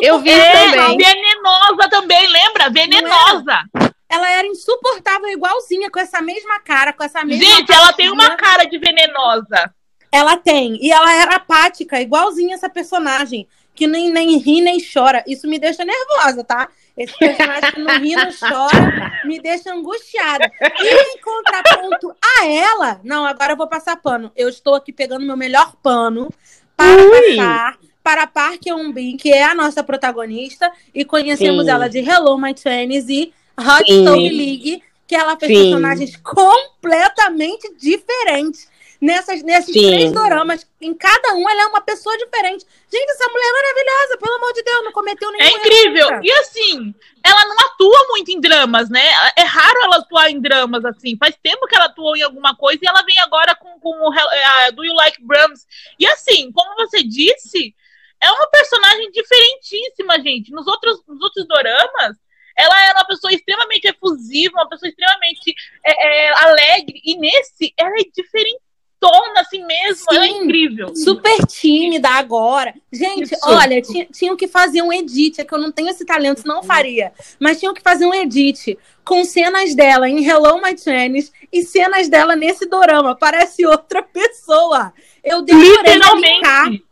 Eu 0.00 0.20
vi 0.20 0.30
é, 0.30 0.70
também. 0.74 0.96
Venenosa 0.96 1.90
também, 1.90 2.26
lembra? 2.28 2.70
Venenosa. 2.70 3.62
Ela 4.08 4.30
era 4.30 4.46
insuportável, 4.46 5.28
igualzinha, 5.28 5.90
com 5.90 6.00
essa 6.00 6.22
mesma 6.22 6.58
cara, 6.60 6.92
com 6.92 7.04
essa 7.04 7.24
mesma. 7.24 7.44
Gente, 7.44 7.72
ela 7.72 7.92
tem 7.92 8.10
uma 8.10 8.36
cara 8.36 8.64
de 8.64 8.78
venenosa. 8.78 9.74
Ela 10.10 10.36
tem. 10.36 10.78
E 10.80 10.90
ela 10.90 11.12
era 11.12 11.36
apática, 11.36 12.00
igualzinha 12.00 12.54
essa 12.54 12.70
personagem, 12.70 13.46
que 13.76 13.86
nem, 13.86 14.10
nem 14.10 14.38
ri 14.38 14.60
nem 14.60 14.78
chora. 14.80 15.22
Isso 15.26 15.46
me 15.46 15.58
deixa 15.58 15.84
nervosa, 15.84 16.42
tá? 16.42 16.68
Esse 16.96 17.16
personagem 17.18 17.72
que 17.72 17.80
não 17.80 17.98
ri, 18.00 18.16
não 18.16 18.30
chora, 18.32 19.12
me 19.24 19.38
deixa 19.38 19.72
angustiada. 19.72 20.50
E 20.80 20.94
em 20.94 21.20
contraponto 21.20 22.12
a 22.38 22.46
ela, 22.46 23.00
não, 23.04 23.26
agora 23.26 23.52
eu 23.52 23.56
vou 23.56 23.68
passar 23.68 23.96
pano. 23.96 24.32
Eu 24.34 24.48
estou 24.48 24.74
aqui 24.74 24.92
pegando 24.92 25.26
meu 25.26 25.36
melhor 25.36 25.74
pano 25.82 26.32
para 26.74 26.96
Ui. 26.96 27.36
passar 27.36 27.78
para 28.02 28.26
Park 28.26 28.66
Eun-bin, 28.66 29.16
que 29.16 29.32
é 29.32 29.44
a 29.44 29.54
nossa 29.54 29.82
protagonista, 29.82 30.72
e 30.94 31.04
conhecemos 31.04 31.64
Sim. 31.64 31.70
ela 31.70 31.88
de 31.88 31.98
Hello 31.98 32.38
My 32.38 32.54
Chinese 32.56 33.12
e 33.12 33.34
Hot 33.60 33.82
Stove 33.82 34.28
League, 34.28 34.82
que 35.06 35.14
ela 35.14 35.36
fez 35.36 35.52
Sim. 35.52 35.64
personagens 35.64 36.16
completamente 36.16 37.74
diferentes 37.76 38.68
nessas, 39.00 39.42
nesses 39.42 39.72
Sim. 39.72 39.88
três 39.88 40.12
doramas. 40.12 40.66
Em 40.80 40.94
cada 40.94 41.34
um, 41.34 41.48
ela 41.48 41.62
é 41.62 41.66
uma 41.66 41.80
pessoa 41.80 42.16
diferente. 42.18 42.64
Gente, 42.90 43.10
essa 43.10 43.28
mulher 43.28 43.46
é 43.46 43.52
maravilhosa, 43.52 44.18
pelo 44.18 44.34
amor 44.36 44.52
de 44.52 44.62
Deus, 44.62 44.84
não 44.84 44.92
cometeu 44.92 45.30
nenhum 45.32 45.44
É 45.44 45.50
incrível. 45.50 46.20
E 46.22 46.32
assim, 46.32 46.94
ela 47.24 47.44
não 47.46 47.56
atua 47.66 48.06
muito 48.08 48.30
em 48.30 48.40
dramas, 48.40 48.88
né? 48.90 49.04
É 49.36 49.42
raro 49.42 49.82
ela 49.84 49.96
atuar 49.96 50.30
em 50.30 50.40
dramas, 50.40 50.84
assim. 50.84 51.16
Faz 51.16 51.36
tempo 51.42 51.66
que 51.66 51.76
ela 51.76 51.86
atuou 51.86 52.16
em 52.16 52.22
alguma 52.22 52.56
coisa 52.56 52.80
e 52.82 52.88
ela 52.88 53.02
vem 53.02 53.18
agora 53.20 53.54
com, 53.54 53.78
com 53.80 53.90
o 53.90 54.10
uh, 54.10 54.72
Do 54.74 54.84
You 54.84 54.94
Like 54.94 55.22
Brahms. 55.24 55.66
E 55.98 56.06
assim, 56.06 56.50
como 56.52 56.74
você 56.76 57.02
disse, 57.02 57.74
é 58.22 58.30
uma 58.30 58.46
personagem 58.48 59.10
diferentíssima, 59.10 60.20
gente. 60.22 60.50
Nos 60.52 60.66
outros, 60.66 61.02
nos 61.06 61.20
outros 61.20 61.46
doramas, 61.46 62.16
ela 62.56 62.86
era 62.86 62.98
uma 62.98 63.06
pessoa 63.06 63.32
extremamente 63.32 63.86
efusiva, 63.86 64.54
uma 64.54 64.68
pessoa 64.68 64.88
extremamente 64.88 65.54
é, 65.84 66.26
é, 66.26 66.32
alegre. 66.44 67.00
E 67.04 67.16
nesse, 67.18 67.74
ela 67.76 67.94
é 67.98 68.04
diferente 68.14 68.65
tona 69.00 69.40
assim 69.40 69.64
mesmo, 69.64 70.04
Sim, 70.10 70.16
ela 70.16 70.24
é 70.24 70.28
incrível. 70.28 70.94
Super 70.96 71.46
tímida 71.46 72.08
agora. 72.08 72.74
Gente, 72.92 73.34
Isso. 73.34 73.40
olha, 73.44 73.80
tinham 74.12 74.36
que 74.36 74.48
fazer 74.48 74.82
um 74.82 74.92
edit, 74.92 75.40
é 75.40 75.44
que 75.44 75.54
eu 75.54 75.58
não 75.58 75.70
tenho 75.70 75.88
esse 75.88 76.04
talento, 76.04 76.46
não 76.46 76.62
faria. 76.62 77.12
Mas 77.38 77.58
tinham 77.58 77.74
que 77.74 77.82
fazer 77.82 78.06
um 78.06 78.14
edit 78.14 78.78
com 79.04 79.24
cenas 79.24 79.74
dela 79.74 80.08
em 80.08 80.26
Hello 80.26 80.60
My 80.60 80.76
Chinese 80.76 81.30
e 81.52 81.62
cenas 81.62 82.08
dela 82.08 82.34
nesse 82.34 82.66
dorama. 82.66 83.16
Parece 83.16 83.64
outra 83.66 84.02
pessoa. 84.02 84.92
Eu 85.22 85.42
demorei 85.42 85.94
Literalmente. 85.94 86.84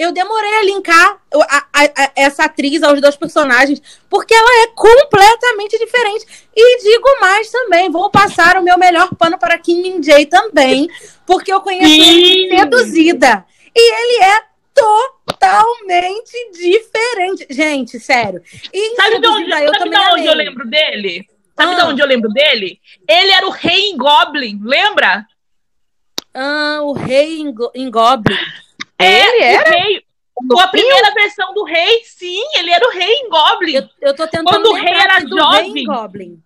Eu 0.00 0.12
demorei 0.12 0.54
a 0.54 0.62
linkar 0.62 1.20
a, 1.34 1.58
a, 1.74 1.84
a, 1.84 2.12
essa 2.16 2.44
atriz 2.44 2.82
aos 2.82 3.02
dois 3.02 3.16
personagens, 3.16 3.82
porque 4.08 4.32
ela 4.32 4.62
é 4.62 4.68
completamente 4.68 5.78
diferente. 5.78 6.24
E 6.56 6.82
digo 6.82 7.20
mais 7.20 7.50
também, 7.50 7.90
vou 7.90 8.08
passar 8.08 8.56
o 8.56 8.62
meu 8.62 8.78
melhor 8.78 9.14
pano 9.16 9.38
para 9.38 9.58
Kim 9.58 9.82
Min 9.82 10.02
Jae 10.02 10.24
também, 10.24 10.88
porque 11.26 11.52
eu 11.52 11.60
conheci 11.60 12.00
ele 12.00 12.58
seduzida. 12.58 13.44
E 13.76 13.94
ele 13.94 14.24
é 14.24 14.42
totalmente 14.74 16.50
diferente. 16.50 17.46
Gente, 17.50 18.00
sério. 18.00 18.42
E 18.72 18.96
sabe 18.96 19.20
de 19.20 19.26
onde, 19.26 19.50
eu, 19.50 19.74
sabe 19.74 19.90
de 19.90 19.98
onde 19.98 20.26
eu 20.26 20.34
lembro 20.34 20.66
dele? 20.66 21.28
Sabe 21.54 21.74
ah. 21.74 21.76
de 21.76 21.82
onde 21.82 22.00
eu 22.00 22.06
lembro 22.06 22.30
dele? 22.30 22.80
Ele 23.06 23.32
era 23.32 23.46
o 23.46 23.50
rei 23.50 23.90
em 23.90 23.98
Goblin, 23.98 24.62
lembra? 24.64 25.26
Ah, 26.32 26.78
o 26.84 26.94
rei 26.94 27.40
em, 27.40 27.52
Go 27.52 27.70
em 27.74 27.90
Goblin. 27.90 28.38
É, 29.00 29.28
ele 29.28 29.42
era? 29.42 29.70
Rei, 29.70 30.04
a 30.58 30.68
primeira 30.68 31.12
versão 31.12 31.52
do 31.54 31.64
rei, 31.64 32.02
sim, 32.04 32.42
ele 32.54 32.70
era 32.70 32.86
o 32.86 32.90
rei 32.90 33.12
em 33.12 33.28
Goblin. 33.28 33.74
Eu, 33.74 33.88
eu 34.00 34.16
tô 34.16 34.26
tentando 34.26 34.48
Quando 34.48 34.66
o 34.66 34.74
rei 34.74 34.94
era 34.94 35.20
jovem. 35.20 35.84
Goblin. 35.84 36.42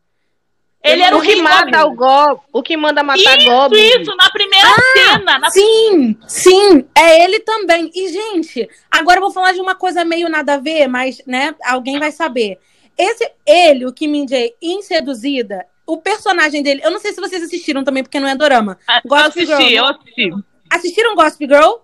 Ele 0.83 1.01
era 1.01 1.17
o, 1.17 1.23
que 1.23 1.37
mata 1.37 1.87
o 1.87 1.95
Goblin. 1.95 2.41
O 2.53 2.63
que 2.63 2.77
manda 2.77 3.03
matar 3.03 3.39
isso, 3.39 3.49
Goblin. 3.49 3.81
Isso, 3.81 4.15
na 4.17 4.29
primeira 4.31 4.69
ah, 4.69 4.93
cena. 4.93 5.39
Na... 5.39 5.51
Sim, 5.51 6.19
sim, 6.29 6.87
é 6.95 7.25
ele 7.25 7.41
também. 7.41 7.91
E, 7.95 8.09
gente, 8.09 8.69
agora 8.91 9.17
eu 9.19 9.23
vou 9.23 9.31
falar 9.31 9.53
de 9.53 9.61
uma 9.61 9.75
coisa 9.75 10.05
meio 10.05 10.29
nada 10.29 10.55
a 10.55 10.59
ver, 10.59 10.87
mas, 10.87 11.23
né, 11.27 11.55
alguém 11.65 11.99
vai 11.99 12.13
saber. 12.13 12.59
Esse, 12.99 13.29
ele, 13.47 13.87
o 13.87 13.93
Kim 13.95 14.29
Jae, 14.29 14.55
em 14.61 14.83
Seduzida, 14.83 15.67
o 15.87 15.97
personagem 15.97 16.63
dele, 16.63 16.83
eu 16.85 16.91
não 16.91 16.99
sei 16.99 17.13
se 17.13 17.21
vocês 17.21 17.43
assistiram 17.43 17.83
também, 17.83 18.03
porque 18.03 18.21
não 18.21 18.29
é 18.29 18.37
dorama. 18.37 18.79
Ah, 18.87 19.01
eu 19.03 19.15
assisti, 19.15 19.47
Girl, 19.47 19.63
eu 19.63 19.85
assisti. 19.87 20.31
Assistiram 20.71 21.15
Gossip 21.15 21.47
Girl? 21.47 21.84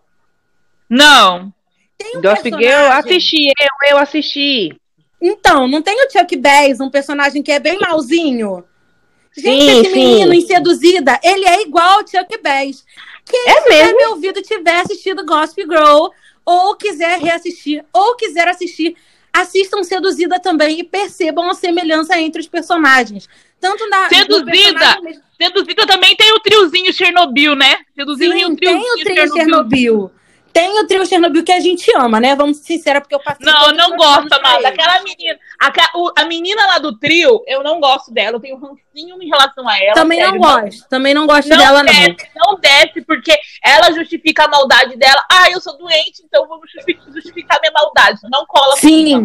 Não. 0.90 1.54
Tem 1.96 2.18
um 2.18 2.20
Gossip 2.20 2.50
personagem... 2.50 2.68
Girl, 2.68 2.92
assisti, 2.92 3.52
eu, 3.60 3.90
eu 3.90 3.98
assisti. 3.98 4.76
Então, 5.22 5.68
não 5.68 5.80
tem 5.80 5.94
o 6.04 6.10
Chuck 6.10 6.36
Bass, 6.36 6.80
um 6.80 6.90
personagem 6.90 7.42
que 7.42 7.52
é 7.52 7.60
bem 7.60 7.78
malzinho? 7.78 8.64
Gente, 9.36 9.62
sim, 9.62 9.80
esse 9.80 9.94
menino 9.94 10.34
em 10.34 10.40
Seduzida, 10.40 11.20
ele 11.22 11.46
é 11.46 11.62
igual 11.62 12.00
ao 12.00 12.06
Chuck 12.06 12.36
Bass. 12.42 12.84
Quem 13.24 13.48
é 13.48 13.62
tiver 13.62 13.92
me 13.92 14.06
ouvido 14.06 14.42
tiver 14.42 14.80
assistido 14.80 15.24
Gossip 15.24 15.62
Girl, 15.62 16.08
ou 16.44 16.74
quiser 16.74 17.20
reassistir, 17.20 17.84
ou 17.92 18.16
quiser 18.16 18.48
assistir, 18.48 18.96
assistam 19.32 19.84
Seduzida 19.84 20.40
também 20.40 20.80
e 20.80 20.84
percebam 20.84 21.48
a 21.48 21.54
semelhança 21.54 22.18
entre 22.18 22.40
os 22.40 22.48
personagens. 22.48 23.28
Tanto 23.60 23.88
na 23.88 24.08
Seduzida! 24.08 24.98
Seduzida 25.40 25.86
também 25.86 26.16
tem 26.16 26.32
o 26.32 26.40
triozinho 26.40 26.92
Chernobyl, 26.92 27.54
né? 27.54 27.76
Seduzida 27.94 28.34
Sim, 28.34 28.56
tem 28.56 28.78
o 28.78 28.94
trio 28.96 29.14
Chernobyl. 29.14 29.36
Chernobyl. 29.36 30.10
Tem 30.52 30.80
o 30.80 30.86
trio 30.86 31.06
Chernobyl 31.06 31.44
que 31.44 31.52
a 31.52 31.60
gente 31.60 31.90
ama, 31.96 32.20
né? 32.20 32.34
Vamos 32.34 32.58
ser 32.58 32.74
sinceros, 32.74 33.00
porque 33.02 33.14
eu 33.14 33.22
passei. 33.22 33.46
Não, 33.46 33.72
não 33.72 33.96
gosto, 33.96 34.32
amada. 34.32 34.68
Aquela 34.68 35.00
menina. 35.02 35.38
A, 35.60 36.22
a, 36.22 36.24
menina 36.24 36.66
lá 36.66 36.78
do 36.78 36.98
trio, 36.98 37.42
eu 37.46 37.62
não 37.62 37.78
gosto 37.78 38.12
dela. 38.12 38.36
Eu 38.36 38.40
tenho 38.40 38.56
um 38.56 38.60
rancinho 38.60 39.22
em 39.22 39.28
relação 39.28 39.68
a 39.68 39.78
ela. 39.78 39.94
Também 39.94 40.18
sério, 40.18 40.32
não 40.32 40.40
gosto. 40.40 40.88
Também 40.88 41.14
não 41.14 41.26
gosto 41.26 41.48
não 41.48 41.56
dela, 41.56 41.84
desce, 41.84 42.30
não. 42.34 42.52
Não 42.52 42.60
desce, 42.60 43.00
porque 43.02 43.38
ela 43.62 43.92
justifica 43.92 44.44
a 44.44 44.48
maldade 44.48 44.96
dela. 44.96 45.24
Ah, 45.30 45.50
eu 45.50 45.60
sou 45.60 45.78
doente, 45.78 46.22
então 46.24 46.48
vou 46.48 46.60
justificar 47.14 47.58
a 47.58 47.60
minha 47.60 47.72
maldade. 47.72 48.20
Não 48.24 48.44
cola 48.46 48.76
Sim. 48.76 49.24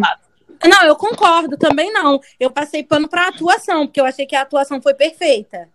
Não, 0.64 0.84
eu 0.84 0.96
concordo, 0.96 1.56
também 1.56 1.92
não. 1.92 2.20
Eu 2.38 2.50
passei 2.50 2.82
pano 2.82 3.08
pra 3.08 3.28
atuação, 3.28 3.86
porque 3.86 4.00
eu 4.00 4.06
achei 4.06 4.26
que 4.26 4.36
a 4.36 4.42
atuação 4.42 4.80
foi 4.80 4.94
perfeita. 4.94 5.68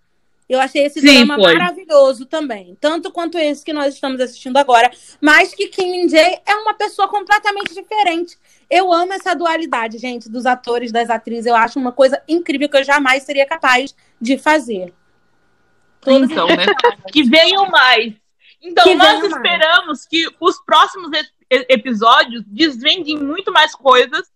Eu 0.52 0.60
achei 0.60 0.84
esse 0.84 1.00
Sim, 1.00 1.26
drama 1.26 1.36
foi. 1.36 1.54
maravilhoso 1.54 2.26
também. 2.26 2.78
Tanto 2.82 3.10
quanto 3.10 3.38
esse 3.38 3.64
que 3.64 3.72
nós 3.72 3.94
estamos 3.94 4.20
assistindo 4.20 4.58
agora. 4.58 4.92
Mas 5.22 5.56
que 5.56 5.70
Kim 5.70 5.90
Min 5.90 6.10
Jae 6.10 6.42
é 6.46 6.56
uma 6.56 6.74
pessoa 6.74 7.08
completamente 7.08 7.74
diferente. 7.74 8.38
Eu 8.70 8.92
amo 8.92 9.14
essa 9.14 9.34
dualidade, 9.34 9.98
gente, 9.98 10.30
dos 10.30 10.46
atores, 10.46 10.92
das 10.92 11.10
atrizes. 11.10 11.46
Eu 11.46 11.56
acho 11.56 11.80
uma 11.80 11.94
coisa 11.94 12.22
incrível 12.28 12.68
que 12.68 12.76
eu 12.76 12.84
jamais 12.84 13.24
seria 13.24 13.46
capaz 13.46 13.96
de 14.20 14.38
fazer. 14.38 14.94
Todos 16.02 16.30
então, 16.30 16.48
né? 16.48 16.66
que 17.14 17.24
venham 17.24 17.70
mais. 17.70 18.14
Então, 18.62 18.84
que 18.84 18.94
nós 18.94 19.24
esperamos 19.24 19.86
mais. 19.86 20.06
que 20.06 20.28
os 20.38 20.62
próximos 20.66 21.12
episódios 21.50 22.44
desvendem 22.46 23.18
muito 23.18 23.54
mais 23.54 23.74
coisas, 23.74 24.30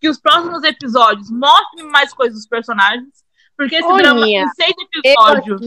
que 0.00 0.08
os 0.08 0.18
próximos 0.18 0.62
episódios 0.62 1.30
mostrem 1.30 1.84
mais 1.84 2.14
coisas 2.14 2.38
dos 2.38 2.46
personagens, 2.46 3.22
porque 3.58 3.74
esse 3.74 3.84
Olha, 3.84 4.02
drama 4.04 4.28
em 4.28 4.48
seis 4.50 4.74
episódios. 4.94 5.60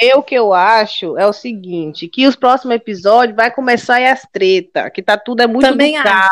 Eu, 0.00 0.22
que 0.22 0.34
eu 0.34 0.54
acho 0.54 1.18
é 1.18 1.26
o 1.26 1.32
seguinte, 1.32 2.06
que 2.06 2.28
os 2.28 2.36
próximos 2.36 2.76
episódios 2.76 3.34
vai 3.34 3.50
começar 3.50 4.00
as 4.00 4.24
treta, 4.30 4.90
que 4.90 5.02
tá 5.02 5.16
tudo 5.16 5.42
é 5.42 5.46
muito 5.46 5.66
Também 5.66 6.00
calmo, 6.00 6.30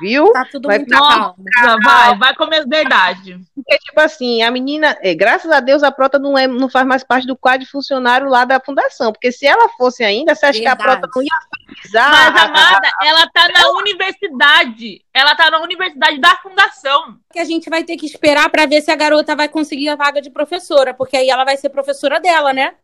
viu? 0.00 0.32
Tá 0.32 0.46
tudo 0.50 0.68
vai 0.68 0.78
muito 0.78 0.90
calmo. 0.90 1.36
Vai, 1.82 2.16
vai 2.16 2.34
comer 2.34 2.66
verdade. 2.66 3.38
Porque, 3.54 3.78
tipo 3.78 4.00
assim, 4.00 4.42
a 4.42 4.50
menina, 4.50 4.96
é, 5.00 5.14
graças 5.14 5.50
a 5.50 5.60
Deus, 5.60 5.82
a 5.82 5.90
Prota 5.90 6.18
não, 6.18 6.36
é, 6.36 6.46
não 6.46 6.68
faz 6.68 6.86
mais 6.86 7.04
parte 7.04 7.26
do 7.26 7.36
quadro 7.36 7.60
de 7.60 7.70
funcionário 7.70 8.28
lá 8.28 8.44
da 8.44 8.60
fundação, 8.60 9.12
porque 9.12 9.30
se 9.30 9.46
ela 9.46 9.68
fosse 9.70 10.02
ainda, 10.02 10.34
você 10.34 10.46
acha 10.46 10.58
verdade. 10.58 10.76
que 10.76 10.82
a 10.82 10.86
Prota 10.86 11.10
não 11.14 11.22
ia 11.22 11.30
precisar? 11.66 12.10
Mas, 12.10 12.42
amada, 12.42 12.88
ela 13.02 13.26
tá 13.28 13.48
na 13.48 13.70
universidade, 13.78 15.04
ela 15.12 15.34
tá 15.34 15.50
na 15.50 15.60
universidade 15.60 16.18
da 16.18 16.36
fundação. 16.36 17.18
Que 17.32 17.38
a 17.38 17.44
gente 17.44 17.68
vai 17.68 17.84
ter 17.84 17.96
que 17.96 18.06
esperar 18.06 18.48
para 18.50 18.66
ver 18.66 18.80
se 18.80 18.90
a 18.90 18.96
garota 18.96 19.36
vai 19.36 19.48
conseguir 19.48 19.88
a 19.88 19.96
vaga 19.96 20.20
de 20.20 20.30
professora, 20.30 20.94
porque 20.94 21.16
aí 21.16 21.28
ela 21.28 21.44
vai 21.44 21.56
ser 21.56 21.68
professora 21.68 22.18
dela, 22.18 22.52
né? 22.52 22.74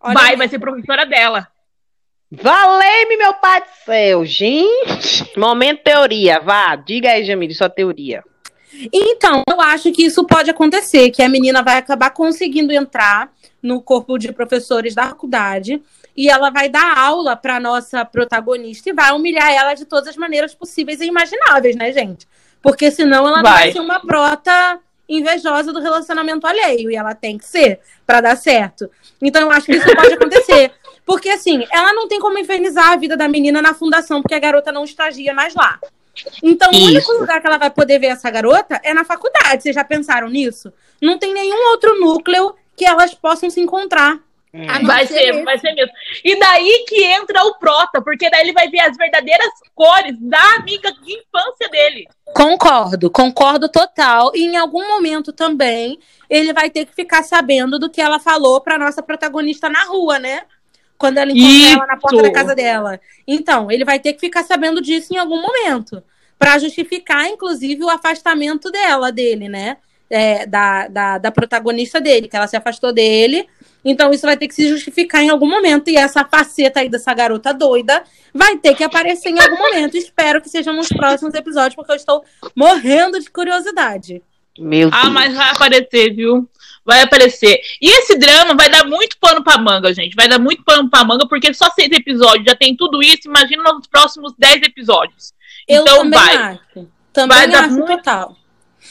Olha 0.00 0.14
vai, 0.14 0.30
aí. 0.30 0.36
vai 0.36 0.48
ser 0.48 0.58
professora 0.58 1.04
dela. 1.04 1.46
Valei-me, 2.30 3.16
meu 3.16 3.34
pai 3.34 3.60
do 3.60 3.84
céu. 3.84 4.24
Gente, 4.24 5.36
momento 5.36 5.82
teoria. 5.82 6.38
Vá, 6.40 6.76
diga 6.76 7.10
aí, 7.10 7.24
Jamile, 7.24 7.54
sua 7.54 7.68
teoria. 7.68 8.22
Então, 8.92 9.42
eu 9.48 9.60
acho 9.60 9.90
que 9.90 10.04
isso 10.04 10.24
pode 10.24 10.48
acontecer, 10.48 11.10
que 11.10 11.22
a 11.22 11.28
menina 11.28 11.60
vai 11.62 11.76
acabar 11.76 12.10
conseguindo 12.10 12.72
entrar 12.72 13.32
no 13.60 13.82
corpo 13.82 14.16
de 14.16 14.32
professores 14.32 14.94
da 14.94 15.08
faculdade 15.08 15.82
e 16.16 16.30
ela 16.30 16.50
vai 16.50 16.68
dar 16.68 16.96
aula 16.96 17.36
para 17.36 17.58
nossa 17.58 18.04
protagonista 18.04 18.88
e 18.90 18.92
vai 18.92 19.10
humilhar 19.12 19.52
ela 19.52 19.74
de 19.74 19.84
todas 19.84 20.08
as 20.08 20.16
maneiras 20.16 20.54
possíveis 20.54 21.00
e 21.00 21.06
imagináveis, 21.06 21.76
né, 21.76 21.92
gente? 21.92 22.28
Porque 22.62 22.90
senão 22.90 23.26
ela 23.26 23.42
vai, 23.42 23.64
vai 23.64 23.72
ser 23.72 23.80
uma 23.80 24.00
prota 24.00 24.78
invejosa 25.08 25.72
do 25.72 25.80
relacionamento 25.80 26.46
alheio 26.46 26.90
e 26.90 26.96
ela 26.96 27.14
tem 27.14 27.36
que 27.36 27.44
ser 27.44 27.80
para 28.06 28.20
dar 28.20 28.36
certo. 28.36 28.88
Então 29.20 29.42
eu 29.42 29.50
acho 29.50 29.66
que 29.66 29.76
isso 29.76 29.96
pode 29.96 30.14
acontecer. 30.14 30.72
Porque 31.10 31.28
assim, 31.28 31.66
ela 31.72 31.92
não 31.92 32.06
tem 32.06 32.20
como 32.20 32.38
infernizar 32.38 32.92
a 32.92 32.96
vida 32.96 33.16
da 33.16 33.26
menina 33.26 33.60
na 33.60 33.74
fundação, 33.74 34.22
porque 34.22 34.36
a 34.36 34.38
garota 34.38 34.70
não 34.70 34.84
estagia 34.84 35.34
mais 35.34 35.56
lá. 35.56 35.76
Então, 36.40 36.70
isso. 36.70 36.84
o 36.84 36.86
único 36.86 37.12
lugar 37.14 37.40
que 37.40 37.48
ela 37.48 37.58
vai 37.58 37.68
poder 37.68 37.98
ver 37.98 38.06
essa 38.06 38.30
garota 38.30 38.80
é 38.84 38.94
na 38.94 39.04
faculdade. 39.04 39.60
Vocês 39.60 39.74
já 39.74 39.82
pensaram 39.82 40.28
nisso? 40.28 40.72
Não 41.02 41.18
tem 41.18 41.34
nenhum 41.34 41.70
outro 41.72 41.98
núcleo 41.98 42.54
que 42.76 42.84
elas 42.84 43.12
possam 43.12 43.50
se 43.50 43.60
encontrar. 43.60 44.20
Hum. 44.54 44.86
Vai 44.86 45.04
ser, 45.04 45.34
ser 45.34 45.44
vai 45.44 45.58
ser 45.58 45.72
mesmo. 45.72 45.92
E 46.24 46.38
daí 46.38 46.84
que 46.86 47.02
entra 47.02 47.42
o 47.42 47.58
Prota, 47.58 48.00
porque 48.00 48.30
daí 48.30 48.42
ele 48.42 48.52
vai 48.52 48.68
ver 48.68 48.80
as 48.82 48.96
verdadeiras 48.96 49.50
cores 49.74 50.14
da 50.20 50.54
amiga 50.60 50.92
de 50.92 51.12
infância 51.12 51.68
dele. 51.72 52.06
Concordo, 52.32 53.10
concordo 53.10 53.68
total. 53.68 54.30
E 54.32 54.44
em 54.44 54.56
algum 54.56 54.86
momento 54.86 55.32
também 55.32 55.98
ele 56.28 56.52
vai 56.52 56.70
ter 56.70 56.86
que 56.86 56.94
ficar 56.94 57.24
sabendo 57.24 57.80
do 57.80 57.90
que 57.90 58.00
ela 58.00 58.20
falou 58.20 58.60
para 58.60 58.78
nossa 58.78 59.02
protagonista 59.02 59.68
na 59.68 59.82
rua, 59.86 60.20
né? 60.20 60.42
Quando 61.00 61.18
ela 61.18 61.32
encontra 61.32 61.48
Isso. 61.48 61.76
ela 61.76 61.86
na 61.86 61.96
porta 61.96 62.22
da 62.22 62.32
casa 62.32 62.54
dela. 62.54 63.00
Então, 63.26 63.70
ele 63.70 63.84
vai 63.84 63.98
ter 63.98 64.12
que 64.12 64.20
ficar 64.20 64.44
sabendo 64.44 64.80
disso 64.80 65.14
em 65.14 65.16
algum 65.16 65.40
momento. 65.40 66.02
para 66.38 66.58
justificar, 66.58 67.26
inclusive, 67.26 67.84
o 67.84 67.90
afastamento 67.90 68.70
dela, 68.70 69.10
dele, 69.10 69.48
né? 69.48 69.76
É, 70.08 70.46
da, 70.46 70.88
da, 70.88 71.18
da 71.18 71.30
protagonista 71.30 72.00
dele, 72.00 72.28
que 72.28 72.36
ela 72.36 72.46
se 72.46 72.56
afastou 72.56 72.92
dele 72.92 73.46
então 73.84 74.12
isso 74.12 74.26
vai 74.26 74.36
ter 74.36 74.48
que 74.48 74.54
se 74.54 74.68
justificar 74.68 75.22
em 75.22 75.30
algum 75.30 75.48
momento. 75.48 75.88
E 75.88 75.96
essa 75.96 76.24
faceta 76.24 76.80
aí 76.80 76.88
dessa 76.88 77.12
garota 77.14 77.52
doida 77.52 78.02
vai 78.32 78.56
ter 78.56 78.74
que 78.74 78.84
aparecer 78.84 79.30
em 79.30 79.40
algum 79.40 79.56
momento. 79.56 79.96
Espero 79.96 80.40
que 80.40 80.48
seja 80.48 80.72
nos 80.72 80.88
próximos 80.88 81.34
episódios, 81.34 81.74
porque 81.74 81.92
eu 81.92 81.96
estou 81.96 82.24
morrendo 82.54 83.18
de 83.18 83.30
curiosidade. 83.30 84.22
Meu 84.58 84.90
ah, 84.92 85.08
mas 85.08 85.34
vai 85.34 85.50
aparecer, 85.50 86.14
viu? 86.14 86.48
Vai 86.84 87.02
aparecer. 87.02 87.60
E 87.80 87.88
esse 87.88 88.18
drama 88.18 88.54
vai 88.54 88.70
dar 88.70 88.84
muito 88.84 89.16
pano 89.18 89.44
pra 89.44 89.58
manga, 89.58 89.92
gente. 89.92 90.16
Vai 90.16 90.28
dar 90.28 90.38
muito 90.38 90.64
pano 90.64 90.88
pra 90.88 91.04
manga, 91.04 91.26
porque 91.28 91.52
só 91.52 91.70
seis 91.70 91.90
episódios 91.92 92.46
já 92.46 92.56
tem 92.56 92.74
tudo 92.74 93.02
isso. 93.02 93.28
Imagina 93.28 93.62
nos 93.62 93.86
próximos 93.86 94.32
dez 94.38 94.62
episódios. 94.62 95.32
Eu 95.68 95.82
então 95.82 95.98
também 95.98 96.10
vai. 96.18 96.36
Acho. 96.36 96.88
Também 97.12 97.36
vai 97.36 97.48
dar 97.48 97.68
muito... 97.68 97.86
total. 97.86 98.36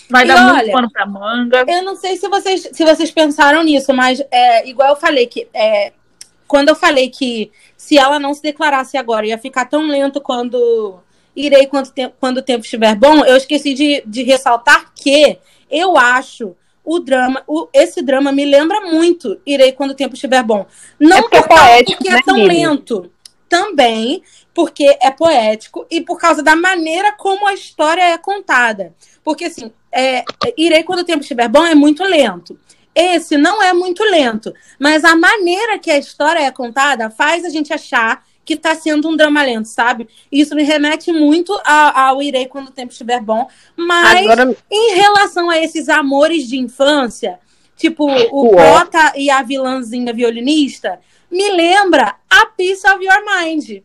Vai 0.09 0.23
e 0.23 0.27
dar 0.27 0.53
olha, 0.53 0.55
muito 0.55 0.71
pano 0.71 0.91
pra 0.91 1.05
manga. 1.05 1.65
Eu 1.67 1.83
não 1.83 1.95
sei 1.95 2.15
se 2.17 2.27
vocês, 2.27 2.69
se 2.71 2.85
vocês 2.85 3.11
pensaram 3.11 3.63
nisso, 3.63 3.93
mas 3.93 4.21
é, 4.31 4.67
igual 4.67 4.89
eu 4.89 4.95
falei 4.95 5.27
que. 5.27 5.47
É, 5.53 5.93
quando 6.47 6.69
eu 6.69 6.75
falei 6.75 7.09
que 7.09 7.51
se 7.77 7.97
ela 7.97 8.19
não 8.19 8.33
se 8.33 8.41
declarasse 8.41 8.97
agora 8.97 9.27
ia 9.27 9.37
ficar 9.37 9.65
tão 9.65 9.87
lento 9.87 10.19
quando 10.19 10.99
irei 11.35 11.67
quando, 11.67 11.91
te, 11.91 12.09
quando 12.19 12.37
o 12.37 12.41
tempo 12.41 12.63
estiver 12.63 12.95
bom, 12.95 13.23
eu 13.23 13.37
esqueci 13.37 13.73
de, 13.73 14.03
de 14.05 14.23
ressaltar 14.23 14.91
que 14.95 15.37
eu 15.69 15.95
acho 15.95 16.55
o 16.89 16.99
drama, 16.99 17.43
o, 17.45 17.67
esse 17.71 18.01
drama 18.01 18.31
me 18.31 18.43
lembra 18.43 18.81
muito 18.81 19.39
Irei 19.45 19.71
quando 19.71 19.91
o 19.91 19.95
tempo 19.95 20.15
estiver 20.15 20.41
bom. 20.41 20.65
Não 20.99 21.17
é 21.17 21.21
porque, 21.21 21.37
é 21.37 21.41
por 21.41 21.49
causa, 21.49 21.63
poético, 21.63 21.97
porque 21.97 22.09
é 22.09 22.13
né, 22.13 22.19
é 22.19 22.23
tão 22.23 22.43
lento. 22.43 23.11
Também 23.47 24.23
porque 24.55 24.97
é 24.99 25.11
poético 25.11 25.85
e 25.89 26.01
por 26.01 26.17
causa 26.17 26.41
da 26.41 26.55
maneira 26.55 27.11
como 27.11 27.47
a 27.47 27.53
história 27.53 28.01
é 28.01 28.17
contada. 28.17 28.95
Porque, 29.23 29.45
assim, 29.45 29.71
é, 29.91 30.23
Irei 30.57 30.81
Quando 30.81 31.01
o 31.01 31.03
Tempo 31.03 31.21
Estiver 31.21 31.47
Bom 31.47 31.63
é 31.63 31.75
muito 31.75 32.03
lento. 32.03 32.59
Esse 32.95 33.37
não 33.37 33.61
é 33.61 33.71
muito 33.71 34.03
lento, 34.03 34.51
mas 34.79 35.03
a 35.03 35.15
maneira 35.15 35.77
que 35.77 35.91
a 35.91 35.97
história 35.99 36.39
é 36.39 36.51
contada 36.51 37.11
faz 37.11 37.45
a 37.45 37.49
gente 37.49 37.71
achar 37.71 38.25
que 38.49 38.55
está 38.55 38.73
sendo 38.73 39.07
um 39.07 39.15
drama 39.15 39.43
lento, 39.43 39.67
sabe? 39.67 40.09
Isso 40.31 40.55
me 40.55 40.63
remete 40.63 41.11
muito 41.11 41.53
ao, 41.63 42.19
Irei 42.19 42.47
Quando 42.47 42.69
o 42.69 42.71
Tempo 42.71 42.91
Estiver 42.91 43.21
Bom. 43.21 43.47
Mas, 43.75 44.27
Agora... 44.27 44.57
em 44.71 44.95
relação 44.95 45.51
a 45.51 45.59
esses 45.59 45.87
amores 45.87 46.47
de 46.47 46.57
infância, 46.57 47.39
tipo 47.75 48.09
o 48.09 48.49
Prota 48.49 49.13
e 49.15 49.29
a 49.29 49.43
vilãzinha 49.43 50.11
violinista, 50.11 50.99
me 51.29 51.51
lembra 51.51 52.15
A 52.27 52.47
Piece 52.47 52.89
of 52.89 53.05
Your 53.05 53.23
Mind. 53.23 53.83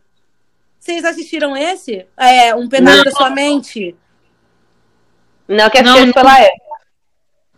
Vocês 0.79 1.05
assistiram 1.05 1.55
esse? 1.55 2.07
É, 2.17 2.55
Um 2.55 2.67
Pedaço 2.67 3.03
da 3.03 3.11
Sua 3.11 3.29
Mente? 3.29 3.95
Não, 5.47 5.69
que 5.69 5.77
assistiu 5.77 6.11
pela 6.11 6.39
época. 6.39 6.75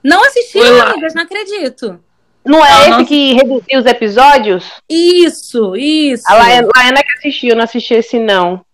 Não 0.04 0.26
assistiram, 0.26 0.82
amigas, 0.82 1.14
não 1.14 1.24
acredito. 1.24 2.04
Não 2.48 2.66
é 2.66 2.82
esse 2.82 2.90
não... 2.90 3.06
que 3.06 3.34
reduziu 3.34 3.80
os 3.80 3.86
episódios? 3.86 4.72
Isso, 4.90 5.76
isso. 5.76 6.24
A 6.28 6.36
Laiana 6.36 7.04
que 7.04 7.18
assistiu, 7.20 7.56
não 7.56 7.64
assisti 7.64 7.94
esse 7.94 8.18
não. 8.20 8.66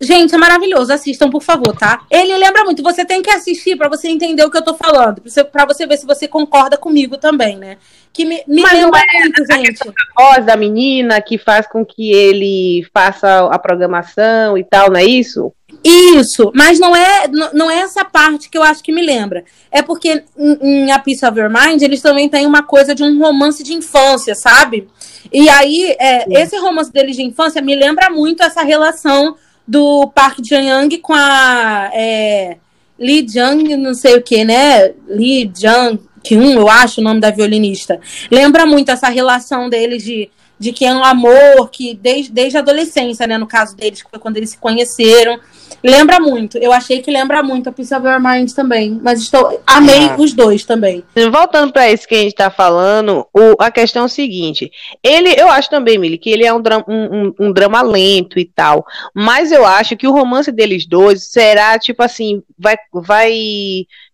Gente, 0.00 0.32
é 0.32 0.38
maravilhoso. 0.38 0.92
Assistam, 0.92 1.28
por 1.28 1.42
favor, 1.42 1.76
tá? 1.76 2.02
Ele 2.08 2.36
lembra 2.36 2.62
muito. 2.62 2.82
Você 2.84 3.04
tem 3.04 3.20
que 3.20 3.30
assistir 3.30 3.76
para 3.76 3.88
você 3.88 4.08
entender 4.08 4.44
o 4.44 4.50
que 4.50 4.56
eu 4.56 4.62
tô 4.62 4.74
falando. 4.74 5.20
para 5.50 5.66
você 5.66 5.86
ver 5.86 5.96
se 5.96 6.06
você 6.06 6.28
concorda 6.28 6.76
comigo 6.76 7.18
também, 7.18 7.56
né? 7.56 7.78
Que 8.12 8.24
me, 8.24 8.44
me 8.46 8.62
Mas 8.62 8.74
lembra 8.74 9.00
é 9.00 9.18
muito, 9.18 9.44
gente. 9.52 9.88
A 9.88 10.22
voz 10.22 10.46
da 10.46 10.56
menina 10.56 11.20
que 11.20 11.36
faz 11.36 11.66
com 11.66 11.84
que 11.84 12.12
ele 12.12 12.86
faça 12.94 13.46
a 13.46 13.58
programação 13.58 14.56
e 14.56 14.62
tal, 14.62 14.88
não 14.88 15.00
é 15.00 15.04
isso? 15.04 15.52
Isso, 15.88 16.52
mas 16.54 16.78
não 16.78 16.94
é, 16.94 17.28
não 17.54 17.70
é 17.70 17.78
essa 17.78 18.04
parte 18.04 18.50
que 18.50 18.58
eu 18.58 18.62
acho 18.62 18.82
que 18.82 18.92
me 18.92 19.00
lembra. 19.00 19.44
É 19.70 19.80
porque 19.80 20.22
em, 20.36 20.58
em 20.60 20.92
A 20.92 20.98
Piece 20.98 21.24
of 21.24 21.38
Your 21.38 21.50
Mind 21.50 21.80
eles 21.80 22.02
também 22.02 22.28
têm 22.28 22.46
uma 22.46 22.62
coisa 22.62 22.94
de 22.94 23.02
um 23.02 23.18
romance 23.18 23.62
de 23.62 23.72
infância, 23.72 24.34
sabe? 24.34 24.86
E 25.32 25.48
aí, 25.48 25.96
é, 25.98 26.26
esse 26.42 26.58
romance 26.58 26.92
deles 26.92 27.16
de 27.16 27.22
infância 27.22 27.62
me 27.62 27.74
lembra 27.74 28.10
muito 28.10 28.42
essa 28.42 28.62
relação 28.62 29.36
do 29.66 30.10
Park 30.14 30.38
Jang 30.42 30.98
com 30.98 31.14
a 31.14 31.90
é, 31.94 32.58
Lee 32.98 33.26
Jung, 33.26 33.76
não 33.76 33.94
sei 33.94 34.16
o 34.16 34.22
que, 34.22 34.44
né? 34.44 34.92
Lee 35.06 35.50
Jung 35.54 36.00
Kyun, 36.22 36.52
eu 36.52 36.68
acho 36.68 37.00
o 37.00 37.04
nome 37.04 37.20
da 37.20 37.30
violinista. 37.30 37.98
Lembra 38.30 38.66
muito 38.66 38.90
essa 38.90 39.08
relação 39.08 39.70
deles 39.70 40.04
de 40.04 40.30
de 40.58 40.72
que 40.72 40.84
é 40.84 40.92
um 40.92 41.04
amor 41.04 41.70
que 41.70 41.94
desde, 41.94 42.32
desde 42.32 42.56
a 42.56 42.60
adolescência, 42.60 43.26
né, 43.26 43.38
no 43.38 43.46
caso 43.46 43.76
deles, 43.76 44.02
que 44.02 44.10
foi 44.10 44.18
quando 44.18 44.38
eles 44.38 44.50
se 44.50 44.58
conheceram. 44.58 45.38
Lembra 45.82 46.18
muito. 46.18 46.58
Eu 46.58 46.72
achei 46.72 47.00
que 47.00 47.10
lembra 47.10 47.42
muito 47.42 47.68
a 47.68 47.72
Piece 47.72 47.94
of 47.94 48.06
Your 48.06 48.20
Mind 48.20 48.52
também. 48.52 48.98
Mas 49.02 49.20
estou 49.20 49.60
amei 49.66 50.08
ah. 50.08 50.16
os 50.18 50.32
dois 50.32 50.64
também. 50.64 51.04
Voltando 51.30 51.72
para 51.72 51.90
isso 51.90 52.06
que 52.06 52.14
a 52.14 52.18
gente 52.18 52.32
está 52.32 52.50
falando, 52.50 53.26
o, 53.32 53.54
a 53.58 53.70
questão 53.70 54.02
é 54.02 54.06
o 54.06 54.08
seguinte. 54.08 54.70
Ele, 55.02 55.30
eu 55.38 55.48
acho 55.48 55.70
também, 55.70 55.98
Mili, 55.98 56.18
que 56.18 56.30
ele 56.30 56.44
é 56.44 56.52
um, 56.52 56.58
um, 56.88 56.92
um, 57.28 57.34
um 57.40 57.52
drama 57.52 57.82
lento 57.82 58.38
e 58.38 58.44
tal. 58.44 58.84
Mas 59.14 59.52
eu 59.52 59.64
acho 59.64 59.96
que 59.96 60.06
o 60.06 60.12
romance 60.12 60.50
deles 60.50 60.86
dois 60.86 61.30
será, 61.30 61.78
tipo 61.78 62.02
assim, 62.02 62.42
vai, 62.58 62.76
vai 62.92 63.32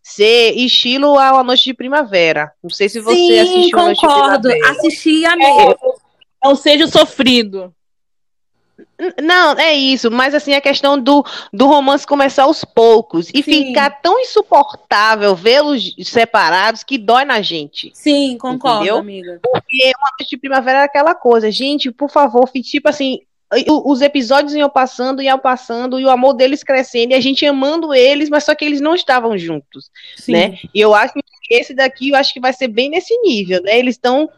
ser 0.03 0.53
estilo 0.57 1.19
a 1.19 1.43
Noite 1.43 1.65
de 1.65 1.75
Primavera. 1.75 2.53
Não 2.63 2.71
sei 2.71 2.89
se 2.89 3.01
você 3.01 3.17
Sim, 3.17 3.39
assistiu 3.39 3.79
concordo. 3.79 3.83
A 3.83 3.87
Noite 3.87 4.01
de 4.01 4.07
Primavera. 4.07 4.71
Assisti 4.71 5.27
a 5.27 5.33
é, 5.33 5.77
Não 6.45 6.55
seja 6.55 6.87
sofrido. 6.87 7.75
Não, 9.21 9.59
é 9.59 9.75
isso, 9.75 10.11
mas 10.11 10.35
assim, 10.35 10.55
a 10.55 10.61
questão 10.61 10.99
do, 10.99 11.25
do 11.53 11.67
romance 11.67 12.07
começar 12.07 12.45
aos 12.45 12.65
poucos 12.65 13.29
e 13.35 13.43
Sim. 13.43 13.67
ficar 13.67 13.91
tão 14.01 14.21
insuportável 14.21 15.35
vê-los 15.35 15.95
separados 16.05 16.85
que 16.85 16.97
dói 16.97 17.25
na 17.25 17.43
gente. 17.43 17.91
Sim, 17.93 18.39
concordo, 18.39 18.83
entendeu? 18.85 18.99
amiga. 18.99 19.41
Porque 19.43 19.93
uma 19.99 20.11
noite 20.19 20.31
de 20.31 20.37
primavera 20.37 20.79
era 20.79 20.87
aquela 20.87 21.15
coisa, 21.15 21.51
gente, 21.51 21.91
por 21.91 22.09
favor, 22.09 22.49
tipo 22.51 22.89
assim, 22.89 23.21
os 23.69 24.01
episódios 24.01 24.55
iam 24.55 24.71
passando, 24.71 25.23
iam 25.23 25.39
passando, 25.39 26.01
e 26.01 26.05
o 26.05 26.11
amor 26.11 26.35
deles 26.35 26.63
crescendo, 26.63 27.13
e 27.13 27.15
a 27.15 27.21
gente 27.21 27.45
amando 27.47 27.95
eles, 27.95 28.29
mas 28.29 28.45
só 28.45 28.55
que 28.55 28.65
eles 28.65 28.81
não 28.81 28.95
estavam 28.95 29.37
juntos, 29.37 29.91
Sim. 30.17 30.33
né? 30.33 30.59
E 30.73 30.81
eu 30.81 30.95
acho 30.95 31.15
que 31.15 31.23
esse 31.55 31.75
daqui, 31.75 32.11
eu 32.11 32.17
acho 32.17 32.33
que 32.33 32.41
vai 32.41 32.53
ser 32.53 32.69
bem 32.69 32.89
nesse 32.89 33.17
nível, 33.21 33.63
né? 33.63 33.79
Eles 33.79 33.97
estão 33.97 34.29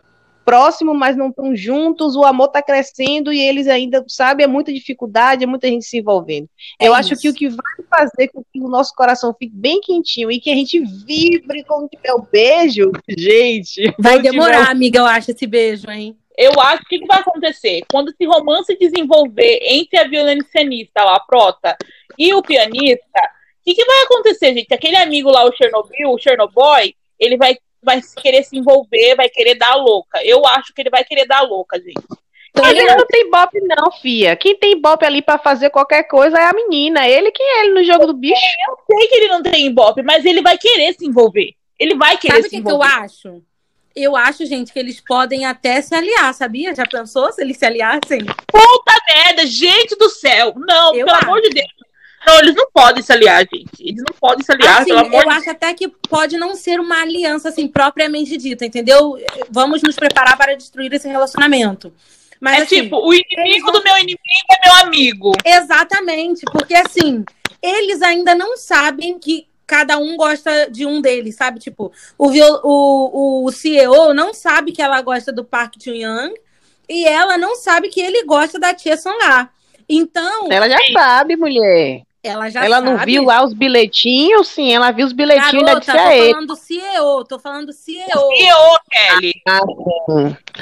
próximo, 0.47 0.95
mas 0.95 1.17
não 1.17 1.31
estão 1.31 1.57
juntos, 1.57 2.15
o 2.15 2.25
amor 2.25 2.47
está 2.47 2.63
crescendo 2.63 3.33
e 3.33 3.41
eles 3.41 3.67
ainda, 3.67 4.05
sabe, 4.07 4.45
é 4.45 4.47
muita 4.47 4.73
dificuldade, 4.73 5.43
é 5.43 5.47
muita 5.47 5.67
gente 5.67 5.85
se 5.85 5.99
envolvendo. 5.99 6.49
É 6.81 6.87
eu 6.87 6.93
isso. 6.93 7.01
acho 7.13 7.21
que 7.21 7.29
o 7.29 7.35
que 7.35 7.49
vai 7.49 7.75
fazer 7.91 8.29
com 8.29 8.45
que 8.45 8.61
o 8.61 8.69
nosso 8.69 8.95
coração 8.95 9.35
fique 9.37 9.55
bem 9.55 9.81
quentinho 9.81 10.31
e 10.31 10.39
que 10.39 10.49
a 10.49 10.55
gente 10.55 10.79
vibre 10.81 11.65
quando 11.65 11.89
tiver 11.89 12.13
o 12.15 12.23
beijo, 12.23 12.93
gente. 13.19 13.93
Vai 13.99 14.23
demorar, 14.23 14.61
tiver... 14.61 14.71
amiga, 14.71 15.01
eu 15.01 15.07
acho, 15.07 15.33
esse 15.33 15.47
beijo, 15.49 15.91
hein? 15.91 16.17
Eu 16.39 16.53
acho 16.61 16.85
que 16.85 16.97
o 16.97 17.01
que 17.01 17.07
vai 17.07 17.19
acontecer? 17.19 17.83
Quando 17.91 18.11
esse 18.11 18.25
romance 18.25 18.79
desenvolver 18.79 19.59
entre 19.63 19.99
a 19.99 20.07
violonicenista 20.07 21.03
lá, 21.03 21.17
a 21.17 21.21
prota, 21.21 21.77
e 22.17 22.33
o 22.33 22.43
pianista, 22.43 23.21
o 23.61 23.65
que, 23.65 23.75
que 23.75 23.85
vai 23.85 24.03
acontecer, 24.03 24.55
gente? 24.55 24.73
Aquele 24.73 24.97
amigo 24.97 25.29
lá, 25.29 25.45
o 25.45 25.53
Chernobyl, 25.53 26.11
o 26.11 26.19
Chernobyl, 26.19 26.95
ele 27.19 27.37
vai 27.37 27.57
vai 27.87 28.03
querer 28.17 28.43
se 28.43 28.59
envolver, 28.59 29.15
vai 29.15 29.29
querer 29.31 29.55
dar 29.55 29.77
louca. 29.77 30.23
Eu 30.25 30.45
acho 30.45 30.75
que 30.75 30.83
ele 30.83 30.91
vai 30.91 31.05
querer 31.05 31.25
dar 31.25 31.41
louca, 31.43 31.79
gente. 31.79 32.05
Ele 32.69 32.85
não 32.85 33.07
tem 33.07 33.31
bop, 33.31 33.51
não, 33.61 33.93
fia. 33.93 34.35
Quem 34.35 34.57
tem 34.57 34.81
bop 34.81 35.05
ali 35.05 35.23
para 35.23 35.39
fazer 35.39 35.71
qualquer 35.71 36.05
coisa 36.05 36.39
é 36.39 36.45
a 36.45 36.55
menina. 36.55 37.07
Ele 37.07 37.31
que 37.31 37.43
é 37.43 37.65
ele 37.65 37.75
no 37.75 37.85
jogo 37.85 38.07
do 38.07 38.15
bicho. 38.15 38.35
Eu 38.69 38.97
sei 38.97 39.09
que 39.09 39.15
ele 39.15 39.29
não 39.29 39.43
tem 39.43 39.73
bop, 39.73 40.03
mas 40.03 40.25
ele 40.25 40.43
vai 40.43 40.59
querer 40.59 40.95
se 40.95 41.07
envolver. 41.07 41.55
Ele 41.79 41.95
vai 41.95 42.17
querer 42.17 42.37
Sabe 42.37 42.49
se 42.49 42.57
envolver. 42.57 42.89
Sabe 42.89 43.05
o 43.05 43.09
que 43.11 43.27
eu 43.27 43.31
acho? 43.33 43.43
Eu 43.95 44.17
acho, 44.17 44.45
gente, 44.45 44.73
que 44.73 44.79
eles 44.79 45.01
podem 45.01 45.47
até 45.47 45.81
se 45.81 45.95
aliar, 45.95 46.35
sabia? 46.35 46.75
Já 46.75 46.85
pensou 46.87 47.33
se 47.33 47.43
eles 47.43 47.57
se 47.57 47.65
aliassem? 47.65 48.25
Puta 48.47 48.95
merda, 49.09 49.47
gente 49.47 49.97
do 49.97 50.11
céu! 50.11 50.53
Não, 50.55 50.95
eu 50.95 51.07
pelo 51.07 51.17
acho. 51.17 51.25
amor 51.25 51.41
de 51.41 51.51
Deus. 51.51 51.76
Não, 52.27 52.39
eles 52.41 52.55
não 52.57 52.69
podem 52.73 53.03
se 53.03 53.13
aliar, 53.13 53.47
gente. 53.53 53.81
Eles 53.81 54.03
não 54.07 54.17
podem 54.19 54.45
se 54.45 54.51
aliar. 54.51 54.83
Assim, 54.83 54.91
eu 54.91 55.31
acho 55.31 55.51
até 55.51 55.73
que 55.73 55.89
pode 55.89 56.37
não 56.37 56.57
ser 56.57 56.81
uma 56.81 57.01
aliança, 57.03 57.51
assim, 57.51 57.69
propriamente 57.69 58.37
dita, 58.37 58.67
entendeu? 58.67 59.17
Vamos 59.49 59.81
nos 59.83 59.95
preparar 59.95 60.37
para 60.37 60.57
destruir 60.57 60.93
esse 60.93 61.07
relacionamento. 61.07 61.93
Mas, 62.41 62.59
é 62.59 62.63
assim, 62.63 62.83
tipo, 62.83 62.97
o 62.97 63.15
inimigo 63.15 63.71
do 63.71 63.83
meu 63.83 63.97
inimigo 63.97 64.21
é 64.51 64.69
meu 64.69 64.87
amigo. 64.87 65.33
Exatamente, 65.45 66.43
porque 66.53 66.75
assim, 66.75 67.25
eles 67.63 68.03
ainda 68.03 68.35
não 68.35 68.57
sabem 68.57 69.19
que 69.19 69.47
cada 69.67 69.99
um 69.99 70.17
gosta 70.17 70.71
de 70.71 70.85
um 70.85 71.01
deles, 71.01 71.37
sabe? 71.37 71.59
Tipo, 71.59 71.93
o, 72.19 72.29
o, 72.63 73.45
o 73.45 73.53
CEO 73.53 74.13
não 74.13 74.35
sabe 74.35 74.73
que 74.73 74.83
ela 74.83 75.01
gosta 75.01 75.33
do 75.33 75.45
Park 75.45 75.75
Jun-young 75.83 76.35
e 76.89 77.05
ela 77.07 77.37
não 77.37 77.57
sabe 77.57 77.89
que 77.89 78.01
ele 78.01 78.25
gosta 78.25 78.59
da 78.59 78.75
Tia 78.75 78.97
Song-ah. 78.97 79.49
Então. 79.89 80.49
Ela 80.51 80.69
já 80.69 80.79
sabe, 80.93 81.37
mulher. 81.37 82.03
Ela 82.27 82.51
já 82.51 82.65
ela 82.65 82.77
sabe. 82.77 82.91
não 82.91 82.99
viu 83.05 83.25
lá 83.25 83.45
os 83.45 83.53
bilhetinhos, 83.53 84.49
sim, 84.49 84.73
ela 84.73 84.91
viu 84.91 85.07
os 85.07 85.13
bilhetinhos 85.13 85.65
Garota, 85.65 85.93
da 85.93 86.05
tô 86.05 86.11
ele. 86.11 86.33
falando 86.33 86.57
CEO, 86.57 87.25
tô 87.25 87.39
falando 87.39 87.73
CEO. 87.73 88.07
CEO, 88.07 88.79
Kelly. 88.91 89.33
Ah, 89.47 89.61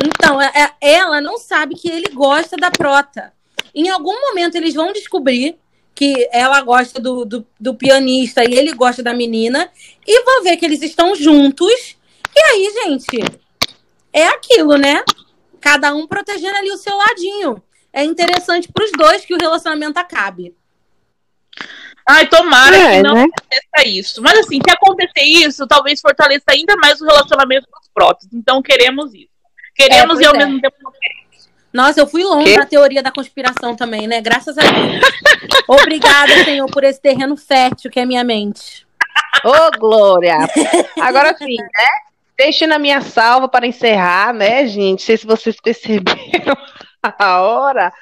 então, 0.05 0.41
é, 0.41 0.53
é, 0.55 0.95
ela 0.95 1.21
não 1.21 1.39
sabe 1.39 1.75
que 1.75 1.89
ele 1.89 2.09
gosta 2.13 2.57
da 2.57 2.71
prota. 2.71 3.33
Em 3.75 3.89
algum 3.89 4.21
momento 4.29 4.57
eles 4.57 4.75
vão 4.75 4.93
descobrir 4.93 5.59
que 5.95 6.29
ela 6.33 6.61
gosta 6.61 7.01
do, 7.01 7.25
do, 7.25 7.47
do 7.59 7.75
pianista 7.75 8.45
e 8.45 8.55
ele 8.55 8.73
gosta 8.73 9.03
da 9.03 9.15
menina, 9.15 9.71
e 10.07 10.25
vão 10.25 10.43
ver 10.43 10.57
que 10.57 10.65
eles 10.65 10.83
estão 10.83 11.15
juntos. 11.15 11.97
E 12.35 12.41
aí, 12.41 12.73
gente, 12.85 13.19
é 14.13 14.27
aquilo, 14.27 14.77
né? 14.77 15.05
Cada 15.61 15.95
um 15.95 16.07
protegendo 16.07 16.57
ali 16.57 16.71
o 16.71 16.77
seu 16.77 16.97
ladinho. 16.97 17.63
É 17.93 18.03
interessante 18.03 18.71
para 18.73 18.85
os 18.85 18.91
dois 18.91 19.25
que 19.25 19.35
o 19.35 19.39
relacionamento 19.39 19.99
acabe. 19.99 20.55
Ai, 22.07 22.27
tomara 22.27 22.77
é, 22.77 22.97
que 22.97 23.03
não 23.03 23.15
né? 23.15 23.23
aconteça 23.25 23.89
isso. 23.89 24.23
Mas 24.23 24.39
assim, 24.41 24.59
se 24.63 24.71
acontecer 24.71 25.23
isso, 25.23 25.67
talvez 25.67 26.01
fortaleça 26.01 26.45
ainda 26.49 26.77
mais 26.77 27.01
o 27.01 27.07
relacionamento 27.07 27.67
dos 27.67 27.89
próprios. 27.93 28.33
Então 28.33 28.63
queremos 28.63 29.15
isso. 29.15 29.29
Queremos 29.75 30.21
é, 30.21 30.23
e 30.23 30.27
ao 30.27 30.35
é. 30.35 30.39
mesmo 30.39 30.61
tempo 30.61 30.77
não 30.83 30.93
queremos. 30.93 31.25
Nossa, 31.73 32.01
eu 32.01 32.07
fui 32.07 32.23
longe 32.23 32.53
que? 32.53 32.59
na 32.59 32.67
teoria 32.67 33.03
da 33.03 33.11
conspiração 33.11 33.75
também, 33.75 34.07
né? 34.07 34.21
Graças 34.21 34.57
a 34.57 34.61
Deus. 34.61 35.03
Obrigada, 35.67 36.45
Senhor, 36.45 36.71
por 36.71 36.85
esse 36.85 37.01
terreno 37.01 37.37
fértil 37.37 37.91
que 37.91 37.99
é 37.99 38.05
minha 38.05 38.23
mente. 38.23 38.87
Ô, 39.45 39.51
oh, 39.51 39.79
Glória! 39.79 40.37
Agora 41.01 41.37
sim, 41.37 41.57
né? 41.57 41.87
Deixando 42.39 42.75
a 42.75 42.79
minha 42.79 43.01
salva 43.01 43.49
para 43.49 43.67
encerrar, 43.67 44.33
né, 44.33 44.67
gente? 44.67 45.01
Não 45.01 45.07
sei 45.07 45.17
se 45.17 45.27
vocês 45.27 45.57
perceberam 45.61 46.57
a 47.19 47.41
hora. 47.43 47.93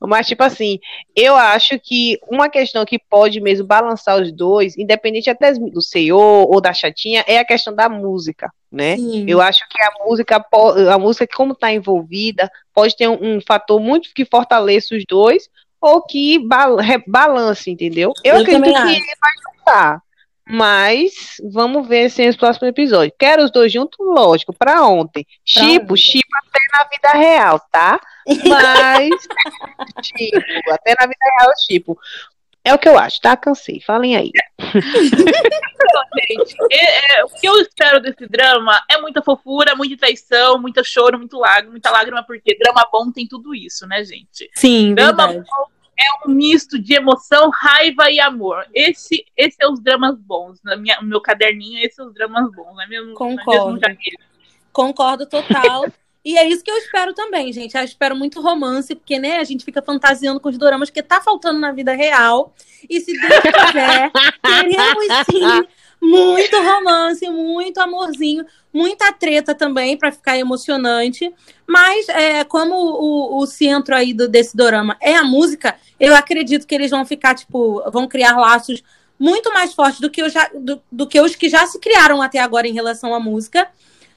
Mas, 0.00 0.26
tipo 0.26 0.42
assim, 0.42 0.78
eu 1.16 1.34
acho 1.34 1.78
que 1.78 2.18
uma 2.28 2.48
questão 2.48 2.84
que 2.84 2.98
pode 2.98 3.40
mesmo 3.40 3.66
balançar 3.66 4.20
os 4.20 4.32
dois, 4.32 4.76
independente 4.76 5.30
até 5.30 5.52
do 5.52 5.80
CEO 5.80 6.18
ou 6.18 6.60
da 6.60 6.72
chatinha, 6.72 7.24
é 7.26 7.38
a 7.38 7.44
questão 7.44 7.74
da 7.74 7.88
música, 7.88 8.52
né? 8.70 8.96
Sim. 8.96 9.24
Eu 9.28 9.40
acho 9.40 9.60
que 9.68 9.82
a 9.82 10.04
música, 10.04 10.44
a 10.92 10.98
música, 10.98 11.26
como 11.34 11.52
está 11.52 11.72
envolvida, 11.72 12.50
pode 12.74 12.96
ter 12.96 13.08
um, 13.08 13.36
um, 13.36 13.40
fator 13.40 13.80
muito 13.80 14.10
que 14.14 14.24
fortaleça 14.24 14.94
os 14.94 15.04
dois 15.08 15.48
ou 15.80 16.02
que 16.02 16.38
balance, 17.06 17.70
entendeu? 17.70 18.12
Eu, 18.22 18.36
eu 18.36 18.40
acredito 18.42 18.64
que 18.64 18.70
ele 18.70 19.16
vai 19.20 19.32
juntar. 19.56 20.02
Mas 20.46 21.36
vamos 21.52 21.86
ver 21.86 22.10
se 22.10 22.26
nos 22.26 22.36
próximos 22.36 22.68
episódios. 22.68 23.14
Quero 23.18 23.44
os 23.44 23.50
dois 23.50 23.72
juntos, 23.72 23.98
lógico, 24.00 24.52
para 24.52 24.84
ontem. 24.86 25.26
Chipo, 25.44 25.96
chipo 25.96 26.28
até 26.36 26.60
na 26.72 26.84
vida 26.84 27.10
real, 27.12 27.60
tá? 27.70 28.00
Mas, 28.48 29.10
tipo, 30.02 30.72
até 30.72 30.94
na 30.98 31.06
vida 31.06 31.24
real, 31.38 31.52
tipo. 31.66 31.98
É 32.64 32.72
o 32.72 32.78
que 32.78 32.88
eu 32.88 32.96
acho, 32.96 33.20
tá? 33.20 33.36
Cansei. 33.36 33.80
Falem 33.80 34.16
aí. 34.16 34.30
gente, 36.28 36.56
é, 36.70 37.18
é, 37.18 37.24
o 37.24 37.28
que 37.28 37.48
eu 37.48 37.56
espero 37.60 38.00
desse 38.00 38.26
drama 38.28 38.80
é 38.88 39.00
muita 39.00 39.20
fofura, 39.20 39.74
muita 39.74 39.96
traição, 39.96 40.60
muita 40.60 40.84
choro, 40.84 41.18
muito 41.18 41.38
lágrima, 41.38 41.72
muita 41.72 41.90
lágrima, 41.90 42.22
porque 42.22 42.56
drama 42.56 42.88
bom 42.92 43.10
tem 43.10 43.26
tudo 43.26 43.52
isso, 43.52 43.84
né, 43.88 44.04
gente? 44.04 44.48
Sim, 44.54 44.94
drama 44.94 45.26
verdade. 45.26 45.50
bom 45.50 45.71
é 45.98 46.28
um 46.28 46.32
misto 46.32 46.78
de 46.78 46.94
emoção, 46.94 47.50
raiva 47.50 48.10
e 48.10 48.20
amor. 48.20 48.64
Esse, 48.74 49.24
esse 49.36 49.56
é 49.60 49.68
os 49.68 49.80
dramas 49.80 50.16
bons. 50.18 50.60
Na 50.62 50.76
minha, 50.76 51.00
no 51.00 51.08
meu 51.08 51.20
caderninho, 51.20 51.78
esses 51.78 51.94
são 51.94 52.08
os 52.08 52.14
dramas 52.14 52.50
bons, 52.52 52.74
não 52.74 52.82
é 52.82 52.86
mesmo? 52.86 53.14
Concordo. 53.14 53.80
Não 53.80 53.88
é 53.88 53.96
Concordo 54.72 55.26
total. 55.26 55.86
E 56.24 56.38
é 56.38 56.48
isso 56.48 56.62
que 56.62 56.70
eu 56.70 56.76
espero 56.76 57.12
também, 57.12 57.52
gente. 57.52 57.76
Eu 57.76 57.82
espero 57.82 58.14
muito 58.14 58.40
romance, 58.40 58.94
porque, 58.94 59.18
né, 59.18 59.38
a 59.38 59.44
gente 59.44 59.64
fica 59.64 59.82
fantasiando 59.82 60.38
com 60.38 60.48
os 60.48 60.56
doramas 60.56 60.88
que 60.88 61.02
tá 61.02 61.20
faltando 61.20 61.58
na 61.58 61.72
vida 61.72 61.92
real. 61.94 62.54
E 62.88 63.00
se 63.00 63.12
Deus 63.12 63.40
quiser, 63.40 64.12
teremos 64.40 65.06
sim 65.28 65.68
muito 66.02 66.56
romance, 66.56 67.28
muito 67.30 67.78
amorzinho, 67.78 68.44
muita 68.74 69.12
treta 69.12 69.54
também 69.54 69.96
para 69.96 70.10
ficar 70.10 70.36
emocionante. 70.36 71.32
Mas 71.66 72.08
é, 72.08 72.42
como 72.42 72.74
o, 72.74 73.38
o 73.38 73.46
centro 73.46 73.94
aí 73.94 74.12
do, 74.12 74.28
desse 74.28 74.56
dorama 74.56 74.96
é 75.00 75.14
a 75.14 75.22
música, 75.22 75.76
eu 75.98 76.14
acredito 76.14 76.66
que 76.66 76.74
eles 76.74 76.90
vão 76.90 77.06
ficar, 77.06 77.34
tipo, 77.36 77.82
vão 77.90 78.08
criar 78.08 78.36
laços 78.36 78.82
muito 79.18 79.52
mais 79.52 79.72
fortes 79.72 80.00
do 80.00 80.10
que, 80.10 80.28
já, 80.28 80.50
do, 80.52 80.82
do 80.90 81.06
que 81.06 81.20
os 81.20 81.36
que 81.36 81.48
já 81.48 81.64
se 81.66 81.78
criaram 81.78 82.20
até 82.20 82.40
agora 82.40 82.66
em 82.66 82.72
relação 82.72 83.14
à 83.14 83.20
música 83.20 83.68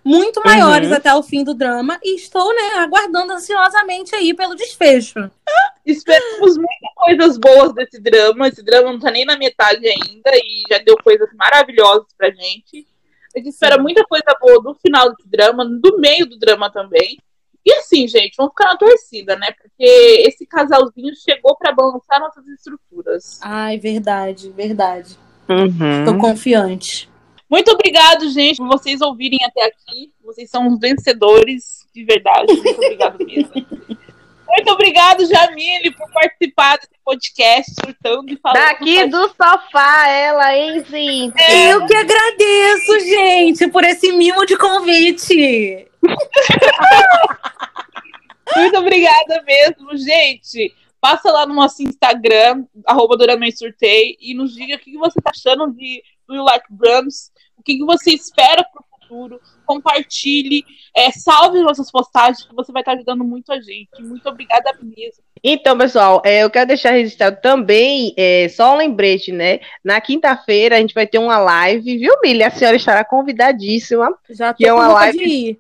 muito 0.03 0.39
maiores 0.45 0.89
uhum. 0.89 0.95
até 0.95 1.13
o 1.15 1.23
fim 1.23 1.43
do 1.43 1.55
drama 1.55 1.99
e 2.03 2.15
estou, 2.15 2.47
né, 2.53 2.77
aguardando 2.77 3.33
ansiosamente 3.33 4.13
aí 4.13 4.35
pelo 4.35 4.53
desfecho. 4.53 5.31
Esperamos 5.85 6.57
muitas 6.57 6.93
coisas 6.95 7.37
boas 7.37 7.73
desse 7.73 8.01
drama. 8.01 8.47
Esse 8.47 8.63
drama 8.63 8.91
não 8.91 8.99
tá 8.99 9.11
nem 9.11 9.25
na 9.25 9.37
metade 9.37 9.87
ainda 9.87 10.31
e 10.35 10.63
já 10.69 10.79
deu 10.79 10.95
coisas 11.03 11.29
maravilhosas 11.35 12.07
pra 12.17 12.31
gente. 12.31 12.87
A 13.35 13.39
gente 13.39 13.49
espera 13.49 13.77
muita 13.77 14.03
coisa 14.05 14.25
boa 14.39 14.61
do 14.61 14.73
final 14.75 15.09
desse 15.09 15.29
drama, 15.29 15.65
do 15.65 15.99
meio 15.99 16.25
do 16.25 16.39
drama 16.39 16.71
também. 16.71 17.17
E 17.65 17.73
assim, 17.73 18.07
gente, 18.07 18.35
vamos 18.37 18.53
ficar 18.53 18.65
na 18.65 18.77
torcida, 18.77 19.35
né? 19.35 19.47
Porque 19.51 20.23
esse 20.27 20.45
casalzinho 20.45 21.13
chegou 21.15 21.57
para 21.57 21.73
balançar 21.73 22.19
nossas 22.19 22.45
estruturas. 22.47 23.39
Ai, 23.41 23.77
verdade, 23.77 24.51
verdade. 24.51 25.17
Uhum. 25.49 26.05
Tô 26.05 26.17
confiante. 26.17 27.09
Muito 27.49 27.71
obrigado, 27.71 28.29
gente, 28.29 28.57
por 28.57 28.67
vocês 28.67 29.01
ouvirem 29.01 29.39
até 29.43 29.65
aqui. 29.65 30.11
Vocês 30.23 30.49
são 30.49 30.67
os 30.67 30.79
vencedores, 30.79 31.85
de 31.93 32.03
verdade. 32.03 32.53
Muito 32.53 32.69
obrigado 32.69 33.17
mesmo. 33.25 33.97
Muito 34.47 34.71
obrigado, 34.71 35.25
Jamile, 35.25 35.91
por 35.91 36.09
participar 36.11 36.77
desse 36.77 36.93
podcast, 37.03 37.73
surtando 37.83 38.31
e 38.31 38.37
falando. 38.37 38.63
Daqui 38.63 39.05
do 39.07 39.27
sofá, 39.29 40.07
ela, 40.07 40.55
hein, 40.55 40.85
sim. 40.89 41.33
É. 41.37 41.73
Eu 41.73 41.85
que 41.85 41.95
agradeço, 41.95 42.99
gente, 42.99 43.67
por 43.67 43.83
esse 43.83 44.11
mimo 44.11 44.45
de 44.45 44.57
convite. 44.57 45.87
Muito 48.55 48.77
obrigada 48.77 49.43
mesmo, 49.43 49.97
gente. 49.97 50.73
Passa 51.01 51.31
lá 51.31 51.45
no 51.45 51.53
nosso 51.53 51.83
Instagram, 51.83 52.65
arroba 52.85 53.17
Sorteio, 53.55 54.15
e 54.19 54.33
nos 54.33 54.53
diga 54.53 54.75
o 54.75 54.79
que 54.79 54.97
você 54.97 55.19
tá 55.21 55.31
achando 55.31 55.71
de 55.73 56.01
Do 56.27 56.35
You 56.35 56.43
Like 56.43 56.65
Brahms, 56.69 57.31
o 57.57 57.63
que 57.63 57.83
você 57.83 58.11
espera 58.11 58.63
pro 58.63 58.83
futuro. 59.05 59.39
Compartilhe, 59.65 60.63
é, 60.95 61.11
salve 61.11 61.61
nossas 61.61 61.91
postagens, 61.91 62.43
que 62.43 62.55
você 62.55 62.71
vai 62.71 62.81
estar 62.81 62.93
ajudando 62.93 63.23
muito 63.23 63.51
a 63.51 63.59
gente. 63.59 64.01
Muito 64.01 64.27
obrigada 64.27 64.71
mesmo. 64.81 65.23
Então, 65.43 65.77
pessoal, 65.77 66.21
é, 66.25 66.43
eu 66.43 66.49
quero 66.49 66.67
deixar 66.67 66.91
registrado 66.91 67.39
também, 67.41 68.13
é, 68.17 68.47
só 68.49 68.73
um 68.73 68.77
lembrete, 68.77 69.31
né? 69.31 69.59
Na 69.83 70.01
quinta-feira 70.01 70.75
a 70.75 70.79
gente 70.79 70.93
vai 70.93 71.05
ter 71.05 71.19
uma 71.19 71.37
live, 71.37 71.97
viu, 71.97 72.13
Milha? 72.23 72.47
A 72.47 72.51
senhora 72.51 72.75
estará 72.75 73.03
convidadíssima. 73.05 74.13
Já 74.29 74.53
tô 74.53 74.57
que 74.57 74.67
é 74.67 74.73
uma 74.73 74.87
live. 74.87 75.17
de 75.17 75.23
ir. 75.23 75.59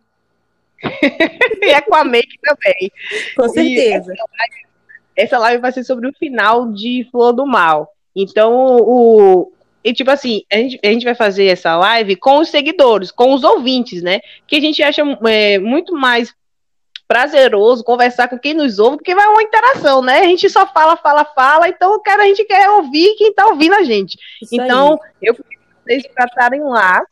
e 1.61 1.69
é 1.69 1.81
com 1.81 1.95
a 1.95 2.03
Make 2.03 2.37
também. 2.41 2.91
Com 3.35 3.49
certeza. 3.49 4.13
Essa 5.15 5.37
live 5.37 5.61
vai 5.61 5.71
ser 5.71 5.83
sobre 5.83 6.07
o 6.07 6.13
final 6.13 6.71
de 6.71 7.07
Flor 7.11 7.33
do 7.33 7.45
Mal. 7.45 7.89
Então, 8.15 8.77
o. 8.81 9.51
E, 9.85 9.93
tipo 9.93 10.09
assim, 10.09 10.41
a 10.51 10.55
gente, 10.55 10.79
a 10.83 10.87
gente 10.87 11.05
vai 11.05 11.13
fazer 11.13 11.45
essa 11.45 11.75
live 11.77 12.15
com 12.15 12.39
os 12.39 12.49
seguidores, 12.49 13.11
com 13.11 13.35
os 13.35 13.43
ouvintes, 13.43 14.01
né? 14.01 14.19
Que 14.47 14.55
a 14.55 14.59
gente 14.59 14.81
acha 14.81 15.03
é, 15.27 15.59
muito 15.59 15.93
mais 15.93 16.33
prazeroso 17.07 17.83
conversar 17.83 18.27
com 18.27 18.39
quem 18.39 18.55
nos 18.55 18.79
ouve, 18.79 18.97
porque 18.97 19.13
vai 19.13 19.27
uma 19.27 19.43
interação, 19.43 20.01
né? 20.01 20.21
A 20.21 20.23
gente 20.23 20.49
só 20.49 20.65
fala, 20.65 20.97
fala, 20.97 21.23
fala, 21.23 21.69
então 21.69 22.01
cara, 22.01 22.23
a 22.23 22.25
gente 22.25 22.43
quer 22.45 22.67
ouvir 22.67 23.13
quem 23.15 23.31
tá 23.31 23.45
ouvindo 23.45 23.75
a 23.75 23.83
gente. 23.83 24.17
Isso 24.41 24.55
então, 24.55 24.97
eu 25.21 25.35
pedi 25.35 25.55
pra 25.55 25.83
vocês 25.83 26.07
pra 26.07 26.25
estarem 26.25 26.63
lá 26.63 27.03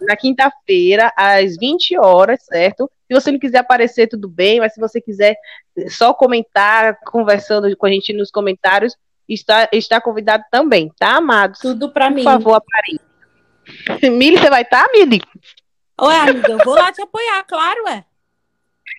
na 0.00 0.16
quinta-feira, 0.16 1.12
às 1.14 1.58
20 1.58 1.98
horas, 1.98 2.42
certo? 2.46 2.90
Se 3.06 3.12
você 3.12 3.30
não 3.30 3.38
quiser 3.38 3.58
aparecer, 3.58 4.06
tudo 4.06 4.28
bem, 4.30 4.60
mas 4.60 4.72
se 4.72 4.80
você 4.80 4.98
quiser 4.98 5.36
só 5.88 6.14
comentar, 6.14 6.98
conversando 7.04 7.76
com 7.76 7.84
a 7.84 7.90
gente 7.90 8.14
nos 8.14 8.30
comentários, 8.30 8.96
está, 9.28 9.68
está 9.72 10.00
convidado 10.00 10.44
também, 10.50 10.92
tá, 10.98 11.16
amados? 11.16 11.60
Tudo 11.60 11.90
pra 11.90 12.08
Por 12.08 12.14
mim. 12.14 12.22
favor, 12.24 12.54
apareça. 12.54 13.04
Mili, 14.10 14.38
você 14.38 14.50
vai 14.50 14.62
estar, 14.62 14.86
Mili? 14.92 15.20
Ué, 16.00 16.16
amiga, 16.16 16.52
eu 16.52 16.58
vou 16.64 16.74
lá 16.74 16.92
te 16.92 17.00
apoiar, 17.00 17.44
claro, 17.44 17.84
ué. 17.84 18.04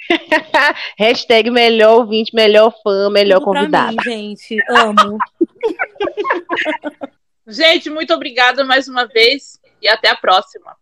Hashtag 0.97 1.49
melhor 1.49 1.99
ouvinte, 1.99 2.33
melhor 2.35 2.73
fã, 2.83 3.09
melhor 3.09 3.39
Tudo 3.39 3.51
pra 3.51 3.59
convidado. 3.61 3.95
mim, 3.97 4.03
gente. 4.03 4.57
Amo. 4.69 5.17
Gente, 7.47 7.91
muito 7.91 8.11
obrigada 8.11 8.63
mais 8.63 8.87
uma 8.87 9.05
vez 9.05 9.59
e 9.79 9.87
até 9.87 10.09
a 10.09 10.15
próxima. 10.15 10.75